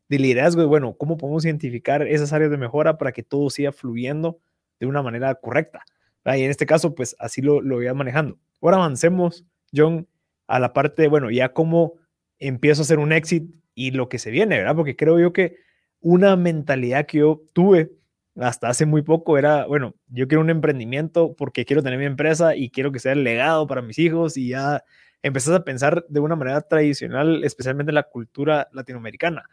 de 0.09 0.19
liderazgo 0.19 0.61
de, 0.63 0.67
bueno, 0.67 0.97
¿cómo 0.97 1.17
podemos 1.17 1.45
identificar 1.45 2.07
esas 2.07 2.33
áreas 2.33 2.51
de 2.51 2.57
mejora 2.59 2.99
para 2.99 3.13
que 3.13 3.23
todo 3.23 3.51
siga 3.51 3.73
fluyendo 3.73 4.41
de 4.81 4.87
una 4.87 5.03
manera 5.03 5.35
correcta? 5.35 5.85
Y 6.27 6.43
en 6.43 6.51
este 6.51 6.67
caso, 6.67 6.95
pues 6.95 7.17
así 7.19 7.43
lo, 7.43 7.61
lo 7.61 7.77
voy 7.77 7.93
manejando. 7.93 8.39
Ahora 8.63 8.79
avancemos, 8.79 9.45
John, 9.75 10.09
a 10.47 10.59
la 10.59 10.73
parte 10.73 11.09
bueno, 11.09 11.31
ya 11.31 11.53
cómo 11.53 11.95
empiezo 12.39 12.81
a 12.81 12.85
hacer 12.85 12.99
un 12.99 13.13
exit 13.13 13.55
y 13.75 13.91
lo 13.91 14.09
que 14.09 14.19
se 14.19 14.31
viene, 14.31 14.57
¿verdad? 14.59 14.77
Porque 14.77 14.97
creo 14.97 15.19
yo 15.19 15.33
que 15.33 15.59
una 16.05 16.37
mentalidad 16.37 17.07
que 17.07 17.19
yo 17.19 17.43
tuve 17.55 17.91
hasta 18.37 18.69
hace 18.69 18.85
muy 18.85 19.01
poco 19.01 19.39
era, 19.39 19.67
bueno, 19.67 19.95
yo 20.09 20.29
quiero 20.29 20.43
un 20.43 20.51
emprendimiento 20.51 21.35
porque 21.35 21.65
quiero 21.65 21.83
tener 21.83 21.99
mi 21.99 22.05
empresa 22.05 22.55
y 22.55 22.69
quiero 22.69 22.93
que 22.93 22.99
sea 22.99 23.13
el 23.13 23.25
legado 23.25 23.67
para 23.67 23.81
mis 23.81 23.99
hijos 23.99 24.37
y 24.37 24.49
ya 24.49 24.85
empezás 25.23 25.55
a 25.55 25.65
pensar 25.65 26.05
de 26.09 26.21
una 26.21 26.37
manera 26.37 26.61
tradicional, 26.61 27.43
especialmente 27.43 27.91
en 27.91 27.95
la 27.95 28.03
cultura 28.03 28.69
latinoamericana, 28.73 29.45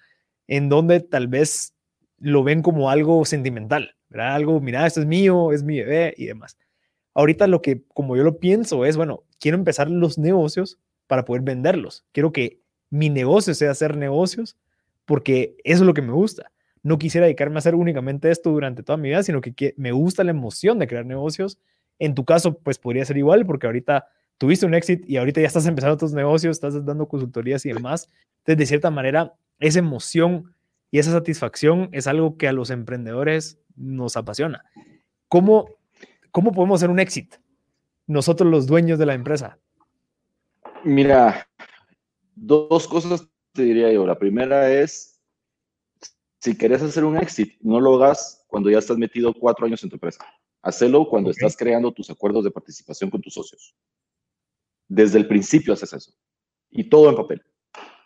en 0.47 0.68
donde 0.68 0.99
tal 0.99 1.30
vez 1.30 1.74
lo 2.18 2.43
ven 2.43 2.62
como 2.62 2.89
algo 2.89 3.24
sentimental, 3.24 3.95
¿verdad? 4.10 4.36
Algo, 4.36 4.60
mira, 4.60 4.86
esto 4.86 4.99
es 4.99 5.06
mío, 5.06 5.54
es 5.54 5.64
mi 5.64 5.80
bebé 5.80 6.14
y 6.18 6.26
demás. 6.26 6.58
Ahorita 7.14 7.47
lo 7.47 7.62
que, 7.62 7.84
como 7.93 8.18
yo 8.18 8.24
lo 8.24 8.39
pienso, 8.39 8.84
es, 8.84 8.97
bueno, 8.97 9.24
quiero 9.39 9.58
empezar 9.58 9.89
los 9.89 10.18
negocios 10.18 10.80
para 11.08 11.24
poder 11.24 11.43
venderlos. 11.43 12.06
Quiero 12.12 12.34
que 12.34 12.60
mi 12.89 13.10
negocio 13.10 13.54
sea 13.54 13.72
hacer 13.72 13.95
negocios 13.95 14.58
porque 15.12 15.57
eso 15.66 15.84
es 15.84 15.86
lo 15.86 15.93
que 15.93 16.01
me 16.01 16.14
gusta. 16.14 16.53
No 16.84 16.97
quisiera 16.97 17.26
dedicarme 17.26 17.57
a 17.57 17.59
hacer 17.59 17.76
únicamente 17.76 18.32
esto 18.32 18.49
durante 18.49 18.82
toda 18.82 18.95
mi 18.95 19.09
vida, 19.09 19.24
sino 19.24 19.41
que, 19.41 19.74
me 19.76 19.91
gusta 19.91 20.24
la 20.24 20.32
emoción 20.32 20.80
de 20.80 20.88
crear 20.88 21.05
negocios. 21.05 21.59
En 21.99 22.16
tu 22.16 22.24
caso, 22.24 22.57
pues 22.59 22.80
podría 22.80 23.03
ser 23.03 23.18
igual 23.18 23.45
porque 23.45 23.68
ahorita 23.68 24.07
tuviste 24.38 24.66
un 24.66 24.74
éxito 24.74 25.03
y 25.05 25.18
ahorita 25.18 25.41
ya 25.41 25.47
estás 25.47 25.66
empezando 25.66 25.97
tus 25.97 26.14
negocios, 26.14 26.55
estás 26.55 26.86
dando 26.86 27.09
consultorías 27.09 27.66
y 27.66 27.74
demás. 27.74 28.07
Entonces, 28.38 28.57
de 28.57 28.66
cierta 28.66 28.89
manera, 28.89 29.34
esa 29.59 29.80
emoción 29.80 30.55
y 30.91 30.99
esa 30.99 31.12
satisfacción 31.12 31.89
es 31.91 32.07
algo 32.07 32.38
que 32.38 32.47
a 32.47 32.53
los 32.53 32.70
emprendedores 32.70 33.59
nos 33.76 34.16
apasiona. 34.16 34.64
¿Cómo, 35.28 35.72
cómo 36.32 36.53
podemos 36.53 36.80
hacer 36.80 36.89
un 36.89 37.01
éxito? 37.01 37.36
Nosotros 38.07 38.49
los 38.49 38.66
dueños 38.66 38.97
de 38.97 39.07
la 39.07 39.14
empresa. 39.16 39.59
Mira, 40.86 41.49
dos 42.34 42.88
cosas 42.88 43.28
te 43.54 43.64
diría 43.64 43.91
yo. 43.91 44.06
La 44.06 44.18
primera 44.18 44.72
es, 44.72 45.20
si 46.39 46.58
querés 46.58 46.82
hacer 46.82 47.04
un 47.04 47.18
éxito, 47.18 47.58
no 47.62 47.80
lo 47.80 47.95
hagas 47.95 48.45
cuando 48.47 48.70
ya 48.70 48.80
estás 48.80 48.97
metido 48.97 49.34
cuatro 49.34 49.66
años 49.66 49.84
en 49.84 49.89
tu 49.89 49.95
empresa. 49.95 50.26
Hacelo 50.62 51.08
cuando 51.08 51.32
estás 51.32 51.56
creando 51.58 51.91
tus 51.91 52.10
acuerdos 52.10 52.43
de 52.43 52.52
participación 52.52 53.10
con 53.10 53.22
tus 53.22 53.34
socios. 53.34 53.76
Desde 54.88 55.18
el 55.18 55.28
principio 55.28 55.74
haces 55.74 55.93
eso. 55.93 56.14
Y 56.70 56.89
todo 56.89 57.10
en 57.10 57.16
papel 57.16 57.43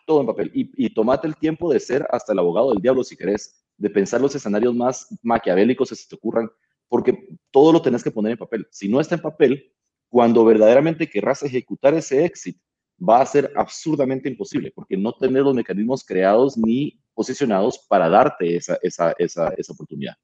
todo 0.06 0.20
en 0.20 0.26
papel. 0.26 0.50
Y, 0.54 0.86
y 0.86 0.94
tomate 0.94 1.26
el 1.26 1.36
tiempo 1.36 1.70
de 1.70 1.80
ser 1.80 2.06
hasta 2.10 2.32
el 2.32 2.38
abogado 2.38 2.70
del 2.70 2.80
diablo 2.80 3.04
si 3.04 3.16
querés, 3.16 3.62
de 3.76 3.90
pensar 3.90 4.20
los 4.20 4.34
escenarios 4.34 4.74
más 4.74 5.08
maquiavélicos 5.22 5.90
que 5.90 5.96
se 5.96 6.08
te 6.08 6.14
ocurran, 6.14 6.50
porque 6.88 7.28
todo 7.50 7.72
lo 7.72 7.82
tenés 7.82 8.02
que 8.02 8.10
poner 8.10 8.32
en 8.32 8.38
papel. 8.38 8.66
Si 8.70 8.88
no 8.88 9.00
está 9.00 9.16
en 9.16 9.20
papel, 9.20 9.74
cuando 10.08 10.44
verdaderamente 10.44 11.10
querrás 11.10 11.42
ejecutar 11.42 11.92
ese 11.92 12.24
éxito, 12.24 12.60
va 12.98 13.20
a 13.20 13.26
ser 13.26 13.52
absurdamente 13.56 14.28
imposible, 14.28 14.72
porque 14.74 14.96
no 14.96 15.12
tener 15.12 15.42
los 15.42 15.54
mecanismos 15.54 16.04
creados 16.04 16.56
ni 16.56 16.98
posicionados 17.14 17.78
para 17.88 18.08
darte 18.08 18.56
esa, 18.56 18.78
esa, 18.82 19.14
esa, 19.18 19.48
esa 19.56 19.72
oportunidad. 19.72 20.14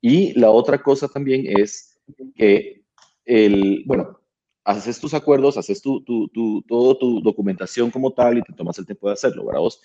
Y 0.00 0.38
la 0.38 0.50
otra 0.50 0.82
cosa 0.82 1.08
también 1.08 1.44
es 1.46 2.00
que 2.34 2.82
el, 3.24 3.84
bueno, 3.86 4.18
haces 4.64 5.00
tus 5.00 5.14
acuerdos, 5.14 5.56
haces 5.56 5.82
tu, 5.82 6.02
tu, 6.02 6.28
tu, 6.28 6.62
toda 6.62 6.98
tu 6.98 7.20
documentación 7.20 7.90
como 7.90 8.12
tal 8.12 8.38
y 8.38 8.42
te 8.42 8.52
tomas 8.52 8.78
el 8.78 8.86
tiempo 8.86 9.08
de 9.08 9.14
hacerlo, 9.14 9.46
¿verdad 9.46 9.60
vos? 9.60 9.80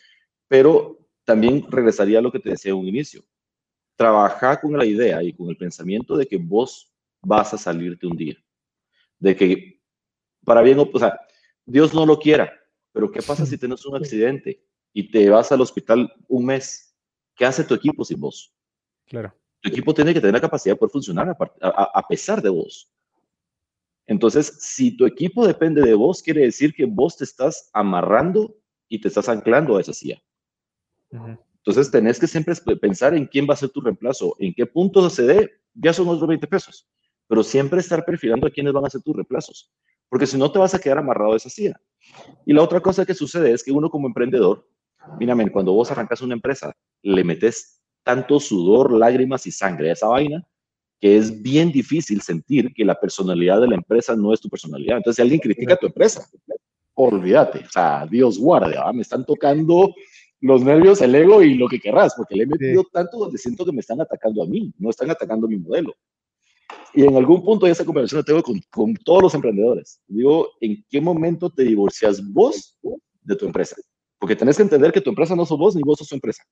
Pero 0.48 1.00
también 1.24 1.66
regresaría 1.70 2.20
a 2.20 2.22
lo 2.22 2.32
que 2.32 2.40
te 2.40 2.52
decía 2.52 2.72
en 2.72 2.78
un 2.78 2.88
inicio. 2.88 3.24
Trabaja 3.96 4.60
con 4.60 4.78
la 4.78 4.86
idea 4.86 5.24
y 5.24 5.34
con 5.34 5.50
el 5.50 5.58
pensamiento 5.58 6.16
de 6.16 6.28
que 6.28 6.38
vos 6.38 6.94
vas 7.22 7.54
a 7.54 7.58
salirte 7.58 8.08
un 8.08 8.16
día. 8.16 8.36
De 9.20 9.36
que, 9.36 9.75
para 10.46 10.62
bien 10.62 10.80
o, 10.80 10.90
o 10.92 11.00
sea, 11.00 11.20
Dios 11.66 11.94
no 11.94 12.06
lo 12.06 12.20
quiera, 12.20 12.54
pero 12.92 13.12
¿qué 13.12 13.22
pasa 13.22 13.46
si 13.46 13.58
tienes 13.58 13.86
un 13.86 13.96
accidente 13.96 14.64
y 14.94 15.12
te 15.12 15.30
vas 15.30 15.52
al 15.52 15.62
hospital 15.62 16.14
un 16.28 16.46
mes? 16.46 16.96
¿Qué 17.36 17.46
hace 17.46 17.64
tu 17.64 17.74
equipo 17.74 18.06
sin 18.06 18.20
vos? 18.20 18.54
Claro. 19.06 19.36
Tu 19.62 19.70
equipo 19.70 19.94
tiene 19.94 20.14
que 20.14 20.22
tener 20.22 20.36
la 20.36 20.42
capacidad 20.42 20.76
de 20.76 20.80
poder 20.80 20.92
funcionar 20.92 21.36
a 21.60 22.08
pesar 22.08 22.42
de 22.42 22.50
vos. 22.50 22.90
Entonces, 24.08 24.58
si 24.60 24.96
tu 24.96 25.06
equipo 25.06 25.46
depende 25.48 25.82
de 25.82 25.96
vos, 25.96 26.22
quiere 26.22 26.42
decir 26.42 26.74
que 26.74 26.86
vos 26.86 27.18
te 27.18 27.24
estás 27.24 27.70
amarrando 27.74 28.56
y 28.88 29.02
te 29.02 29.08
estás 29.08 29.28
anclando 29.28 29.76
a 29.76 29.82
esa 29.82 29.94
silla. 29.94 30.22
Entonces, 31.58 31.90
tenés 31.90 32.20
que 32.20 32.28
siempre 32.28 32.54
pensar 32.80 33.16
en 33.16 33.26
quién 33.26 33.48
va 33.50 33.56
a 33.56 33.58
ser 33.58 33.70
tu 33.70 33.82
reemplazo, 33.82 34.36
en 34.40 34.54
qué 34.54 34.66
punto 34.66 35.10
se 35.10 35.24
dé, 35.24 35.52
ya 35.74 35.92
son 35.92 36.08
otros 36.08 36.28
20 36.28 36.46
pesos, 36.48 36.88
pero 37.28 37.44
siempre 37.44 37.80
estar 37.80 38.06
perfilando 38.06 38.46
a 38.48 38.52
quiénes 38.52 38.72
van 38.72 38.86
a 38.86 38.90
ser 38.90 39.02
tus 39.02 39.16
reemplazos, 39.16 39.72
porque 40.10 40.28
si 40.28 40.38
no 40.38 40.52
te 40.52 40.60
vas 40.60 40.74
a 40.74 40.80
quedar 40.80 40.98
amarrado 40.98 41.34
a 41.34 41.38
esa 41.38 41.50
silla. 41.50 41.80
Y 42.46 42.54
la 42.54 42.62
otra 42.62 42.82
cosa 42.82 43.06
que 43.06 43.14
sucede 43.14 43.52
es 43.52 43.64
que 43.64 43.72
uno 43.72 43.90
como 43.90 44.08
emprendedor, 44.08 44.68
mírame, 45.20 45.52
cuando 45.52 45.74
vos 45.74 45.92
arrancas 45.92 46.22
una 46.22 46.34
empresa, 46.34 46.74
le 47.02 47.24
metes 47.24 47.82
tanto 48.04 48.40
sudor, 48.40 48.92
lágrimas 48.92 49.48
y 49.48 49.52
sangre 49.52 49.90
a 49.90 49.94
esa 49.94 50.08
vaina, 50.08 50.48
que 51.00 51.18
es 51.18 51.42
bien 51.42 51.72
difícil 51.72 52.22
sentir 52.22 52.74
que 52.74 52.86
la 52.86 53.00
personalidad 53.00 53.60
de 53.62 53.68
la 53.68 53.76
empresa 53.76 54.16
no 54.16 54.34
es 54.34 54.40
tu 54.40 54.50
personalidad. 54.50 54.98
Entonces, 54.98 55.18
si 55.18 55.22
alguien 55.22 55.42
critica 55.42 55.76
tu 55.76 55.88
empresa, 55.88 56.26
olvídate, 56.94 57.60
o 57.60 57.70
sea, 57.70 58.08
Dios 58.10 58.40
guarde, 58.40 58.78
me 58.94 59.02
están 59.02 59.26
tocando 59.26 59.94
los 60.42 60.64
nervios, 60.64 61.02
el 61.02 61.16
ego 61.16 61.42
y 61.42 61.56
lo 61.56 61.68
que 61.68 61.80
querrás, 61.80 62.14
porque 62.16 62.36
le 62.36 62.44
he 62.44 62.48
metido 62.48 62.84
tanto 62.92 63.18
donde 63.18 63.38
siento 63.38 63.66
que 63.66 63.72
me 63.72 63.80
están 63.80 64.00
atacando 64.00 64.44
a 64.44 64.46
mí, 64.46 64.72
no 64.78 64.90
están 64.90 65.10
atacando 65.10 65.48
mi 65.48 65.58
modelo. 65.58 65.94
Y 66.94 67.04
en 67.04 67.16
algún 67.16 67.44
punto 67.44 67.66
de 67.66 67.74
esa 67.74 67.86
conversación 67.86 68.20
la 68.20 68.26
tengo 68.26 68.42
con, 68.42 68.60
con 68.72 68.94
todos 68.96 69.24
los 69.24 69.34
emprendedores. 69.36 70.02
Digo, 70.08 70.50
¿en 70.62 70.84
qué 70.90 71.02
momento 71.02 71.50
te 71.50 71.64
divorcias 71.64 72.22
vos 72.32 72.78
de 73.22 73.36
tu 73.36 73.46
empresa? 73.46 73.76
Porque 74.18 74.36
tenés 74.36 74.56
que 74.58 74.64
entender 74.64 74.92
que 74.92 75.02
tu 75.02 75.10
empresa 75.10 75.36
no 75.36 75.46
sos 75.46 75.58
vos 75.58 75.76
ni 75.76 75.82
vos 75.84 76.00
sos 76.00 76.08
tu 76.08 76.16
empresa 76.16 76.44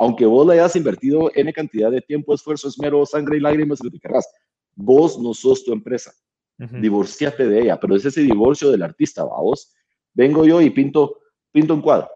aunque 0.00 0.24
vos 0.24 0.46
le 0.46 0.54
hayas 0.54 0.74
invertido 0.76 1.30
N 1.34 1.52
cantidad 1.52 1.90
de 1.90 2.00
tiempo, 2.00 2.34
esfuerzo, 2.34 2.68
esmero, 2.68 3.04
sangre 3.04 3.36
y 3.36 3.40
lágrimas, 3.40 3.84
lo 3.84 3.90
que 3.90 4.00
querrás, 4.00 4.26
vos 4.74 5.20
no 5.20 5.34
sos 5.34 5.62
tu 5.62 5.74
empresa. 5.74 6.10
Divorciate 6.56 7.46
de 7.46 7.62
ella, 7.62 7.78
pero 7.78 7.96
es 7.96 8.04
ese 8.06 8.22
divorcio 8.22 8.70
del 8.70 8.82
artista, 8.82 9.24
¿va? 9.24 9.40
vos. 9.40 9.74
Vengo 10.14 10.46
yo 10.46 10.62
y 10.62 10.70
pinto, 10.70 11.18
pinto 11.52 11.74
un 11.74 11.82
cuadro. 11.82 12.08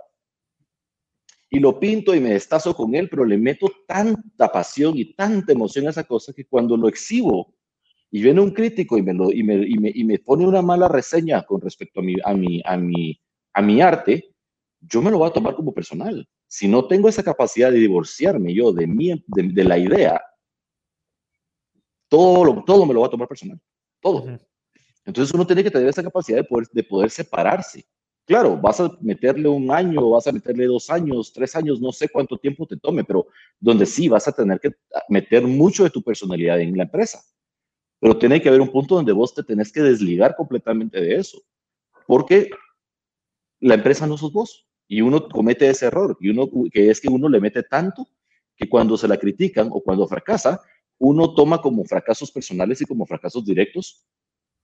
Y 1.54 1.60
lo 1.60 1.78
pinto 1.78 2.14
y 2.14 2.20
me 2.20 2.30
destazo 2.30 2.74
con 2.74 2.94
él, 2.94 3.08
pero 3.08 3.24
le 3.24 3.38
meto 3.38 3.70
tanta 3.86 4.50
pasión 4.50 4.96
y 4.96 5.14
tanta 5.14 5.52
emoción 5.52 5.86
a 5.86 5.90
esa 5.90 6.04
cosa 6.04 6.32
que 6.32 6.46
cuando 6.46 6.76
lo 6.76 6.88
exhibo 6.88 7.54
y 8.10 8.22
viene 8.22 8.40
un 8.40 8.50
crítico 8.50 8.98
y 8.98 9.02
me, 9.02 9.14
lo, 9.14 9.32
y 9.32 9.42
me, 9.42 9.54
y 9.66 9.78
me, 9.78 9.92
y 9.94 10.04
me 10.04 10.18
pone 10.18 10.46
una 10.46 10.62
mala 10.62 10.88
reseña 10.88 11.42
con 11.42 11.60
respecto 11.60 12.00
a 12.00 12.02
mi, 12.02 12.14
a, 12.24 12.34
mi, 12.34 12.62
a, 12.64 12.76
mi, 12.76 13.20
a 13.52 13.62
mi 13.62 13.80
arte, 13.80 14.34
yo 14.80 15.00
me 15.00 15.10
lo 15.10 15.18
voy 15.18 15.28
a 15.28 15.32
tomar 15.32 15.54
como 15.54 15.72
personal 15.72 16.28
si 16.54 16.68
no 16.68 16.86
tengo 16.86 17.08
esa 17.08 17.24
capacidad 17.24 17.72
de 17.72 17.78
divorciarme 17.78 18.54
yo 18.54 18.72
de, 18.72 18.86
mi, 18.86 19.24
de, 19.26 19.64
la 19.64 19.76
idea, 19.76 20.22
todo, 22.08 22.62
todo 22.64 22.86
me 22.86 22.94
lo 22.94 23.00
va 23.00 23.08
a 23.08 23.10
tomar 23.10 23.26
personal, 23.26 23.60
todo. 24.00 24.38
Entonces 25.04 25.34
uno 25.34 25.44
tiene 25.44 25.64
que 25.64 25.70
tener 25.72 25.88
esa 25.88 26.04
capacidad 26.04 26.38
de 26.38 26.44
poder, 26.44 26.68
de 26.72 26.84
poder 26.84 27.10
separarse. 27.10 27.84
Claro, 28.26 28.56
vas 28.56 28.80
a 28.80 28.90
meterle 29.02 29.48
un 29.48 29.70
año, 29.70 30.08
vas 30.10 30.26
a 30.26 30.32
meterle 30.32 30.64
dos 30.64 30.88
años, 30.88 31.30
tres 31.32 31.54
años, 31.56 31.78
no 31.80 31.92
sé 31.92 32.08
cuánto 32.08 32.38
tiempo 32.38 32.66
te 32.66 32.78
tome, 32.78 33.04
pero 33.04 33.26
donde 33.60 33.84
sí 33.84 34.08
vas 34.08 34.26
a 34.26 34.32
tener 34.32 34.58
que 34.60 34.70
meter 35.10 35.42
mucho 35.42 35.84
de 35.84 35.90
tu 35.90 36.02
personalidad 36.02 36.58
en 36.60 36.74
la 36.74 36.84
empresa. 36.84 37.20
Pero 38.00 38.18
tiene 38.18 38.40
que 38.40 38.48
haber 38.48 38.62
un 38.62 38.72
punto 38.72 38.94
donde 38.94 39.12
vos 39.12 39.34
te 39.34 39.42
tenés 39.42 39.72
que 39.72 39.82
desligar 39.82 40.36
completamente 40.36 41.00
de 41.00 41.16
eso, 41.16 41.42
porque 42.06 42.50
la 43.60 43.74
empresa 43.74 44.06
no 44.06 44.16
sos 44.16 44.32
vos 44.32 44.66
y 44.88 45.00
uno 45.02 45.28
comete 45.28 45.68
ese 45.68 45.86
error 45.86 46.16
y 46.20 46.30
uno 46.30 46.48
que 46.72 46.90
es 46.90 47.00
que 47.00 47.08
uno 47.08 47.28
le 47.28 47.40
mete 47.40 47.62
tanto 47.62 48.06
que 48.56 48.68
cuando 48.68 48.96
se 48.96 49.08
la 49.08 49.18
critican 49.18 49.68
o 49.70 49.82
cuando 49.82 50.06
fracasa, 50.06 50.60
uno 50.98 51.34
toma 51.34 51.60
como 51.60 51.84
fracasos 51.84 52.30
personales 52.30 52.80
y 52.80 52.86
como 52.86 53.06
fracasos 53.06 53.44
directos 53.44 54.06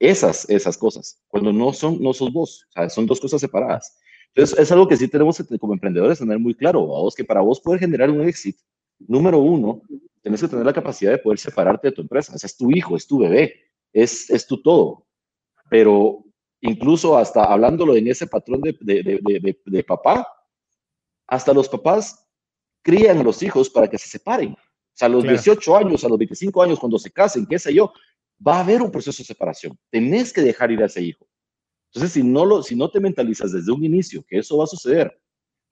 esas, 0.01 0.49
esas 0.49 0.79
cosas, 0.79 1.23
cuando 1.29 1.53
no 1.53 1.73
son, 1.73 2.03
no 2.03 2.13
sos 2.15 2.33
vos, 2.33 2.67
o 2.71 2.73
sea, 2.73 2.89
son 2.89 3.07
dos 3.07 3.21
cosas 3.21 3.41
separadas. 3.41 3.99
Entonces, 4.35 4.59
es 4.59 4.73
algo 4.73 4.89
que 4.89 4.97
sí 4.97 5.07
tenemos 5.09 5.37
que, 5.37 5.59
como 5.59 5.75
emprendedores 5.75 6.19
tener 6.19 6.39
muy 6.39 6.55
claro, 6.55 6.87
vos, 6.87 7.15
que 7.15 7.25
para 7.25 7.43
vos 7.43 7.61
poder 7.61 7.81
generar 7.81 8.11
un 8.11 8.23
éxito, 8.23 8.63
número 8.99 9.39
uno, 9.39 9.83
tenés 10.23 10.41
que 10.41 10.49
tener 10.49 10.65
la 10.65 10.73
capacidad 10.73 11.11
de 11.13 11.19
poder 11.19 11.39
separarte 11.39 11.89
de 11.89 11.93
tu 11.93 12.03
empresa. 12.03 12.35
O 12.35 12.39
sea, 12.39 12.47
es 12.47 12.57
tu 12.57 12.71
hijo, 12.71 12.97
es 12.97 13.07
tu 13.07 13.19
bebé, 13.19 13.55
es, 13.93 14.31
es 14.31 14.47
tu 14.47 14.63
todo. 14.63 15.07
Pero 15.69 16.25
incluso 16.61 17.17
hasta 17.17 17.45
hablándolo 17.45 17.95
en 17.95 18.09
ese 18.09 18.27
patrón 18.27 18.63
de, 18.63 18.77
de, 18.81 19.03
de, 19.03 19.61
de 19.65 19.85
papá, 19.85 20.27
hasta 21.27 21.53
los 21.53 21.69
papás 21.69 22.27
crían 22.83 23.19
a 23.19 23.23
los 23.23 23.43
hijos 23.43 23.69
para 23.69 23.89
que 23.89 23.99
se 23.99 24.09
separen. 24.09 24.53
O 24.53 24.57
sea, 24.95 25.07
a 25.07 25.11
los 25.11 25.25
18 25.25 25.77
años, 25.77 26.05
a 26.05 26.09
los 26.09 26.19
25 26.19 26.63
años, 26.63 26.79
cuando 26.79 26.99
se 26.99 27.11
casen, 27.11 27.47
qué 27.47 27.59
sé 27.59 27.73
yo, 27.75 27.93
va 28.47 28.57
a 28.57 28.61
haber 28.61 28.83
un 28.83 28.91
proceso 28.91 29.23
de 29.23 29.27
separación. 29.27 29.79
Tenés 29.91 30.33
que 30.33 30.43
dejar 30.43 30.71
ir 30.71 30.83
a 30.83 30.87
ese 30.87 31.03
hijo. 31.03 31.27
Entonces, 31.93 32.13
si 32.13 32.23
no, 32.23 32.45
lo, 32.45 32.63
si 32.63 32.77
no 32.77 32.91
te 32.91 33.01
mentalizas 33.01 33.53
desde 33.53 33.73
un 33.73 33.85
inicio 33.85 34.25
que 34.27 34.39
eso 34.39 34.57
va 34.59 34.65
a 34.65 34.69
suceder 34.69 35.13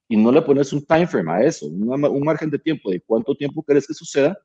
y 0.08 0.16
no 0.16 0.32
le 0.32 0.42
pones 0.42 0.72
un 0.72 0.84
time 0.84 1.06
frame 1.06 1.30
a 1.30 1.42
eso, 1.44 1.66
un 1.66 2.24
margen 2.24 2.50
de 2.50 2.58
tiempo 2.58 2.90
de 2.90 3.00
cuánto 3.00 3.34
tiempo 3.34 3.62
querés 3.62 3.86
que 3.86 3.94
suceda, 3.94 4.36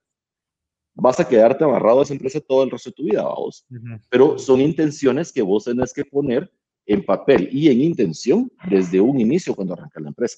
vas 0.93 1.19
a 1.19 1.27
quedarte 1.27 1.63
amarrado 1.63 2.01
a 2.01 2.03
esa 2.03 2.13
empresa 2.13 2.39
todo 2.39 2.63
el 2.63 2.69
resto 2.69 2.89
de 2.89 2.95
tu 2.95 3.03
vida, 3.05 3.23
vos. 3.23 3.65
Pero 4.09 4.37
son 4.37 4.61
intenciones 4.61 5.31
que 5.31 5.41
vos 5.41 5.63
tenés 5.63 5.93
que 5.93 6.05
poner 6.05 6.51
en 6.85 7.03
papel 7.03 7.49
y 7.51 7.69
en 7.69 7.81
intención 7.81 8.51
desde 8.69 8.99
un 8.99 9.19
inicio 9.19 9.55
cuando 9.55 9.73
arranca 9.73 9.99
la 9.99 10.09
empresa. 10.09 10.37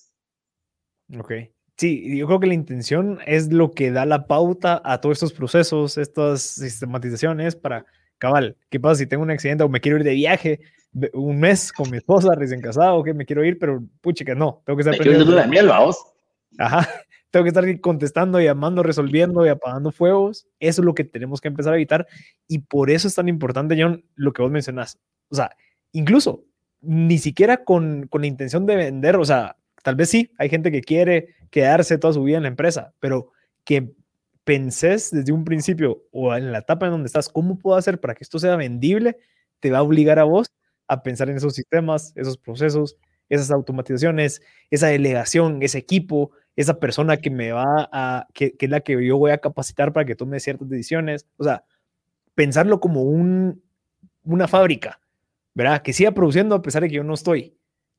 Ok. 1.18 1.34
Sí, 1.78 2.18
yo 2.18 2.26
creo 2.28 2.40
que 2.40 2.48
la 2.48 2.54
intención 2.54 3.20
es 3.26 3.52
lo 3.52 3.72
que 3.72 3.92
da 3.92 4.06
la 4.06 4.28
pauta 4.28 4.82
a 4.86 5.02
todos 5.02 5.18
estos 5.18 5.34
procesos, 5.34 5.98
estas 5.98 6.42
sistematizaciones 6.42 7.56
para, 7.58 7.86
cabal, 8.18 8.56
¿qué 8.70 8.80
pasa 8.80 8.96
si 8.96 9.08
tengo 9.08 9.24
un 9.24 9.32
accidente 9.32 9.64
o 9.64 9.70
me 9.70 9.82
quiero 9.82 9.98
ir 9.98 10.06
de 10.06 10.14
viaje 10.14 10.62
un 11.12 11.38
mes 11.38 11.74
con 11.74 11.90
mi 11.92 11.98
esposa 11.98 12.34
recién 12.36 12.62
casado, 12.62 13.04
que 13.04 13.14
me 13.14 13.26
quiero 13.26 13.44
ir, 13.44 13.60
pero 13.60 13.84
puchica, 14.00 14.34
no, 14.34 14.62
tengo 14.66 14.78
que 14.78 14.82
estar 14.82 14.96
aprendiendo. 14.96 15.36
de 15.36 15.48
miel, 15.48 15.68
vamos. 15.68 15.98
Ajá, 16.58 16.88
tengo 17.30 17.44
que 17.44 17.50
estar 17.50 17.82
contestando, 17.82 18.40
llamando, 18.40 18.82
resolviendo 18.82 19.46
y 19.46 19.50
apagando 19.50 19.92
fuegos. 19.92 20.48
Eso 20.62 20.82
es 20.82 20.86
lo 20.86 20.96
que 20.96 21.04
tenemos 21.04 21.42
que 21.42 21.50
empezar 21.50 21.74
a 21.74 21.76
evitar 21.76 22.08
y 22.48 22.60
por 22.60 22.90
eso 22.90 23.10
es 23.10 23.16
tan 23.16 23.28
importante, 23.28 23.76
John, 23.78 24.06
lo 24.16 24.32
que 24.32 24.42
vos 24.42 24.52
mencionás. 24.52 24.98
O 25.28 25.36
sea, 25.36 25.52
incluso 25.92 26.46
ni 26.80 27.18
siquiera 27.18 27.66
con, 27.66 28.08
con 28.08 28.22
la 28.22 28.28
intención 28.28 28.66
de 28.66 28.78
vender, 28.78 29.18
o 29.18 29.26
sea, 29.26 29.58
Tal 29.86 29.96
vez 29.96 30.10
sí, 30.10 30.32
hay 30.40 30.50
gente 30.50 30.72
que 30.72 30.82
quiere 30.82 31.36
quedarse 31.50 31.98
toda 31.98 32.14
su 32.14 32.24
vida 32.24 32.38
en 32.38 32.44
la 32.44 32.50
empresa, 32.50 32.94
pero 33.00 33.32
que 33.64 33.94
penses 34.44 35.12
desde 35.12 35.32
un 35.32 35.44
principio 35.44 36.04
o 36.12 36.34
en 36.36 36.52
la 36.52 36.60
etapa 36.60 36.86
en 36.86 36.94
donde 36.94 37.08
estás, 37.08 37.30
¿cómo 37.30 37.58
puedo 37.58 37.78
hacer 37.78 38.00
para 38.00 38.16
que 38.16 38.24
esto 38.24 38.40
sea 38.40 38.56
vendible? 38.56 39.18
Te 39.60 39.72
va 39.72 39.80
a 39.80 39.84
obligar 39.84 40.20
a 40.20 40.24
vos 40.24 40.48
a 40.88 41.02
pensar 41.04 41.30
en 41.30 41.38
esos 41.38 41.56
sistemas, 41.56 42.14
esos 42.16 42.38
procesos, 42.38 42.98
esas 43.28 43.52
automatizaciones, 43.52 44.42
esa 44.70 44.88
delegación, 44.88 45.64
ese 45.64 45.80
equipo, 45.80 46.32
esa 46.56 46.80
persona 46.80 47.18
que 47.18 47.32
me 47.32 47.52
va 47.52 47.90
a, 47.92 48.28
que, 48.34 48.56
es 48.58 48.70
la 48.70 48.82
que 48.82 49.04
yo 49.06 49.18
voy 49.18 49.32
a 49.32 49.40
capacitar 49.40 49.94
para 49.94 50.06
que 50.06 50.16
tome 50.16 50.40
ciertas 50.40 50.70
decisiones. 50.70 51.26
O 51.38 51.44
sea, 51.44 51.66
pensarlo 52.36 52.80
como 52.80 53.02
un, 53.02 53.64
una 54.24 54.48
fábrica, 54.48 55.02
¿verdad? 55.56 55.82
Que 55.82 55.92
siga 55.94 56.12
produciendo 56.12 56.56
a 56.56 56.62
pesar 56.62 56.84
de 56.84 56.90
que 56.90 56.96
yo 56.96 57.04
no 57.04 57.16
estoy 57.16 57.58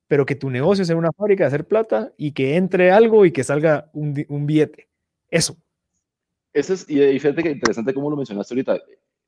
pero 0.08 0.26
que 0.26 0.34
tu 0.34 0.50
negocio 0.50 0.84
sea 0.84 0.96
una 0.96 1.12
fábrica 1.12 1.44
de 1.44 1.48
hacer 1.48 1.66
plata 1.66 2.12
y 2.16 2.32
que 2.32 2.56
entre 2.56 2.90
algo 2.90 3.24
y 3.24 3.32
que 3.32 3.44
salga 3.44 3.90
un, 3.92 4.24
un 4.28 4.46
billete. 4.46 4.88
Eso. 5.30 5.56
Eso 6.52 6.72
es, 6.72 6.88
y 6.88 7.18
fíjate 7.18 7.42
que 7.42 7.50
interesante 7.50 7.92
cómo 7.92 8.08
lo 8.08 8.16
mencionaste 8.16 8.54
ahorita, 8.54 8.80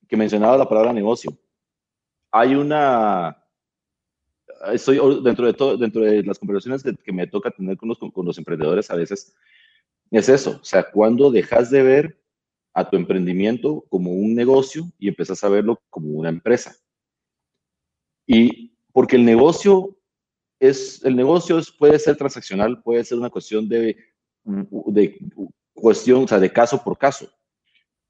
que 0.08 0.16
mencionaba 0.16 0.56
la 0.56 0.68
palabra 0.68 0.92
negocio. 0.92 1.36
Hay 2.30 2.54
una, 2.54 3.36
estoy 4.72 4.98
dentro 5.22 5.46
de 5.46 5.52
todo, 5.52 5.76
dentro 5.76 6.02
de 6.02 6.22
las 6.22 6.38
conversaciones 6.38 6.82
que, 6.82 7.12
me 7.12 7.26
toca 7.26 7.50
tener 7.50 7.76
con 7.76 7.90
los, 7.90 7.98
con 7.98 8.24
los 8.24 8.38
emprendedores 8.38 8.90
a 8.90 8.96
veces, 8.96 9.34
es 10.10 10.28
eso, 10.28 10.58
o 10.62 10.64
sea, 10.64 10.90
cuando 10.90 11.30
dejas 11.30 11.70
de 11.70 11.82
ver 11.82 12.18
a 12.72 12.88
tu 12.88 12.96
emprendimiento 12.96 13.84
como 13.90 14.12
un 14.12 14.34
negocio 14.34 14.84
y 14.98 15.08
empiezas 15.08 15.42
a 15.44 15.48
verlo 15.48 15.82
como 15.90 16.08
una 16.08 16.28
empresa. 16.30 16.76
Y 18.26 18.72
porque 18.92 19.16
el 19.16 19.24
negocio 19.24 19.97
es, 20.60 21.04
el 21.04 21.16
negocio 21.16 21.60
puede 21.78 21.98
ser 21.98 22.16
transaccional, 22.16 22.82
puede 22.82 23.04
ser 23.04 23.18
una 23.18 23.30
cuestión 23.30 23.68
de, 23.68 23.96
de 24.44 25.18
cuestión, 25.72 26.24
o 26.24 26.28
sea, 26.28 26.38
de 26.38 26.52
caso 26.52 26.82
por 26.82 26.98
caso. 26.98 27.30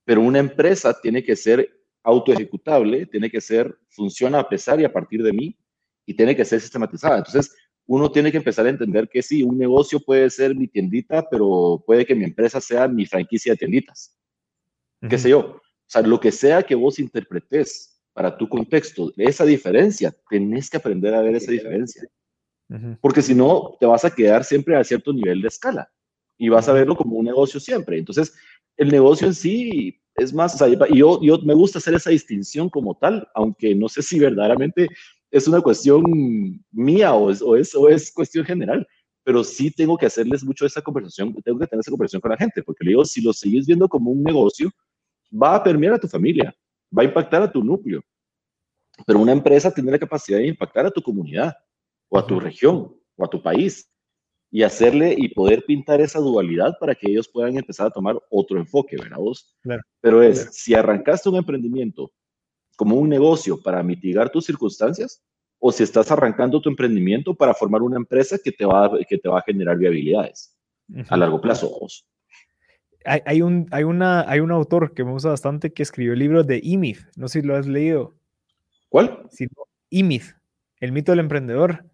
Pero 0.05 0.23
una 0.23 0.39
empresa 0.39 0.99
tiene 1.01 1.23
que 1.23 1.37
ser 1.37 1.69
autoejecutable, 2.03 3.07
tiene 3.07 3.31
que 3.31 3.41
ser, 3.41 3.77
funciona 3.91 4.41
a 4.41 4.49
pesar 4.49 4.81
y 4.81 4.85
a 4.85 4.93
partir 4.93 5.23
de 5.23 5.33
mí, 5.33 5.59
y 6.07 6.15
tiene 6.15 6.35
que 6.35 6.45
ser 6.45 6.61
sistematizada. 6.61 7.19
Entonces, 7.19 7.55
uno 7.87 8.11
tiene 8.11 8.31
que 8.31 8.39
empezar 8.39 8.67
a 8.67 8.71
entender 8.71 9.09
que 9.09 9.23
sí, 9.23 9.43
un 9.43 9.59
negocio 9.59 10.01
puede 10.01 10.31
ser 10.31 10.55
mi 10.55 10.69
tiendita, 10.69 11.29
pero 11.31 11.83
puede 11.87 12.07
que 12.07 12.15
mi 12.15 12.25
empresa 12.25 12.61
sea 12.61 12.89
mi 12.89 13.05
franquicia 13.05 13.53
de 13.53 13.59
tienditas. 13.59 14.17
¿Qué 15.09 15.19
sé 15.19 15.31
yo? 15.31 15.41
O 15.41 15.63
sea, 15.87 16.03
lo 16.03 16.19
que 16.19 16.33
sea 16.33 16.63
que 16.63 16.75
vos 16.75 16.99
interpretes 16.99 18.03
para 18.13 18.37
tu 18.37 18.49
contexto, 18.49 19.13
esa 19.17 19.45
diferencia, 19.45 20.15
tenés 20.29 20.69
que 20.69 20.77
aprender 20.77 21.15
a 21.15 21.23
ver 21.23 21.37
esa 21.37 21.53
diferencia 21.53 22.09
porque 23.01 23.23
si 23.23 23.35
no, 23.35 23.77
te 23.81 23.87
vas 23.87 24.05
a 24.05 24.15
quedar 24.15 24.45
siempre 24.45 24.77
a 24.77 24.85
cierto 24.85 25.13
nivel 25.13 25.41
de 25.41 25.49
escala 25.49 25.91
y 26.37 26.49
vas 26.49 26.69
a 26.69 26.73
verlo 26.73 26.97
como 26.97 27.17
un 27.17 27.25
negocio 27.25 27.59
siempre. 27.59 27.99
Entonces, 27.99 28.35
el 28.77 28.91
negocio 28.91 29.27
en 29.27 29.35
sí 29.35 30.01
es 30.17 30.33
más, 30.33 30.55
o 30.55 30.59
sea, 30.59 30.89
yo, 30.89 31.21
yo 31.23 31.39
me 31.39 31.55
gusta 31.55 31.79
hacer 31.79 31.95
esa 31.95 32.11
distinción 32.11 32.69
como 32.69 32.97
tal, 32.97 33.27
aunque 33.35 33.75
no 33.75 33.89
sé 33.89 34.03
si 34.03 34.19
verdaderamente 34.19 34.89
es 35.31 35.49
una 35.49 35.61
cuestión 35.61 36.03
mía 36.71 37.15
o 37.15 37.31
es, 37.31 37.43
o 37.43 37.57
es, 37.57 37.75
o 37.75 37.89
es 37.89 38.13
cuestión 38.13 38.45
general, 38.45 38.87
pero 39.25 39.45
sí 39.45 39.71
tengo 39.71 39.97
que 39.97 40.07
hacerles 40.07 40.45
mucho 40.45 40.67
esa 40.67 40.83
conversación, 40.83 41.35
tengo 41.43 41.59
que 41.59 41.67
tener 41.67 41.81
esa 41.81 41.91
conversación 41.91 42.21
con 42.21 42.31
la 42.31 42.37
gente, 42.37 42.63
porque 42.63 42.85
le 42.85 42.91
digo, 42.91 43.05
si 43.05 43.21
lo 43.21 43.33
sigues 43.33 43.67
viendo 43.67 43.89
como 43.89 44.11
un 44.11 44.23
negocio, 44.23 44.71
va 45.31 45.57
a 45.57 45.63
permear 45.63 45.95
a 45.95 45.99
tu 45.99 46.09
familia, 46.09 46.55
va 46.97 47.03
a 47.03 47.07
impactar 47.07 47.43
a 47.43 47.53
tu 47.53 47.63
núcleo, 47.63 48.03
pero 49.07 49.21
una 49.21 49.33
empresa 49.33 49.73
tiene 49.73 49.91
la 49.91 49.99
capacidad 49.99 50.39
de 50.39 50.49
impactar 50.49 50.87
a 50.87 50.91
tu 50.91 51.03
comunidad 51.03 51.55
o 52.09 52.19
a 52.19 52.27
tu 52.27 52.41
región 52.41 52.95
o 53.17 53.25
a 53.25 53.29
tu 53.29 53.43
país 53.43 53.91
y 54.51 54.63
hacerle 54.63 55.15
y 55.17 55.29
poder 55.29 55.65
pintar 55.67 56.01
esa 56.01 56.21
dualidad 56.21 56.75
para 56.81 56.95
que 56.95 57.11
ellos 57.11 57.29
puedan 57.29 57.59
empezar 57.59 57.89
a 57.89 57.91
tomar 57.91 58.19
otro 58.31 58.59
enfoque, 58.59 58.97
¿verdad 58.97 59.19
vos? 59.19 59.55
Pero 60.01 60.23
es, 60.23 60.49
si 60.53 60.75
arrancaste 60.75 61.29
un 61.29 61.37
emprendimiento 61.37 62.11
como 62.77 62.97
un 62.97 63.09
negocio 63.09 63.61
para 63.61 63.83
mitigar 63.83 64.31
tus 64.31 64.47
circunstancias 64.47 65.23
o 65.59 65.73
si 65.73 65.83
estás 65.83 66.11
arrancando 66.11 66.61
tu 66.63 66.71
emprendimiento 66.71 67.35
para 67.35 67.53
formar 67.53 67.83
una 67.83 67.97
empresa 67.97 68.39
que 68.43 68.53
te 68.53 68.65
va, 68.65 68.91
que 69.07 69.19
te 69.19 69.29
va 69.29 69.41
a 69.41 69.43
generar 69.43 69.77
viabilidades 69.77 70.57
a 71.09 71.17
largo 71.17 71.41
plazo. 71.41 71.69
Vos. 71.69 72.07
Hay, 73.05 73.21
hay, 73.27 73.43
un, 73.43 73.67
hay, 73.71 73.85
una, 73.85 74.31
hay 74.31 74.41
un 74.41 74.53
autor 74.53 74.95
que 74.95 75.05
me 75.05 75.11
gusta 75.11 75.29
bastante 75.29 75.73
que 75.73 75.83
escribió 75.83 76.15
el 76.15 76.21
libro 76.21 76.43
de 76.43 76.61
E-Myth, 76.65 77.01
no 77.17 77.29
sé 77.29 77.43
si 77.43 77.47
lo 77.47 77.57
has 77.57 77.67
leído. 77.67 78.15
¿Cuál? 78.89 79.27
Sí, 79.31 79.47
E-Myth 79.91 80.39
el 80.81 80.93
mito 80.93 81.13
del 81.13 81.21
emprendedor. 81.21 81.85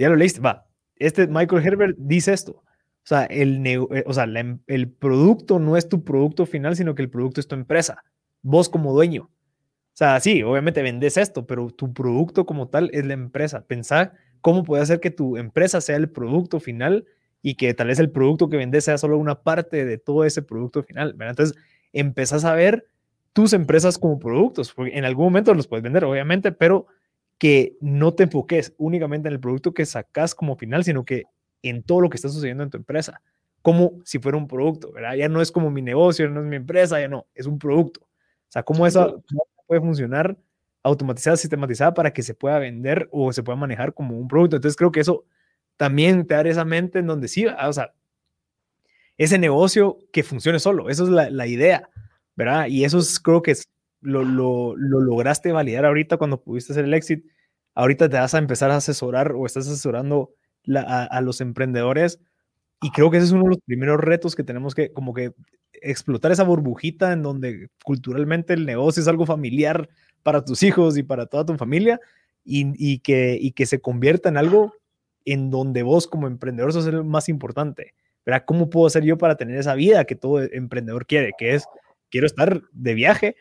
Ya 0.00 0.08
lo 0.08 0.16
leíste, 0.16 0.40
va. 0.40 0.66
Este 0.96 1.26
Michael 1.26 1.66
Herbert 1.66 1.96
dice 1.98 2.32
esto. 2.32 2.52
O 2.52 3.04
sea, 3.04 3.24
el, 3.24 3.66
eh, 3.66 3.78
o 3.78 4.14
sea 4.14 4.24
em, 4.24 4.58
el 4.66 4.88
producto 4.88 5.58
no 5.58 5.76
es 5.76 5.90
tu 5.90 6.04
producto 6.04 6.46
final, 6.46 6.74
sino 6.74 6.94
que 6.94 7.02
el 7.02 7.10
producto 7.10 7.38
es 7.38 7.46
tu 7.46 7.54
empresa. 7.54 8.02
Vos 8.40 8.70
como 8.70 8.94
dueño. 8.94 9.24
O 9.24 9.96
sea, 10.00 10.18
sí, 10.20 10.42
obviamente 10.42 10.82
vendes 10.82 11.18
esto, 11.18 11.46
pero 11.46 11.68
tu 11.68 11.92
producto 11.92 12.46
como 12.46 12.68
tal 12.68 12.88
es 12.94 13.04
la 13.04 13.12
empresa. 13.12 13.66
Pensá 13.66 14.14
cómo 14.40 14.64
puede 14.64 14.82
hacer 14.82 15.00
que 15.00 15.10
tu 15.10 15.36
empresa 15.36 15.82
sea 15.82 15.96
el 15.96 16.08
producto 16.08 16.60
final 16.60 17.04
y 17.42 17.56
que 17.56 17.74
tal 17.74 17.88
vez 17.88 17.98
el 17.98 18.10
producto 18.10 18.48
que 18.48 18.56
vendes 18.56 18.84
sea 18.84 18.96
solo 18.96 19.18
una 19.18 19.42
parte 19.42 19.84
de 19.84 19.98
todo 19.98 20.24
ese 20.24 20.40
producto 20.40 20.82
final. 20.82 21.14
Entonces, 21.20 21.54
empezás 21.92 22.46
a 22.46 22.54
ver 22.54 22.86
tus 23.34 23.52
empresas 23.52 23.98
como 23.98 24.18
productos, 24.18 24.72
porque 24.72 24.96
en 24.96 25.04
algún 25.04 25.26
momento 25.26 25.52
los 25.52 25.66
puedes 25.68 25.82
vender, 25.82 26.04
obviamente, 26.04 26.52
pero 26.52 26.86
que 27.40 27.78
no 27.80 28.12
te 28.12 28.24
enfoques 28.24 28.74
únicamente 28.76 29.26
en 29.26 29.32
el 29.32 29.40
producto 29.40 29.72
que 29.72 29.86
sacas 29.86 30.34
como 30.34 30.56
final, 30.56 30.84
sino 30.84 31.06
que 31.06 31.24
en 31.62 31.82
todo 31.82 32.02
lo 32.02 32.10
que 32.10 32.16
está 32.16 32.28
sucediendo 32.28 32.62
en 32.62 32.70
tu 32.70 32.76
empresa. 32.76 33.22
como 33.62 34.00
si 34.04 34.18
fuera 34.18 34.38
un 34.38 34.46
producto, 34.46 34.92
¿verdad? 34.92 35.14
Ya 35.14 35.28
no 35.28 35.42
es 35.42 35.50
como 35.52 35.70
mi 35.70 35.82
negocio, 35.82 36.28
no 36.30 36.40
es 36.40 36.46
mi 36.46 36.56
empresa, 36.56 37.00
ya 37.00 37.08
no, 37.08 37.26
es 37.34 37.46
un 37.46 37.58
producto. 37.58 38.00
O 38.02 38.52
sea, 38.52 38.62
cómo 38.62 38.86
eso 38.86 39.22
puede 39.66 39.80
funcionar 39.80 40.36
automatizada, 40.82 41.36
sistematizada 41.36 41.94
para 41.94 42.12
que 42.12 42.22
se 42.22 42.34
pueda 42.34 42.58
vender 42.58 43.08
o 43.10 43.32
se 43.32 43.42
pueda 43.42 43.56
manejar 43.56 43.94
como 43.94 44.18
un 44.18 44.28
producto. 44.28 44.56
Entonces 44.56 44.76
creo 44.76 44.92
que 44.92 45.00
eso 45.00 45.24
también 45.76 46.26
te 46.26 46.34
da 46.34 46.42
esa 46.42 46.64
mente 46.64 46.98
en 46.98 47.06
donde 47.06 47.28
sí, 47.28 47.46
o 47.46 47.72
sea, 47.72 47.94
ese 49.16 49.38
negocio 49.38 49.98
que 50.12 50.22
funcione 50.22 50.58
solo, 50.58 50.90
eso 50.90 51.04
es 51.04 51.10
la, 51.10 51.30
la 51.30 51.46
idea, 51.46 51.88
¿verdad? 52.36 52.66
Y 52.66 52.84
eso 52.84 52.98
es, 52.98 53.18
creo 53.20 53.42
que 53.42 53.52
es, 53.52 53.66
lo, 54.00 54.24
lo, 54.24 54.76
lo, 54.76 55.00
lograste 55.00 55.52
validar 55.52 55.84
ahorita 55.84 56.16
cuando 56.16 56.42
pudiste 56.42 56.72
hacer 56.72 56.84
el 56.84 56.94
exit. 56.94 57.24
Ahorita 57.74 58.08
te 58.08 58.16
vas 58.16 58.34
a 58.34 58.38
empezar 58.38 58.70
a 58.70 58.76
asesorar 58.76 59.32
o 59.32 59.46
estás 59.46 59.66
asesorando 59.66 60.34
a, 60.76 61.20
los 61.22 61.40
emprendedores 61.40 62.20
y 62.82 62.90
creo 62.90 63.10
que 63.10 63.18
ese 63.18 63.26
es 63.26 63.32
uno 63.32 63.44
de 63.44 63.50
los 63.50 63.60
primeros 63.64 63.98
retos 63.98 64.36
que 64.36 64.44
tenemos 64.44 64.74
que 64.74 64.92
como 64.92 65.14
que 65.14 65.32
explotar 65.72 66.32
esa 66.32 66.44
burbujita 66.44 67.12
en 67.12 67.22
donde 67.22 67.68
culturalmente 67.84 68.52
el 68.52 68.66
negocio 68.66 69.00
es 69.00 69.08
algo 69.08 69.24
familiar 69.24 69.88
para 70.22 70.44
tus 70.44 70.62
hijos 70.62 70.98
y 70.98 71.02
para 71.02 71.26
toda 71.26 71.46
tu 71.46 71.56
familia 71.56 72.00
y, 72.44 72.72
y, 72.76 72.98
que, 72.98 73.38
y 73.40 73.52
que 73.52 73.66
se 73.66 73.80
convierta 73.80 74.28
en 74.28 74.36
algo 74.36 74.74
en 75.24 75.50
donde 75.50 75.82
vos 75.82 76.06
como 76.06 76.26
emprendedor 76.26 76.72
sos 76.72 76.86
el 76.86 77.04
más 77.04 77.28
importante. 77.28 77.94
¿verdad? 78.24 78.44
¿Cómo 78.46 78.68
puedo 78.68 78.86
hacer 78.86 79.04
yo 79.04 79.16
para 79.16 79.36
tener 79.36 79.58
esa 79.58 79.74
vida 79.74 80.04
que 80.04 80.16
todo 80.16 80.42
emprendedor 80.42 81.06
quiere? 81.06 81.32
Que 81.38 81.54
es, 81.54 81.64
quiero 82.10 82.26
estar 82.26 82.62
de 82.72 82.94
viaje, 82.94 83.36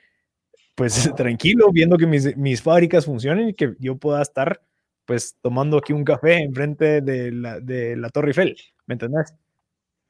pues 0.79 1.11
tranquilo, 1.17 1.71
viendo 1.73 1.97
que 1.97 2.07
mis, 2.07 2.37
mis 2.37 2.61
fábricas 2.61 3.05
funcionen 3.05 3.49
y 3.49 3.53
que 3.53 3.75
yo 3.79 3.97
pueda 3.97 4.21
estar 4.21 4.61
pues 5.05 5.35
tomando 5.41 5.77
aquí 5.77 5.91
un 5.91 6.05
café 6.05 6.37
enfrente 6.37 7.01
de 7.01 7.33
la, 7.33 7.59
de 7.59 7.97
la 7.97 8.09
Torre 8.09 8.29
Eiffel, 8.29 8.55
¿me 8.85 8.93
entendés? 8.93 9.33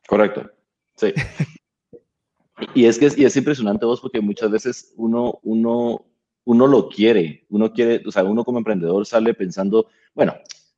Correcto, 0.07 0.47
sí. 0.95 1.11
y 2.75 2.85
es 2.85 2.99
que 2.99 3.07
es, 3.07 3.17
y 3.17 3.25
es 3.25 3.35
impresionante 3.35 3.85
vos 3.85 3.99
porque 3.99 4.21
muchas 4.21 4.51
veces 4.51 4.93
uno, 4.95 5.39
uno 5.41 6.05
uno 6.45 6.67
lo 6.67 6.87
quiere, 6.87 7.45
uno 7.49 7.71
quiere, 7.71 8.01
o 8.07 8.11
sea, 8.11 8.23
uno 8.23 8.43
como 8.43 8.59
emprendedor 8.59 9.05
sale 9.05 9.33
pensando, 9.33 9.87
bueno, 10.13 10.35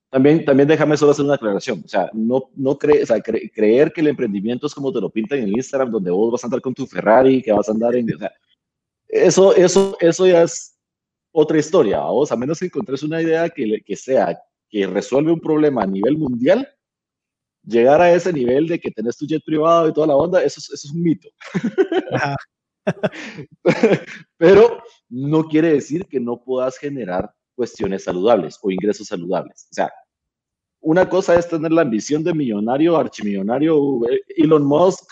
también, 0.09 0.43
también 0.45 0.67
déjame 0.67 0.97
solo 0.97 1.11
hacer 1.11 1.25
una 1.25 1.35
aclaración, 1.35 1.81
o 1.85 1.87
sea, 1.87 2.09
no, 2.13 2.49
no 2.55 2.77
cree, 2.77 3.03
o 3.03 3.05
sea, 3.05 3.21
creer 3.21 3.91
que 3.91 4.01
el 4.01 4.07
emprendimiento 4.07 4.67
es 4.67 4.73
como 4.73 4.91
te 4.91 4.99
lo 5.01 5.09
pintan 5.09 5.39
en 5.39 5.49
Instagram, 5.49 5.91
donde 5.91 6.11
vos 6.11 6.31
vas 6.31 6.43
a 6.43 6.47
andar 6.47 6.61
con 6.61 6.73
tu 6.73 6.85
Ferrari, 6.85 7.41
que 7.41 7.53
vas 7.53 7.69
a 7.69 7.71
andar 7.71 7.95
en, 7.95 8.13
o 8.13 8.17
sea, 8.17 8.31
eso, 9.11 9.55
eso, 9.55 9.97
eso 9.99 10.25
ya 10.25 10.43
es 10.43 10.77
otra 11.31 11.59
historia, 11.59 11.99
vos, 11.99 12.31
a 12.31 12.35
menos 12.35 12.59
que 12.59 12.65
encontres 12.65 13.03
una 13.03 13.21
idea 13.21 13.49
que, 13.49 13.81
que 13.85 13.95
sea, 13.95 14.39
que 14.69 14.87
resuelve 14.87 15.31
un 15.31 15.39
problema 15.39 15.83
a 15.83 15.87
nivel 15.87 16.17
mundial, 16.17 16.67
llegar 17.63 18.01
a 18.01 18.13
ese 18.13 18.33
nivel 18.33 18.67
de 18.67 18.79
que 18.79 18.91
tenés 18.91 19.17
tu 19.17 19.25
jet 19.27 19.43
privado 19.45 19.87
y 19.87 19.93
toda 19.93 20.07
la 20.07 20.15
onda, 20.15 20.41
eso, 20.43 20.59
eso 20.59 20.73
es 20.73 20.91
un 20.91 21.03
mito. 21.03 21.29
Pero 24.37 24.81
no 25.09 25.43
quiere 25.43 25.73
decir 25.73 26.05
que 26.07 26.19
no 26.19 26.41
puedas 26.41 26.77
generar 26.77 27.33
cuestiones 27.55 28.05
saludables 28.05 28.57
o 28.61 28.71
ingresos 28.71 29.07
saludables. 29.07 29.67
O 29.71 29.73
sea, 29.73 29.91
una 30.79 31.07
cosa 31.07 31.35
es 31.35 31.47
tener 31.47 31.71
la 31.71 31.83
ambición 31.83 32.23
de 32.23 32.33
millonario, 32.33 32.97
archimillonario, 32.97 34.01
Elon 34.35 34.65
Musk, 34.65 35.11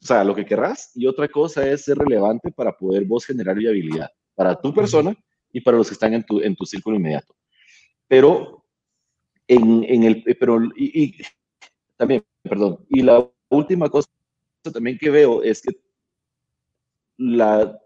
o 0.00 0.06
sea, 0.06 0.22
lo 0.24 0.34
que 0.34 0.44
querrás, 0.44 0.92
y 0.94 1.06
otra 1.06 1.28
cosa 1.28 1.68
es 1.68 1.84
ser 1.84 1.98
relevante 1.98 2.52
para 2.52 2.76
poder 2.76 3.04
vos 3.04 3.26
generar 3.26 3.56
viabilidad 3.56 4.10
para 4.34 4.54
tu 4.54 4.72
persona 4.72 5.14
y 5.52 5.60
para 5.60 5.76
los 5.76 5.88
que 5.88 5.94
están 5.94 6.14
en 6.14 6.22
tu, 6.22 6.40
en 6.40 6.54
tu 6.54 6.64
círculo 6.64 6.96
inmediato. 6.96 7.34
Pero, 8.06 8.64
en, 9.48 9.84
en 9.84 10.04
el, 10.04 10.22
pero, 10.38 10.60
y, 10.76 11.16
también, 11.96 12.24
perdón, 12.42 12.86
y 12.88 13.02
la 13.02 13.28
última 13.48 13.88
cosa 13.88 14.08
también 14.72 14.96
que 14.98 15.10
veo 15.10 15.42
es 15.42 15.60
que 15.60 15.72
la, 17.16 17.76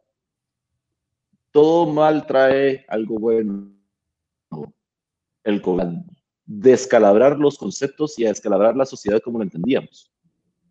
todo 1.51 1.91
mal 1.91 2.27
trae 2.27 2.85
algo 2.89 3.19
bueno. 3.19 3.73
El 5.45 5.63
descalabrar 6.45 7.39
los 7.39 7.57
conceptos 7.57 8.19
y 8.19 8.25
descalabrar 8.25 8.77
la 8.77 8.85
sociedad 8.85 9.21
como 9.21 9.39
lo 9.39 9.45
entendíamos. 9.45 10.12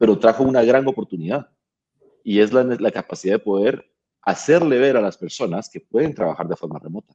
Pero 0.02 0.18
trajo 0.18 0.42
una 0.44 0.64
gran 0.64 0.88
oportunidad 0.88 1.48
y 2.24 2.40
es 2.40 2.52
la, 2.52 2.64
la 2.64 2.92
capacidad 2.92 3.36
de 3.36 3.44
poder 3.44 3.86
hacerle 4.24 4.80
ver 4.80 4.98
a 4.98 5.02
las 5.02 5.16
personas 5.16 5.70
que 5.70 5.80
pueden 5.80 6.16
trabajar 6.16 6.48
de 6.48 6.56
forma 6.56 6.80
remota. 6.80 7.14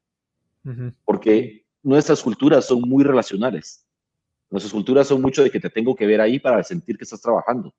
Porque 1.05 1.67
nuestras 1.83 2.23
culturas 2.23 2.65
son 2.65 2.83
muy 2.83 3.03
relacionales. 3.03 3.85
Nuestras 4.51 4.73
culturas 4.73 5.09
son 5.09 5.21
mucho 5.21 5.43
de 5.43 5.51
que 5.51 5.59
te 5.59 5.69
tengo 5.69 5.97
que 5.97 6.07
ver 6.07 6.21
ahí 6.21 6.39
para 6.39 6.63
sentir 6.63 6.97
que 6.97 7.03
estás 7.03 7.21
trabajando. 7.21 7.75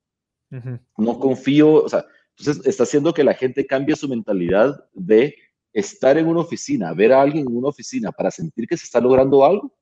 No 0.97 1.17
confío, 1.17 1.85
o 1.85 1.87
sea, 1.87 2.05
entonces, 2.37 2.65
está 2.65 2.83
haciendo 2.83 3.13
que 3.13 3.23
la 3.23 3.33
gente 3.33 3.65
cambie 3.65 3.95
su 3.95 4.09
mentalidad 4.09 4.89
de 4.93 5.37
estar 5.71 6.17
en 6.17 6.27
una 6.27 6.41
oficina, 6.41 6.93
ver 6.93 7.13
a 7.13 7.21
alguien 7.21 7.47
en 7.47 7.55
una 7.55 7.69
oficina 7.69 8.11
para 8.11 8.29
sentir 8.29 8.67
que 8.67 8.75
se 8.75 8.83
está 8.83 8.99
logrando 8.99 9.45
algo, 9.45 9.73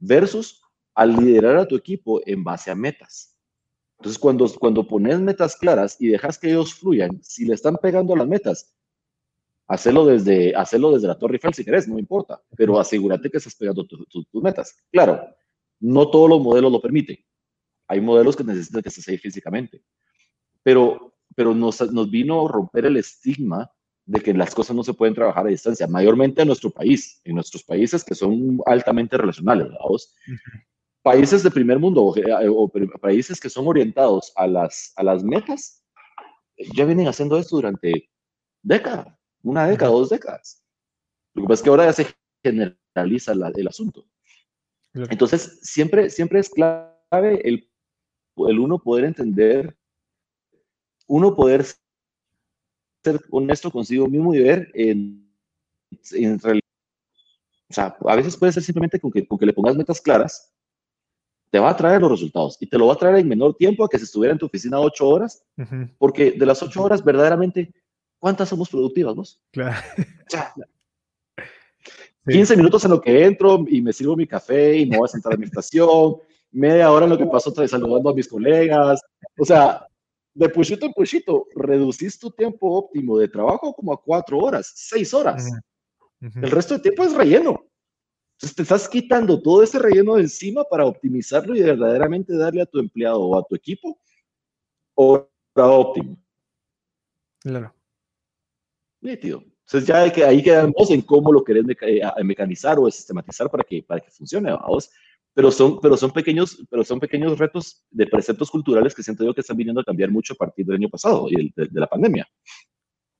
versus 0.00 0.60
al 0.92 1.14
liderar 1.14 1.56
a 1.56 1.68
tu 1.68 1.76
equipo 1.76 2.20
en 2.26 2.42
base 2.42 2.68
a 2.68 2.74
metas. 2.74 3.31
Entonces, 4.02 4.18
cuando, 4.18 4.48
cuando 4.58 4.84
pones 4.84 5.20
metas 5.20 5.54
claras 5.54 5.96
y 6.00 6.08
dejas 6.08 6.36
que 6.36 6.48
ellos 6.48 6.74
fluyan, 6.74 7.22
si 7.22 7.44
le 7.44 7.54
están 7.54 7.76
pegando 7.76 8.14
a 8.14 8.18
las 8.18 8.26
metas, 8.26 8.74
hacerlo 9.68 10.04
desde, 10.06 10.56
hacerlo 10.56 10.92
desde 10.92 11.06
la 11.06 11.16
Torre 11.16 11.36
Eiffel 11.36 11.54
si 11.54 11.64
querés, 11.64 11.86
no 11.86 12.00
importa, 12.00 12.42
pero 12.56 12.80
asegúrate 12.80 13.30
que 13.30 13.38
estás 13.38 13.54
pegando 13.54 13.86
tus 13.86 14.42
metas. 14.42 14.76
Claro, 14.90 15.24
no 15.78 16.10
todos 16.10 16.28
los 16.28 16.40
modelos 16.40 16.72
lo 16.72 16.80
permiten. 16.80 17.16
Hay 17.86 18.00
modelos 18.00 18.34
que 18.34 18.42
necesitan 18.42 18.82
que 18.82 18.88
estés 18.88 19.06
ahí 19.06 19.18
físicamente. 19.18 19.80
Pero 20.64 21.12
pero 21.34 21.54
nos, 21.54 21.80
nos 21.92 22.10
vino 22.10 22.46
a 22.46 22.50
romper 22.50 22.86
el 22.86 22.96
estigma 22.96 23.70
de 24.04 24.20
que 24.20 24.34
las 24.34 24.52
cosas 24.52 24.74
no 24.74 24.82
se 24.82 24.94
pueden 24.94 25.14
trabajar 25.14 25.46
a 25.46 25.50
distancia, 25.50 25.86
mayormente 25.86 26.42
en 26.42 26.48
nuestro 26.48 26.70
país, 26.70 27.20
en 27.24 27.36
nuestros 27.36 27.62
países 27.62 28.02
que 28.04 28.14
son 28.16 28.58
altamente 28.66 29.16
relacionales, 29.16 29.68
¿verdad? 29.68 29.86
Países 31.02 31.42
de 31.42 31.50
primer 31.50 31.78
mundo 31.78 32.04
o, 32.04 32.16
eh, 32.16 32.88
países 33.00 33.40
que 33.40 33.50
son 33.50 33.66
orientados 33.66 34.32
a 34.36 34.46
las, 34.46 34.92
a 34.96 35.02
las 35.02 35.24
metas, 35.24 35.84
ya 36.74 36.84
vienen 36.84 37.08
haciendo 37.08 37.36
esto 37.38 37.56
durante 37.56 38.08
décadas, 38.62 39.08
una 39.42 39.66
década, 39.66 39.90
dos 39.90 40.10
décadas. 40.10 40.62
Lo 41.34 41.42
que 41.42 41.48
pasa 41.48 41.60
es 41.60 41.62
que 41.62 41.70
ahora 41.70 41.84
ya 41.86 41.92
se 41.92 42.06
generaliza 42.44 43.32
el 43.32 43.68
asunto. 43.68 44.06
Entonces, 44.94 45.58
siempre, 45.62 46.10
siempre 46.10 46.38
es 46.38 46.50
clave 46.50 47.40
el, 47.44 47.68
el 48.36 48.58
uno 48.58 48.78
poder 48.78 49.04
entender 49.04 49.76
uno 51.12 51.34
poder 51.34 51.64
ser 53.04 53.20
honesto 53.30 53.70
consigo 53.70 54.06
mismo 54.06 54.34
y 54.34 54.42
ver 54.42 54.70
en, 54.74 55.30
en 56.12 56.38
realidad. 56.38 56.62
O 57.68 57.74
sea, 57.74 57.96
a 58.06 58.16
veces 58.16 58.36
puede 58.36 58.52
ser 58.52 58.62
simplemente 58.62 58.98
con 58.98 59.10
que, 59.10 59.26
con 59.26 59.38
que 59.38 59.46
le 59.46 59.52
pongas 59.52 59.76
metas 59.76 60.00
claras, 60.00 60.54
te 61.52 61.58
va 61.58 61.68
a 61.68 61.76
traer 61.76 62.00
los 62.00 62.10
resultados 62.10 62.56
y 62.60 62.66
te 62.66 62.78
lo 62.78 62.86
va 62.86 62.94
a 62.94 62.96
traer 62.96 63.16
en 63.16 63.28
menor 63.28 63.54
tiempo 63.54 63.84
a 63.84 63.88
que 63.88 63.98
si 63.98 64.04
estuviera 64.04 64.32
en 64.32 64.38
tu 64.38 64.46
oficina 64.46 64.80
ocho 64.80 65.06
horas, 65.06 65.44
porque 65.98 66.32
de 66.32 66.46
las 66.46 66.62
ocho 66.62 66.82
horas, 66.82 67.04
verdaderamente, 67.04 67.70
¿cuántas 68.18 68.48
somos 68.48 68.70
productivas 68.70 69.14
vos? 69.14 69.42
Claro. 69.52 69.76
O 72.26 72.30
15 72.30 72.56
minutos 72.56 72.82
en 72.86 72.92
lo 72.92 73.00
que 73.02 73.26
entro 73.26 73.62
y 73.68 73.82
me 73.82 73.92
sirvo 73.92 74.16
mi 74.16 74.26
café 74.26 74.78
y 74.78 74.86
me 74.86 74.96
voy 74.96 75.04
a 75.04 75.08
sentar 75.08 75.34
a 75.34 75.36
mi 75.36 75.44
estación, 75.44 76.16
media 76.52 76.90
hora 76.90 77.04
en 77.04 77.10
lo 77.10 77.18
que 77.18 77.26
paso 77.26 77.52
saludando 77.68 78.08
a 78.08 78.14
mis 78.14 78.28
colegas. 78.28 79.02
O 79.38 79.44
sea, 79.44 79.86
de 80.32 80.48
pushito 80.48 80.86
en 80.86 80.94
pushito, 80.94 81.48
reducís 81.54 82.18
tu 82.18 82.30
tiempo 82.30 82.78
óptimo 82.78 83.18
de 83.18 83.28
trabajo 83.28 83.74
como 83.74 83.92
a 83.92 84.00
cuatro 84.00 84.38
horas, 84.38 84.72
seis 84.74 85.12
horas. 85.12 85.50
El 86.18 86.50
resto 86.50 86.74
de 86.74 86.80
tiempo 86.80 87.04
es 87.04 87.12
relleno. 87.12 87.62
Entonces 88.42 88.56
te 88.56 88.62
estás 88.62 88.88
quitando 88.88 89.40
todo 89.40 89.62
ese 89.62 89.78
relleno 89.78 90.16
de 90.16 90.22
encima 90.22 90.64
para 90.64 90.84
optimizarlo 90.84 91.54
y 91.54 91.62
verdaderamente 91.62 92.36
darle 92.36 92.62
a 92.62 92.66
tu 92.66 92.80
empleado 92.80 93.20
o 93.20 93.38
a 93.38 93.44
tu 93.44 93.54
equipo 93.54 94.00
hora 94.94 95.28
óptima. 95.54 96.16
Claro. 97.38 97.72
tío. 99.20 99.44
Entonces 99.44 99.86
ya 99.86 100.12
que, 100.12 100.24
ahí 100.24 100.42
quedamos 100.42 100.90
en 100.90 101.02
cómo 101.02 101.32
lo 101.32 101.44
querés 101.44 101.64
mecanizar 102.24 102.80
o 102.80 102.90
sistematizar 102.90 103.48
para 103.48 103.62
que, 103.62 103.80
para 103.80 104.00
que 104.00 104.10
funcione. 104.10 104.50
Vamos 104.50 104.90
pero 105.34 105.50
son, 105.50 105.80
pero 105.80 105.96
son 105.96 106.10
pequeños, 106.10 106.58
pero 106.68 106.84
son 106.84 106.98
pequeños 106.98 107.38
retos 107.38 107.84
de 107.90 108.06
preceptos 108.06 108.50
culturales 108.50 108.94
que 108.94 109.04
siento 109.04 109.24
yo 109.24 109.32
que 109.32 109.40
están 109.40 109.56
viniendo 109.56 109.80
a 109.80 109.84
cambiar 109.84 110.10
mucho 110.10 110.34
a 110.34 110.36
partir 110.36 110.66
del 110.66 110.76
año 110.76 110.88
pasado 110.88 111.28
y 111.30 111.52
de, 111.54 111.68
la 111.72 111.86
pandemia. 111.86 112.28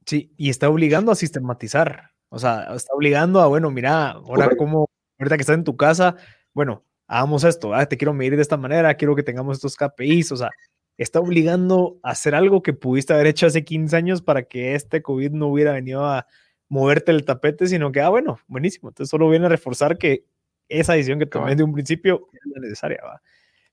Sí, 0.04 0.34
y 0.36 0.50
está 0.50 0.68
obligando 0.68 1.12
a 1.12 1.14
sistematizar, 1.14 2.10
o 2.28 2.38
sea, 2.38 2.74
está 2.74 2.92
obligando 2.94 3.40
a, 3.40 3.46
bueno, 3.46 3.70
mira, 3.70 4.10
ahora 4.10 4.50
como, 4.56 4.90
ahorita 5.22 5.36
que 5.36 5.42
estás 5.42 5.56
en 5.56 5.64
tu 5.64 5.76
casa, 5.76 6.16
bueno, 6.52 6.84
hagamos 7.06 7.44
esto, 7.44 7.74
ah, 7.74 7.86
te 7.86 7.96
quiero 7.96 8.12
medir 8.12 8.36
de 8.36 8.42
esta 8.42 8.56
manera, 8.56 8.94
quiero 8.94 9.16
que 9.16 9.22
tengamos 9.22 9.56
estos 9.56 9.76
KPIs, 9.76 10.32
o 10.32 10.36
sea, 10.36 10.50
está 10.98 11.20
obligando 11.20 11.98
a 12.02 12.10
hacer 12.10 12.34
algo 12.34 12.62
que 12.62 12.72
pudiste 12.72 13.12
haber 13.12 13.26
hecho 13.26 13.46
hace 13.46 13.64
15 13.64 13.96
años 13.96 14.22
para 14.22 14.42
que 14.44 14.74
este 14.74 15.02
COVID 15.02 15.32
no 15.32 15.48
hubiera 15.48 15.72
venido 15.72 16.04
a 16.04 16.26
moverte 16.68 17.12
el 17.12 17.24
tapete, 17.24 17.66
sino 17.66 17.92
que, 17.92 18.00
ah, 18.00 18.08
bueno, 18.08 18.38
buenísimo, 18.46 18.88
entonces 18.88 19.10
solo 19.10 19.28
viene 19.28 19.46
a 19.46 19.48
reforzar 19.48 19.98
que 19.98 20.24
esa 20.68 20.94
decisión 20.94 21.18
que 21.18 21.26
tomé 21.26 21.54
de 21.54 21.62
un 21.62 21.72
principio 21.72 22.28
es 22.32 22.62
necesaria. 22.62 23.00
¿va? 23.04 23.20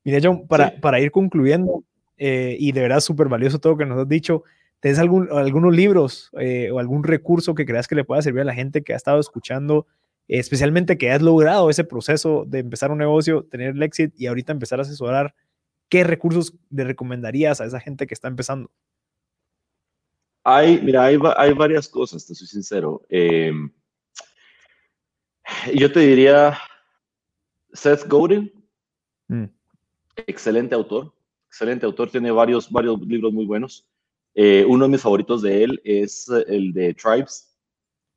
Mira, 0.03 0.19
John, 0.21 0.47
para, 0.47 0.79
para 0.81 0.99
ir 0.99 1.11
concluyendo, 1.11 1.83
eh, 2.19 2.57
y 2.59 2.73
de 2.73 2.81
verdad 2.81 2.99
súper 2.99 3.29
valioso 3.29 3.59
todo 3.59 3.73
lo 3.73 3.77
que 3.77 3.85
nos 3.85 3.97
has 3.97 4.07
dicho. 4.07 4.43
¿Tienes 4.81 4.99
algún, 4.99 5.29
algunos 5.31 5.73
libros 5.73 6.29
eh, 6.39 6.69
o 6.71 6.79
algún 6.79 7.03
recurso 7.03 7.55
que 7.55 7.65
creas 7.65 7.87
que 7.87 7.95
le 7.95 8.03
pueda 8.03 8.21
servir 8.21 8.41
a 8.41 8.45
la 8.45 8.53
gente 8.53 8.83
que 8.83 8.93
ha 8.93 8.97
estado 8.97 9.19
escuchando, 9.19 9.87
especialmente 10.37 10.97
que 10.97 11.11
has 11.11 11.21
logrado 11.21 11.69
ese 11.69 11.83
proceso 11.83 12.45
de 12.47 12.59
empezar 12.59 12.91
un 12.91 12.99
negocio, 12.99 13.43
tener 13.43 13.75
el 13.75 13.83
éxito 13.83 14.15
y 14.17 14.27
ahorita 14.27 14.53
empezar 14.53 14.79
a 14.79 14.83
asesorar? 14.83 15.33
¿Qué 15.89 16.03
recursos 16.03 16.53
le 16.69 16.83
recomendarías 16.83 17.59
a 17.59 17.65
esa 17.65 17.79
gente 17.79 18.05
que 18.05 18.13
está 18.13 18.27
empezando? 18.27 18.71
Hay, 20.43 20.79
mira, 20.81 21.03
hay, 21.05 21.17
hay 21.35 21.53
varias 21.53 21.89
cosas, 21.89 22.25
te 22.25 22.35
soy 22.35 22.47
sincero. 22.47 23.01
Em, 23.09 23.71
yo 25.75 25.91
te 25.91 25.99
diría 25.99 26.57
Seth 27.73 28.07
Godin, 28.07 28.51
mm. 29.27 29.45
excelente 30.27 30.75
autor, 30.75 31.13
excelente 31.47 31.85
autor, 31.85 32.11
tiene 32.11 32.31
varios, 32.31 32.69
varios 32.69 33.01
libros 33.01 33.33
muy 33.33 33.45
buenos. 33.45 33.87
Eh, 34.35 34.63
uno 34.67 34.85
de 34.85 34.91
mis 34.91 35.01
favoritos 35.01 35.41
de 35.41 35.63
él 35.63 35.81
es 35.83 36.29
el 36.47 36.71
de 36.71 36.93
Tribes, 36.93 37.57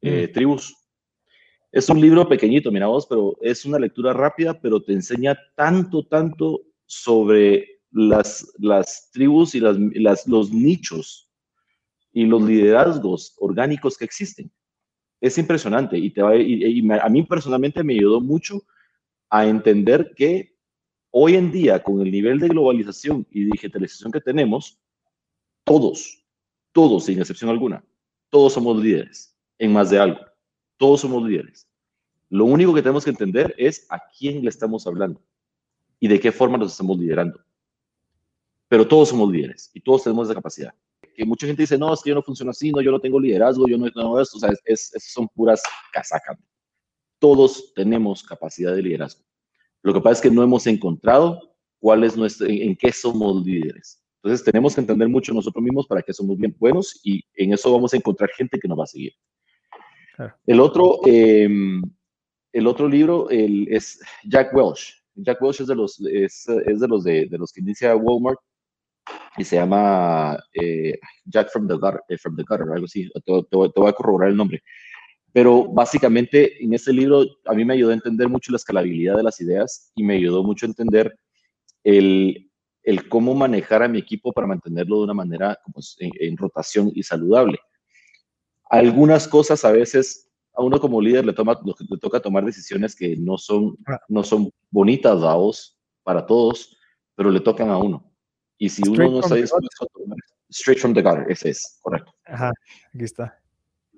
eh, 0.02 0.28
mm. 0.28 0.32
Tribus. 0.32 0.81
Es 1.72 1.88
un 1.88 2.02
libro 2.02 2.28
pequeñito, 2.28 2.70
mira 2.70 2.86
vos, 2.86 3.06
pero 3.06 3.34
es 3.40 3.64
una 3.64 3.78
lectura 3.78 4.12
rápida, 4.12 4.60
pero 4.60 4.82
te 4.82 4.92
enseña 4.92 5.38
tanto, 5.56 6.04
tanto 6.04 6.60
sobre 6.84 7.80
las, 7.90 8.52
las 8.58 9.10
tribus 9.10 9.54
y 9.54 9.60
las, 9.60 10.26
los 10.26 10.52
nichos 10.52 11.30
y 12.12 12.26
los 12.26 12.42
liderazgos 12.42 13.34
orgánicos 13.38 13.96
que 13.96 14.04
existen. 14.04 14.52
Es 15.18 15.38
impresionante 15.38 15.96
y, 15.96 16.10
te 16.10 16.20
va, 16.20 16.36
y 16.36 16.86
a 16.90 17.08
mí 17.08 17.22
personalmente 17.22 17.82
me 17.82 17.94
ayudó 17.94 18.20
mucho 18.20 18.62
a 19.30 19.46
entender 19.46 20.12
que 20.14 20.54
hoy 21.10 21.36
en 21.36 21.50
día, 21.50 21.82
con 21.82 22.02
el 22.02 22.12
nivel 22.12 22.38
de 22.38 22.48
globalización 22.48 23.26
y 23.30 23.44
digitalización 23.44 24.12
que 24.12 24.20
tenemos, 24.20 24.78
todos, 25.64 26.22
todos, 26.72 27.06
sin 27.06 27.18
excepción 27.18 27.48
alguna, 27.48 27.82
todos 28.28 28.52
somos 28.52 28.82
líderes 28.82 29.34
en 29.58 29.72
más 29.72 29.88
de 29.88 29.98
algo. 29.98 30.31
Todos 30.82 31.02
somos 31.02 31.22
líderes. 31.22 31.68
Lo 32.28 32.44
único 32.44 32.74
que 32.74 32.82
tenemos 32.82 33.04
que 33.04 33.10
entender 33.10 33.54
es 33.56 33.86
a 33.88 34.00
quién 34.18 34.42
le 34.42 34.48
estamos 34.48 34.84
hablando 34.84 35.22
y 36.00 36.08
de 36.08 36.18
qué 36.18 36.32
forma 36.32 36.58
nos 36.58 36.72
estamos 36.72 36.98
liderando. 36.98 37.38
Pero 38.66 38.88
todos 38.88 39.10
somos 39.10 39.30
líderes 39.30 39.70
y 39.74 39.80
todos 39.80 40.02
tenemos 40.02 40.26
esa 40.26 40.34
capacidad. 40.34 40.74
Que 41.14 41.24
mucha 41.24 41.46
gente 41.46 41.62
dice, 41.62 41.78
no, 41.78 41.94
es 41.94 42.02
que 42.02 42.08
yo 42.10 42.16
no 42.16 42.22
funciono 42.22 42.50
así, 42.50 42.72
no, 42.72 42.80
yo 42.80 42.90
no 42.90 42.98
tengo 42.98 43.20
liderazgo, 43.20 43.68
yo 43.68 43.78
no 43.78 43.88
tengo 43.92 44.20
esto, 44.20 44.38
o 44.38 44.40
sea, 44.40 44.50
es, 44.64 44.90
son 44.98 45.28
puras 45.28 45.62
casacas 45.92 46.36
todos 47.22 47.72
tenemos 47.74 48.24
capacidad 48.24 48.74
de 48.74 48.82
liderazgo. 48.82 49.22
Lo 49.82 49.94
que 49.94 50.00
pasa 50.00 50.14
es 50.14 50.20
que 50.22 50.30
no 50.32 50.42
hemos 50.42 50.66
encontrado 50.66 51.54
cuál 51.78 52.02
es 52.02 52.16
nuestro, 52.16 52.48
en, 52.48 52.74
qué 52.74 52.90
somos 52.90 53.46
líderes. 53.46 54.02
Entonces 54.16 54.44
tenemos 54.44 54.74
que 54.74 54.80
entender 54.80 55.08
mucho 55.08 55.32
nosotros 55.32 55.62
mismos 55.62 55.86
para 55.86 56.02
qué 56.02 56.12
somos 56.12 56.36
bien 56.36 56.56
buenos 56.58 57.00
y 57.04 57.22
en 57.34 57.52
eso 57.52 57.72
vamos 57.72 57.94
a 57.94 57.96
encontrar 57.96 58.28
gente 58.30 58.58
que 58.58 58.66
nos 58.66 58.76
va 58.76 58.82
a 58.82 58.88
seguir. 58.88 59.12
El, 60.46 60.60
otro, 60.60 61.00
em, 61.04 61.82
el 62.52 62.66
otro 62.66 62.88
libro 62.88 63.28
es 63.30 64.00
Jack 64.24 64.54
Welch. 64.54 65.02
Jack 65.14 65.42
Welch 65.42 65.60
es 65.60 65.66
de 65.66 65.74
los, 65.74 66.00
es, 66.00 66.44
de, 66.46 66.88
los 66.88 67.04
de, 67.04 67.28
los 67.30 67.52
que 67.52 67.60
inicia 67.60 67.96
Walmart 67.96 68.38
y 69.36 69.44
se 69.44 69.56
llama 69.56 70.38
eh, 70.54 70.98
Jack 71.24 71.50
from 71.50 71.66
the 71.66 71.74
Gutter, 71.74 72.00
eh, 72.08 72.18
from 72.18 72.36
the 72.36 72.44
gutter 72.46 72.66
algo 72.72 72.84
así. 72.84 73.10
te, 73.24 73.56
voy 73.56 73.88
a 73.88 73.92
corroborar 73.92 74.30
el 74.30 74.36
nombre. 74.36 74.62
Pero 75.32 75.66
básicamente 75.66 76.62
en 76.62 76.74
este 76.74 76.92
libro 76.92 77.24
a 77.46 77.54
mí 77.54 77.64
me 77.64 77.74
ayudó 77.74 77.90
a 77.90 77.94
entender 77.94 78.28
mucho 78.28 78.52
la 78.52 78.56
escalabilidad 78.56 79.16
de 79.16 79.22
las 79.22 79.40
ideas 79.40 79.90
y 79.94 80.04
me 80.04 80.16
ayudó 80.16 80.42
mucho 80.42 80.66
a 80.66 80.68
entender 80.68 81.14
el, 81.84 82.50
el 82.82 83.08
cómo 83.08 83.34
manejar 83.34 83.82
a 83.82 83.88
mi 83.88 83.98
equipo 83.98 84.32
para 84.32 84.46
mantenerlo 84.46 84.98
de 84.98 85.04
una 85.04 85.14
manera 85.14 85.58
como 85.64 85.76
en, 85.98 86.36
rotación 86.36 86.90
y 86.94 87.02
saludable. 87.02 87.58
Algunas 88.72 89.28
cosas 89.28 89.66
a 89.66 89.70
veces 89.70 90.30
a 90.54 90.62
uno 90.62 90.80
como 90.80 90.98
líder 90.98 91.26
le, 91.26 91.34
toma, 91.34 91.60
le 91.62 91.98
toca 91.98 92.20
tomar 92.20 92.42
decisiones 92.42 92.96
que 92.96 93.14
no 93.18 93.36
son, 93.36 93.76
no 94.08 94.24
son 94.24 94.50
bonitas, 94.70 95.20
vos 95.20 95.78
para 96.02 96.24
todos, 96.24 96.74
pero 97.14 97.30
le 97.30 97.40
tocan 97.40 97.68
a 97.68 97.76
uno. 97.76 98.10
Y 98.56 98.70
si 98.70 98.80
uno 98.88 99.10
no 99.10 99.20
está 99.20 99.34
dispuesto 99.34 99.84
a 99.84 99.86
tomar, 99.88 100.16
straight 100.48 100.80
from 100.80 100.94
the 100.94 101.02
gutter, 101.02 101.30
ese 101.30 101.50
es, 101.50 101.78
correcto. 101.82 102.14
Ajá, 102.24 102.50
aquí 102.94 103.04
está. 103.04 103.38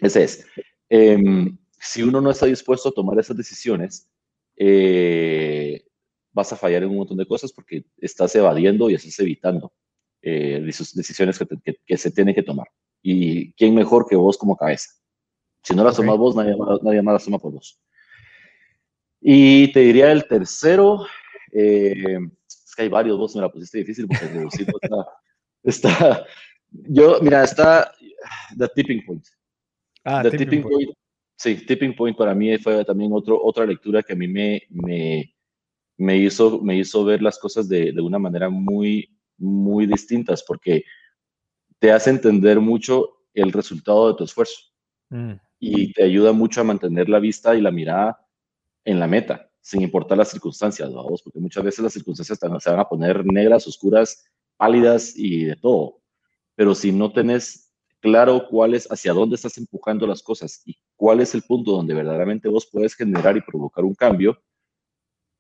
Ese 0.01 0.25
es. 0.25 0.47
Em, 0.89 1.57
si 1.79 2.03
uno 2.03 2.20
no 2.20 2.33
está 2.33 2.47
dispuesto 2.47 2.89
a 2.89 2.93
tomar 2.93 3.16
esas 3.20 3.37
decisiones, 3.37 4.11
eh, 4.57 5.87
vas 6.33 6.53
a 6.53 6.57
fallar 6.57 6.83
en 6.83 6.91
un 6.91 6.97
montón 6.97 7.18
de 7.18 7.27
cosas 7.27 7.53
porque 7.53 7.87
estás 7.99 8.35
evadiendo 8.35 8.91
y 8.91 8.95
estás 8.95 9.20
evitando 9.20 9.72
eh, 10.27 10.61
decisiones 10.62 11.39
que, 11.85 11.97
se 11.99 12.11
tienen 12.11 12.35
que 12.35 12.43
tomar. 12.43 12.66
¿Y 13.03 13.53
quién 13.53 13.75
mejor 13.75 14.07
que 14.09 14.16
vos 14.16 14.39
como 14.39 14.57
cabeza? 14.57 14.89
Si 15.62 15.75
no 15.75 15.85
las 15.85 15.97
tomas 15.97 16.16
vos, 16.16 16.35
nadie, 16.35 16.57
nadie, 16.83 17.03
más 17.03 17.14
las 17.14 17.25
toma 17.25 17.39
por 17.39 17.53
vos. 17.53 17.79
Y 19.20 19.70
te 19.72 19.81
diría 19.81 20.11
el 20.12 20.27
tercero, 20.27 21.05
eh, 21.53 22.18
es 22.47 22.75
que 22.75 22.83
hay 22.83 22.89
varios, 22.89 23.18
vos 23.18 23.35
me 23.37 23.43
la 23.43 23.51
pusiste 23.51 23.79
difícil 23.79 24.07
porque 24.07 24.29
reducir 24.29 24.66
está, 24.83 25.07
está, 25.62 26.27
yo, 26.70 27.18
mira, 27.20 27.45
está 27.45 27.93
The 28.57 28.68
Tipping 28.68 29.05
Point. 29.05 29.27
Ah, 30.05 30.22
tipping, 30.22 30.62
point. 30.62 30.91
Sí, 31.37 31.57
Tipping 31.66 31.95
Point 31.97 32.16
para 32.16 32.35
mí 32.35 32.57
fue 32.59 32.85
también 32.85 33.11
otro, 33.12 33.43
otra 33.43 33.66
lectura 33.66 34.03
que 34.03 34.12
a 34.12 34.16
mí 34.16 34.29
me, 34.29 34.62
me, 34.70 35.35
me, 35.97 36.16
hizo, 36.16 36.61
me 36.61 36.77
hizo 36.77 37.05
ver 37.05 37.22
las 37.22 37.39
cosas 37.39 37.68
de, 37.68 37.93
de 37.93 38.01
una 38.01 38.18
manera 38.18 38.49
muy, 38.51 39.11
muy 39.39 39.87
distintas, 39.87 40.43
porque 40.43 40.85
te 41.78 41.93
hace 41.93 42.11
entender 42.11 42.61
mucho 42.61 43.18
el 43.35 43.53
resultado 43.53 44.09
de 44.09 44.14
tu 44.14 44.24
esfuerzo 44.24 44.57
mm. 45.11 45.32
y 45.59 45.93
te 45.93 46.05
ayuda 46.05 46.32
mucho 46.32 46.61
a 46.61 46.64
mantener 46.64 47.09
la 47.09 47.18
vista 47.18 47.55
y 47.55 47.61
la 47.61 47.70
mirada 47.70 48.20
en 48.85 49.01
la 49.01 49.07
meta, 49.07 49.51
sin 49.61 49.82
importar 49.82 50.18
las 50.18 50.28
circunstancias, 50.28 50.93
vamos, 50.93 51.22
porque 51.22 51.41
muchas 51.41 51.64
veces 51.64 51.82
las 51.82 51.93
circunstancias 51.93 52.39
se 52.39 52.70
van 52.70 52.80
a 52.80 52.89
poner 52.89 53.24
negras, 53.24 53.66
oscuras, 53.66 54.24
pálidas 54.57 55.14
y 55.16 55.45
de 55.45 55.57
todo. 55.57 56.01
Pero 56.55 56.74
si 56.74 56.93
no 56.93 57.12
tenés 57.12 57.72
claro 58.01 58.47
cuál 58.49 58.74
es, 58.74 58.87
hacia 58.91 59.14
dónde 59.14 59.37
estás 59.37 59.57
empujando 59.57 60.07
las 60.07 60.22
cosas 60.22 60.62
y 60.66 60.76
cuál 60.95 61.20
es 61.20 61.35
el 61.35 61.43
punto 61.43 61.72
donde 61.72 61.95
verdaderamente 61.95 62.49
vos 62.49 62.68
puedes 62.70 62.95
generar 62.95 63.37
y 63.37 63.41
provocar 63.41 63.85
un 63.85 63.95
cambio, 63.95 64.39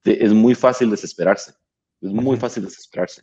es 0.02 0.32
muy 0.32 0.54
fácil 0.54 0.90
desesperarse. 0.90 1.52
Es 2.00 2.10
muy 2.10 2.36
fácil 2.36 2.64
desesperarse. 2.64 3.22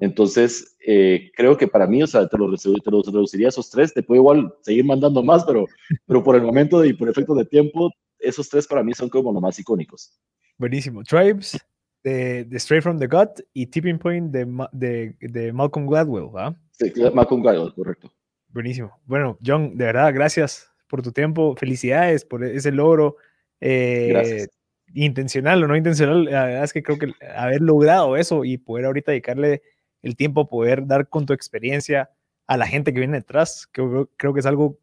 Entonces, 0.00 0.76
eh, 0.86 1.30
creo 1.36 1.56
que 1.56 1.66
para 1.66 1.86
mí, 1.86 2.02
o 2.02 2.06
sea, 2.06 2.28
te 2.28 2.38
lo, 2.38 2.54
te 2.56 2.90
lo 2.90 3.02
reduciría 3.02 3.48
a 3.48 3.50
esos 3.50 3.70
tres. 3.70 3.92
Te 3.92 4.02
puedo 4.02 4.20
igual 4.20 4.54
seguir 4.62 4.84
mandando 4.84 5.22
más, 5.22 5.44
pero, 5.44 5.66
pero 6.06 6.22
por 6.22 6.36
el 6.36 6.42
momento 6.42 6.84
y 6.84 6.92
por 6.92 7.08
efecto 7.08 7.34
de 7.34 7.44
tiempo, 7.44 7.90
esos 8.18 8.48
tres 8.48 8.66
para 8.66 8.82
mí 8.82 8.94
son 8.94 9.08
como 9.08 9.32
los 9.32 9.42
más 9.42 9.58
icónicos. 9.58 10.18
Buenísimo. 10.56 11.02
Tribes, 11.02 11.58
de, 12.02 12.46
Straight 12.52 12.82
from 12.82 12.98
the 12.98 13.06
Gut 13.06 13.40
y 13.52 13.66
Tipping 13.66 13.98
Point 13.98 14.32
de, 14.32 14.46
de, 14.72 15.16
de 15.20 15.52
Malcolm 15.52 15.86
Gladwell, 15.86 16.30
¿ah? 16.36 16.54
Sí, 16.72 16.92
Malcolm 17.12 17.42
Gladwell, 17.42 17.74
correcto. 17.74 18.12
Buenísimo. 18.48 18.98
Bueno, 19.04 19.38
John, 19.44 19.76
de 19.76 19.84
verdad, 19.84 20.12
gracias 20.14 20.72
por 20.88 21.02
tu 21.02 21.12
tiempo. 21.12 21.54
Felicidades 21.56 22.24
por 22.24 22.44
ese 22.44 22.72
logro. 22.72 23.16
Eh, 23.60 24.46
intencional 24.94 25.62
o 25.62 25.68
no 25.68 25.76
intencional, 25.76 26.24
la 26.24 26.46
verdad 26.46 26.64
es 26.64 26.72
que 26.72 26.82
creo 26.82 26.98
que 26.98 27.12
haber 27.36 27.60
logrado 27.60 28.16
eso 28.16 28.44
y 28.44 28.58
poder 28.58 28.86
ahorita 28.86 29.12
dedicarle 29.12 29.62
el 30.02 30.16
tiempo, 30.16 30.48
poder 30.48 30.86
dar 30.86 31.08
con 31.08 31.26
tu 31.26 31.32
experiencia 31.32 32.10
a 32.46 32.56
la 32.56 32.66
gente 32.66 32.92
que 32.92 33.00
viene 33.00 33.18
detrás, 33.18 33.68
creo, 33.70 34.10
creo 34.16 34.32
que 34.32 34.40
es 34.40 34.46
algo 34.46 34.78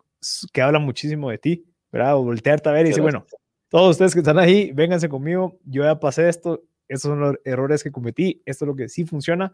que 0.54 0.62
habla 0.62 0.80
muchísimo 0.80 1.30
de 1.30 1.38
ti, 1.38 1.66
¿verdad? 1.92 2.18
O 2.18 2.24
voltearte 2.24 2.70
a 2.70 2.74
ver 2.74 2.86
y 2.86 2.90
decir, 2.90 3.02
bueno, 3.02 3.26
todos 3.70 3.92
ustedes 3.92 4.14
que 4.14 4.20
están 4.20 4.38
ahí, 4.38 4.72
vénganse 4.72 5.10
conmigo, 5.10 5.60
yo 5.66 5.84
ya 5.84 6.00
pasé 6.00 6.30
esto, 6.30 6.64
estos 6.88 7.10
son 7.10 7.20
los 7.20 7.36
errores 7.44 7.84
que 7.84 7.92
cometí, 7.92 8.42
esto 8.46 8.66
es 8.66 8.68
lo 8.68 8.76
que 8.76 8.90
sí 8.90 9.06
funciona. 9.06 9.54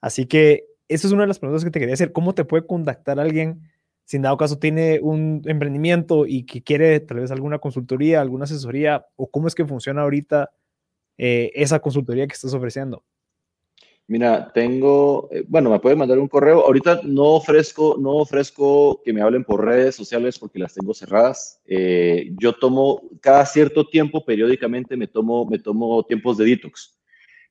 Así 0.00 0.26
que 0.26 0.66
esa 0.88 1.06
es 1.06 1.12
una 1.12 1.22
de 1.22 1.28
las 1.28 1.38
preguntas 1.38 1.64
que 1.64 1.70
te 1.70 1.78
quería 1.78 1.94
hacer. 1.94 2.12
¿Cómo 2.12 2.34
te 2.34 2.44
puede 2.44 2.66
contactar 2.66 3.20
alguien 3.20 3.70
si 4.10 4.16
en 4.16 4.24
dado 4.24 4.36
caso 4.36 4.58
tiene 4.58 4.98
un 5.00 5.40
emprendimiento 5.44 6.26
y 6.26 6.42
que 6.42 6.64
quiere 6.64 6.98
tal 6.98 7.20
vez 7.20 7.30
alguna 7.30 7.60
consultoría, 7.60 8.20
alguna 8.20 8.42
asesoría? 8.42 9.06
¿O 9.14 9.30
cómo 9.30 9.46
es 9.46 9.54
que 9.54 9.64
funciona 9.64 10.02
ahorita 10.02 10.50
eh, 11.16 11.52
esa 11.54 11.78
consultoría 11.78 12.26
que 12.26 12.32
estás 12.32 12.52
ofreciendo? 12.52 13.04
Mira, 14.08 14.50
tengo, 14.52 15.28
eh, 15.30 15.44
bueno, 15.46 15.70
me 15.70 15.78
puede 15.78 15.94
mandar 15.94 16.18
un 16.18 16.26
correo. 16.26 16.66
Ahorita 16.66 17.02
no 17.04 17.34
ofrezco, 17.34 17.98
no 18.00 18.16
ofrezco 18.16 19.00
que 19.04 19.12
me 19.12 19.22
hablen 19.22 19.44
por 19.44 19.64
redes 19.64 19.94
sociales 19.94 20.40
porque 20.40 20.58
las 20.58 20.74
tengo 20.74 20.92
cerradas. 20.92 21.60
Eh, 21.66 22.32
yo 22.40 22.52
tomo 22.54 23.02
cada 23.20 23.46
cierto 23.46 23.86
tiempo, 23.86 24.24
periódicamente 24.24 24.96
me 24.96 25.06
tomo, 25.06 25.46
me 25.46 25.60
tomo 25.60 26.02
tiempos 26.02 26.36
de 26.36 26.46
detox. 26.46 26.98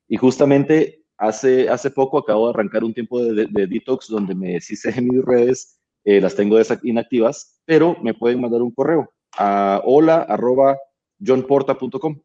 Y 0.08 0.18
justamente 0.18 1.00
Hace, 1.20 1.68
hace 1.68 1.90
poco 1.90 2.16
acabo 2.16 2.46
de 2.46 2.54
arrancar 2.54 2.82
un 2.82 2.94
tiempo 2.94 3.22
de, 3.22 3.46
detox 3.46 4.08
donde 4.08 4.34
me 4.34 4.52
deshice 4.52 4.90
de 4.90 5.02
mis 5.02 5.22
redes, 5.22 5.78
eh, 6.04 6.20
las 6.20 6.34
tengo 6.34 6.56
inactivas, 6.82 7.60
pero 7.64 7.96
me 8.02 8.14
pueden 8.14 8.40
mandar 8.40 8.62
un 8.62 8.72
correo 8.72 9.12
a 9.36 9.80
hola 9.84 10.22
arroba 10.22 10.78
johnporta.com. 11.18 12.20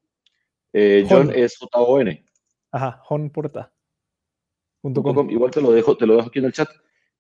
Eh, 0.74 1.06
John 1.10 1.32
es 1.34 1.58
J-O-N. 1.58 2.26
Ajá, 2.72 3.02
John 3.04 3.30
Porta. 3.30 3.72
Igual 4.84 5.52
te 5.52 5.62
lo 5.62 5.72
dejo, 5.72 5.98
te 5.98 6.06
lo 6.06 6.16
dejo 6.16 6.28
aquí 6.28 6.40
en 6.40 6.46
el 6.46 6.54
chat. 6.54 6.70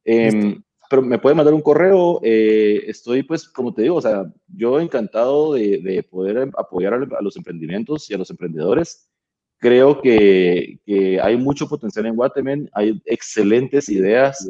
Em, 0.03 0.61
pero 0.89 1.01
me 1.01 1.17
puede 1.17 1.35
mandar 1.35 1.53
un 1.53 1.61
correo. 1.61 2.19
Eh, 2.23 2.83
estoy, 2.87 3.23
pues, 3.23 3.47
como 3.47 3.73
te 3.73 3.83
digo, 3.83 3.95
o 3.95 4.01
sea, 4.01 4.31
yo 4.47 4.79
encantado 4.79 5.53
de, 5.53 5.79
de 5.79 6.03
poder 6.03 6.49
apoyar 6.57 6.93
a, 6.93 7.21
los 7.21 7.37
emprendimientos 7.37 8.09
y 8.09 8.13
a 8.13 8.17
los 8.17 8.29
emprendedores. 8.29 9.09
Creo 9.57 10.01
que, 10.01 10.79
que 10.85 11.19
hay 11.19 11.37
mucho 11.37 11.67
potencial 11.67 12.05
en 12.05 12.15
Guatemala, 12.15 12.69
hay 12.73 13.01
excelentes 13.05 13.89
ideas. 13.89 14.47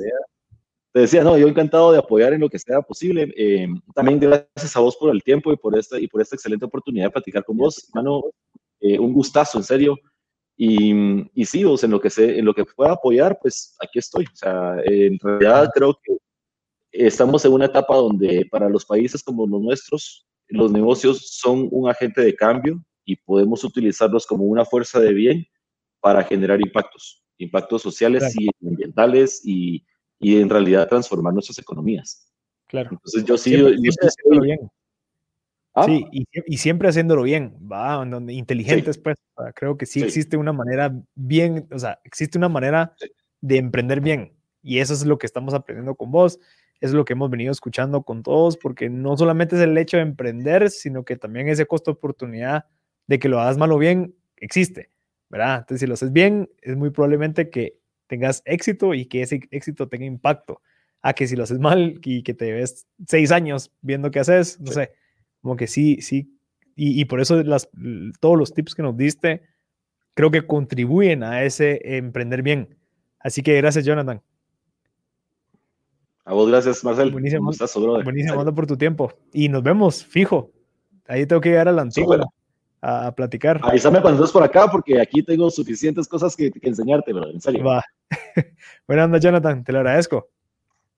Te 0.95 1.01
decía, 1.01 1.25
no, 1.25 1.37
yo 1.37 1.49
encantado 1.49 1.91
de 1.91 1.97
apoyar 1.97 2.31
en 2.31 2.39
lo 2.39 2.47
que 2.47 2.57
sea 2.57 2.81
posible. 2.81 3.29
Em, 3.35 3.81
también 3.93 4.17
gracias 4.17 4.77
a 4.77 4.79
vos 4.79 4.95
por 4.95 5.13
el 5.13 5.21
tiempo 5.21 5.51
y 5.51 5.57
por 5.57 5.77
esta, 5.77 5.99
y 5.99 6.07
por 6.07 6.21
esta 6.21 6.37
excelente 6.37 6.63
oportunidad 6.63 7.07
de 7.07 7.11
platicar 7.11 7.43
con 7.43 7.57
vos, 7.57 7.85
hermano. 7.89 8.23
Eh, 8.79 8.97
un 8.97 9.11
gustazo, 9.11 9.57
en 9.57 9.65
serio. 9.65 9.97
Y, 10.55 10.93
y 11.33 11.43
sí, 11.43 11.65
sea, 11.75 11.87
en 11.87 11.91
lo 11.91 11.99
que 11.99 12.09
sé, 12.09 12.39
en 12.39 12.45
lo 12.45 12.53
que 12.53 12.63
pueda 12.63 12.93
apoyar, 12.93 13.37
pues 13.41 13.75
aquí 13.81 13.99
estoy. 13.99 14.23
O 14.23 14.35
sea, 14.37 14.77
en 14.85 15.19
realidad 15.19 15.69
creo 15.75 15.99
que 16.01 16.15
estamos 16.93 17.43
en 17.43 17.51
una 17.51 17.65
etapa 17.65 17.97
donde 17.97 18.47
para 18.49 18.69
los 18.69 18.85
países 18.85 19.21
como 19.21 19.45
los 19.45 19.61
nuestros, 19.61 20.25
los 20.47 20.71
negocios 20.71 21.29
son 21.29 21.67
un 21.71 21.89
agente 21.89 22.21
de 22.21 22.37
cambio 22.37 22.81
y 23.03 23.17
podemos 23.17 23.65
utilizarlos 23.65 24.25
como 24.25 24.45
una 24.45 24.63
fuerza 24.63 25.01
de 25.01 25.11
bien 25.11 25.45
para 25.99 26.23
generar 26.23 26.61
impactos, 26.61 27.21
impactos 27.37 27.81
sociales 27.81 28.33
y 28.39 28.47
ambientales 28.65 29.41
y, 29.43 29.83
y, 30.19 30.39
en 30.39 30.49
realidad 30.49 30.87
transformar 30.87 31.33
nuestras 31.33 31.59
economías. 31.59 32.27
Claro. 32.67 32.89
Entonces 32.91 33.23
yo 33.25 33.37
sí, 33.37 33.51
yo, 33.51 34.41
bien. 34.41 34.69
¿Ah? 35.73 35.85
Sí, 35.85 36.05
y, 36.11 36.57
siempre 36.57 36.87
haciéndolo 36.87 37.23
bien, 37.23 37.57
va, 37.69 38.03
donde 38.05 38.33
inteligentes, 38.33 38.97
pues, 38.97 39.17
creo 39.55 39.77
que 39.77 39.85
sí, 39.85 40.01
existe 40.01 40.37
una 40.37 40.53
manera 40.53 40.93
bien, 41.15 41.67
o 41.71 41.77
sea, 41.77 41.99
existe 42.05 42.37
una 42.37 42.47
manera 42.47 42.95
de 43.41 43.57
emprender 43.57 43.99
bien, 43.99 44.33
y 44.63 44.79
eso 44.79 44.93
es 44.93 45.05
lo 45.05 45.17
que 45.17 45.25
estamos 45.25 45.53
aprendiendo 45.53 45.95
con 45.95 46.11
vos, 46.11 46.39
es 46.79 46.93
lo 46.93 47.03
que 47.03 47.13
hemos 47.13 47.29
venido 47.29 47.51
escuchando 47.51 48.03
con 48.03 48.23
todos, 48.23 48.57
porque 48.57 48.89
no 48.89 49.17
solamente 49.17 49.55
es 49.55 49.61
el 49.61 49.77
hecho 49.77 49.97
de 49.97 50.03
emprender, 50.03 50.69
sino 50.69 51.03
que 51.03 51.17
también 51.17 51.49
ese 51.49 51.65
costo 51.65 51.91
de 51.91 51.97
oportunidad 51.97 52.65
de 53.07 53.19
que 53.19 53.29
lo 53.29 53.39
hagas 53.39 53.57
mal 53.57 53.71
o 53.71 53.77
bien 53.77 54.15
existe, 54.37 54.91
¿verdad? 55.29 55.59
Entonces, 55.59 55.81
si 55.81 55.87
lo 55.87 55.93
haces 55.93 56.11
bien, 56.11 56.49
es 56.61 56.75
muy 56.75 56.89
probablemente 56.89 57.49
que 57.49 57.77
tengas 58.07 58.41
éxito 58.45 58.93
y 58.93 59.05
que 59.05 59.21
ese 59.21 59.41
éxito 59.51 59.87
tenga 59.87 60.05
impacto, 60.05 60.61
a 61.01 61.13
que 61.13 61.27
si 61.27 61.35
lo 61.35 61.43
haces 61.43 61.59
mal 61.59 61.99
y 62.03 62.23
que 62.23 62.33
te 62.33 62.51
ves 62.51 62.87
seis 63.07 63.31
años 63.31 63.71
viendo 63.81 64.11
qué 64.11 64.19
haces, 64.19 64.59
no 64.59 64.71
sé 64.71 64.91
como 65.41 65.55
que 65.55 65.67
sí, 65.67 66.01
sí, 66.01 66.35
y, 66.75 67.05
por 67.05 67.21
eso 67.21 67.41
las, 67.43 67.69
todos 68.19 68.37
los 68.37 68.53
tips 68.53 68.75
que 68.75 68.81
nos 68.81 68.97
diste 68.97 69.43
creo 70.13 70.31
que 70.31 70.45
contribuyen 70.45 71.23
a 71.23 71.43
ese 71.43 71.97
emprender 71.97 72.41
bien. 72.41 72.77
Así 73.19 73.43
que 73.43 73.55
gracias, 73.55 73.85
Jonathan. 73.85 74.21
A 76.25 76.33
vos, 76.33 76.49
gracias, 76.49 76.83
Marcel. 76.83 77.11
Buenísimo. 77.11 77.51
Buenísimo, 78.03 78.55
por 78.55 78.67
tu 78.67 78.75
tiempo. 78.75 79.13
Y 79.31 79.47
nos 79.47 79.61
vemos, 79.63 80.03
fijo. 80.03 80.51
Ahí 81.07 81.25
tengo 81.25 81.41
que 81.41 81.49
llegar 81.49 81.67
a 81.67 81.71
la 81.71 81.83
antigua 81.83 82.27
a, 82.85 83.11
platicar. 83.11 83.59
Avísame 83.63 84.01
cuando 84.01 84.23
estés 84.23 84.31
por 84.31 84.43
acá, 84.43 84.67
porque 84.69 85.01
aquí 85.01 85.23
tengo 85.23 85.49
suficientes 85.49 86.07
cosas 86.07 86.35
que, 86.35 86.51
enseñarte, 86.61 87.13
bro. 87.13 87.29
En 87.29 87.41
serio. 87.41 87.63
Va. 87.63 87.83
Buenas 88.87 89.09
noches, 89.09 89.23
Jonathan. 89.23 89.63
Te 89.63 89.71
lo 89.71 89.79
agradezco. 89.79 90.29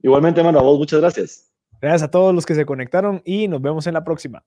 Igualmente, 0.02 0.44
mano, 0.44 0.60
a 0.60 0.62
vos, 0.62 0.78
muchas 0.78 1.00
gracias. 1.00 1.52
Gracias 1.82 2.04
a 2.04 2.12
todos 2.12 2.34
los 2.36 2.46
que 2.46 2.56
se 2.56 2.66
conectaron 2.66 3.22
y 3.24 3.48
nos 3.48 3.62
vemos 3.62 3.88
en 3.88 3.94
la 3.94 4.04
próxima. 4.04 4.44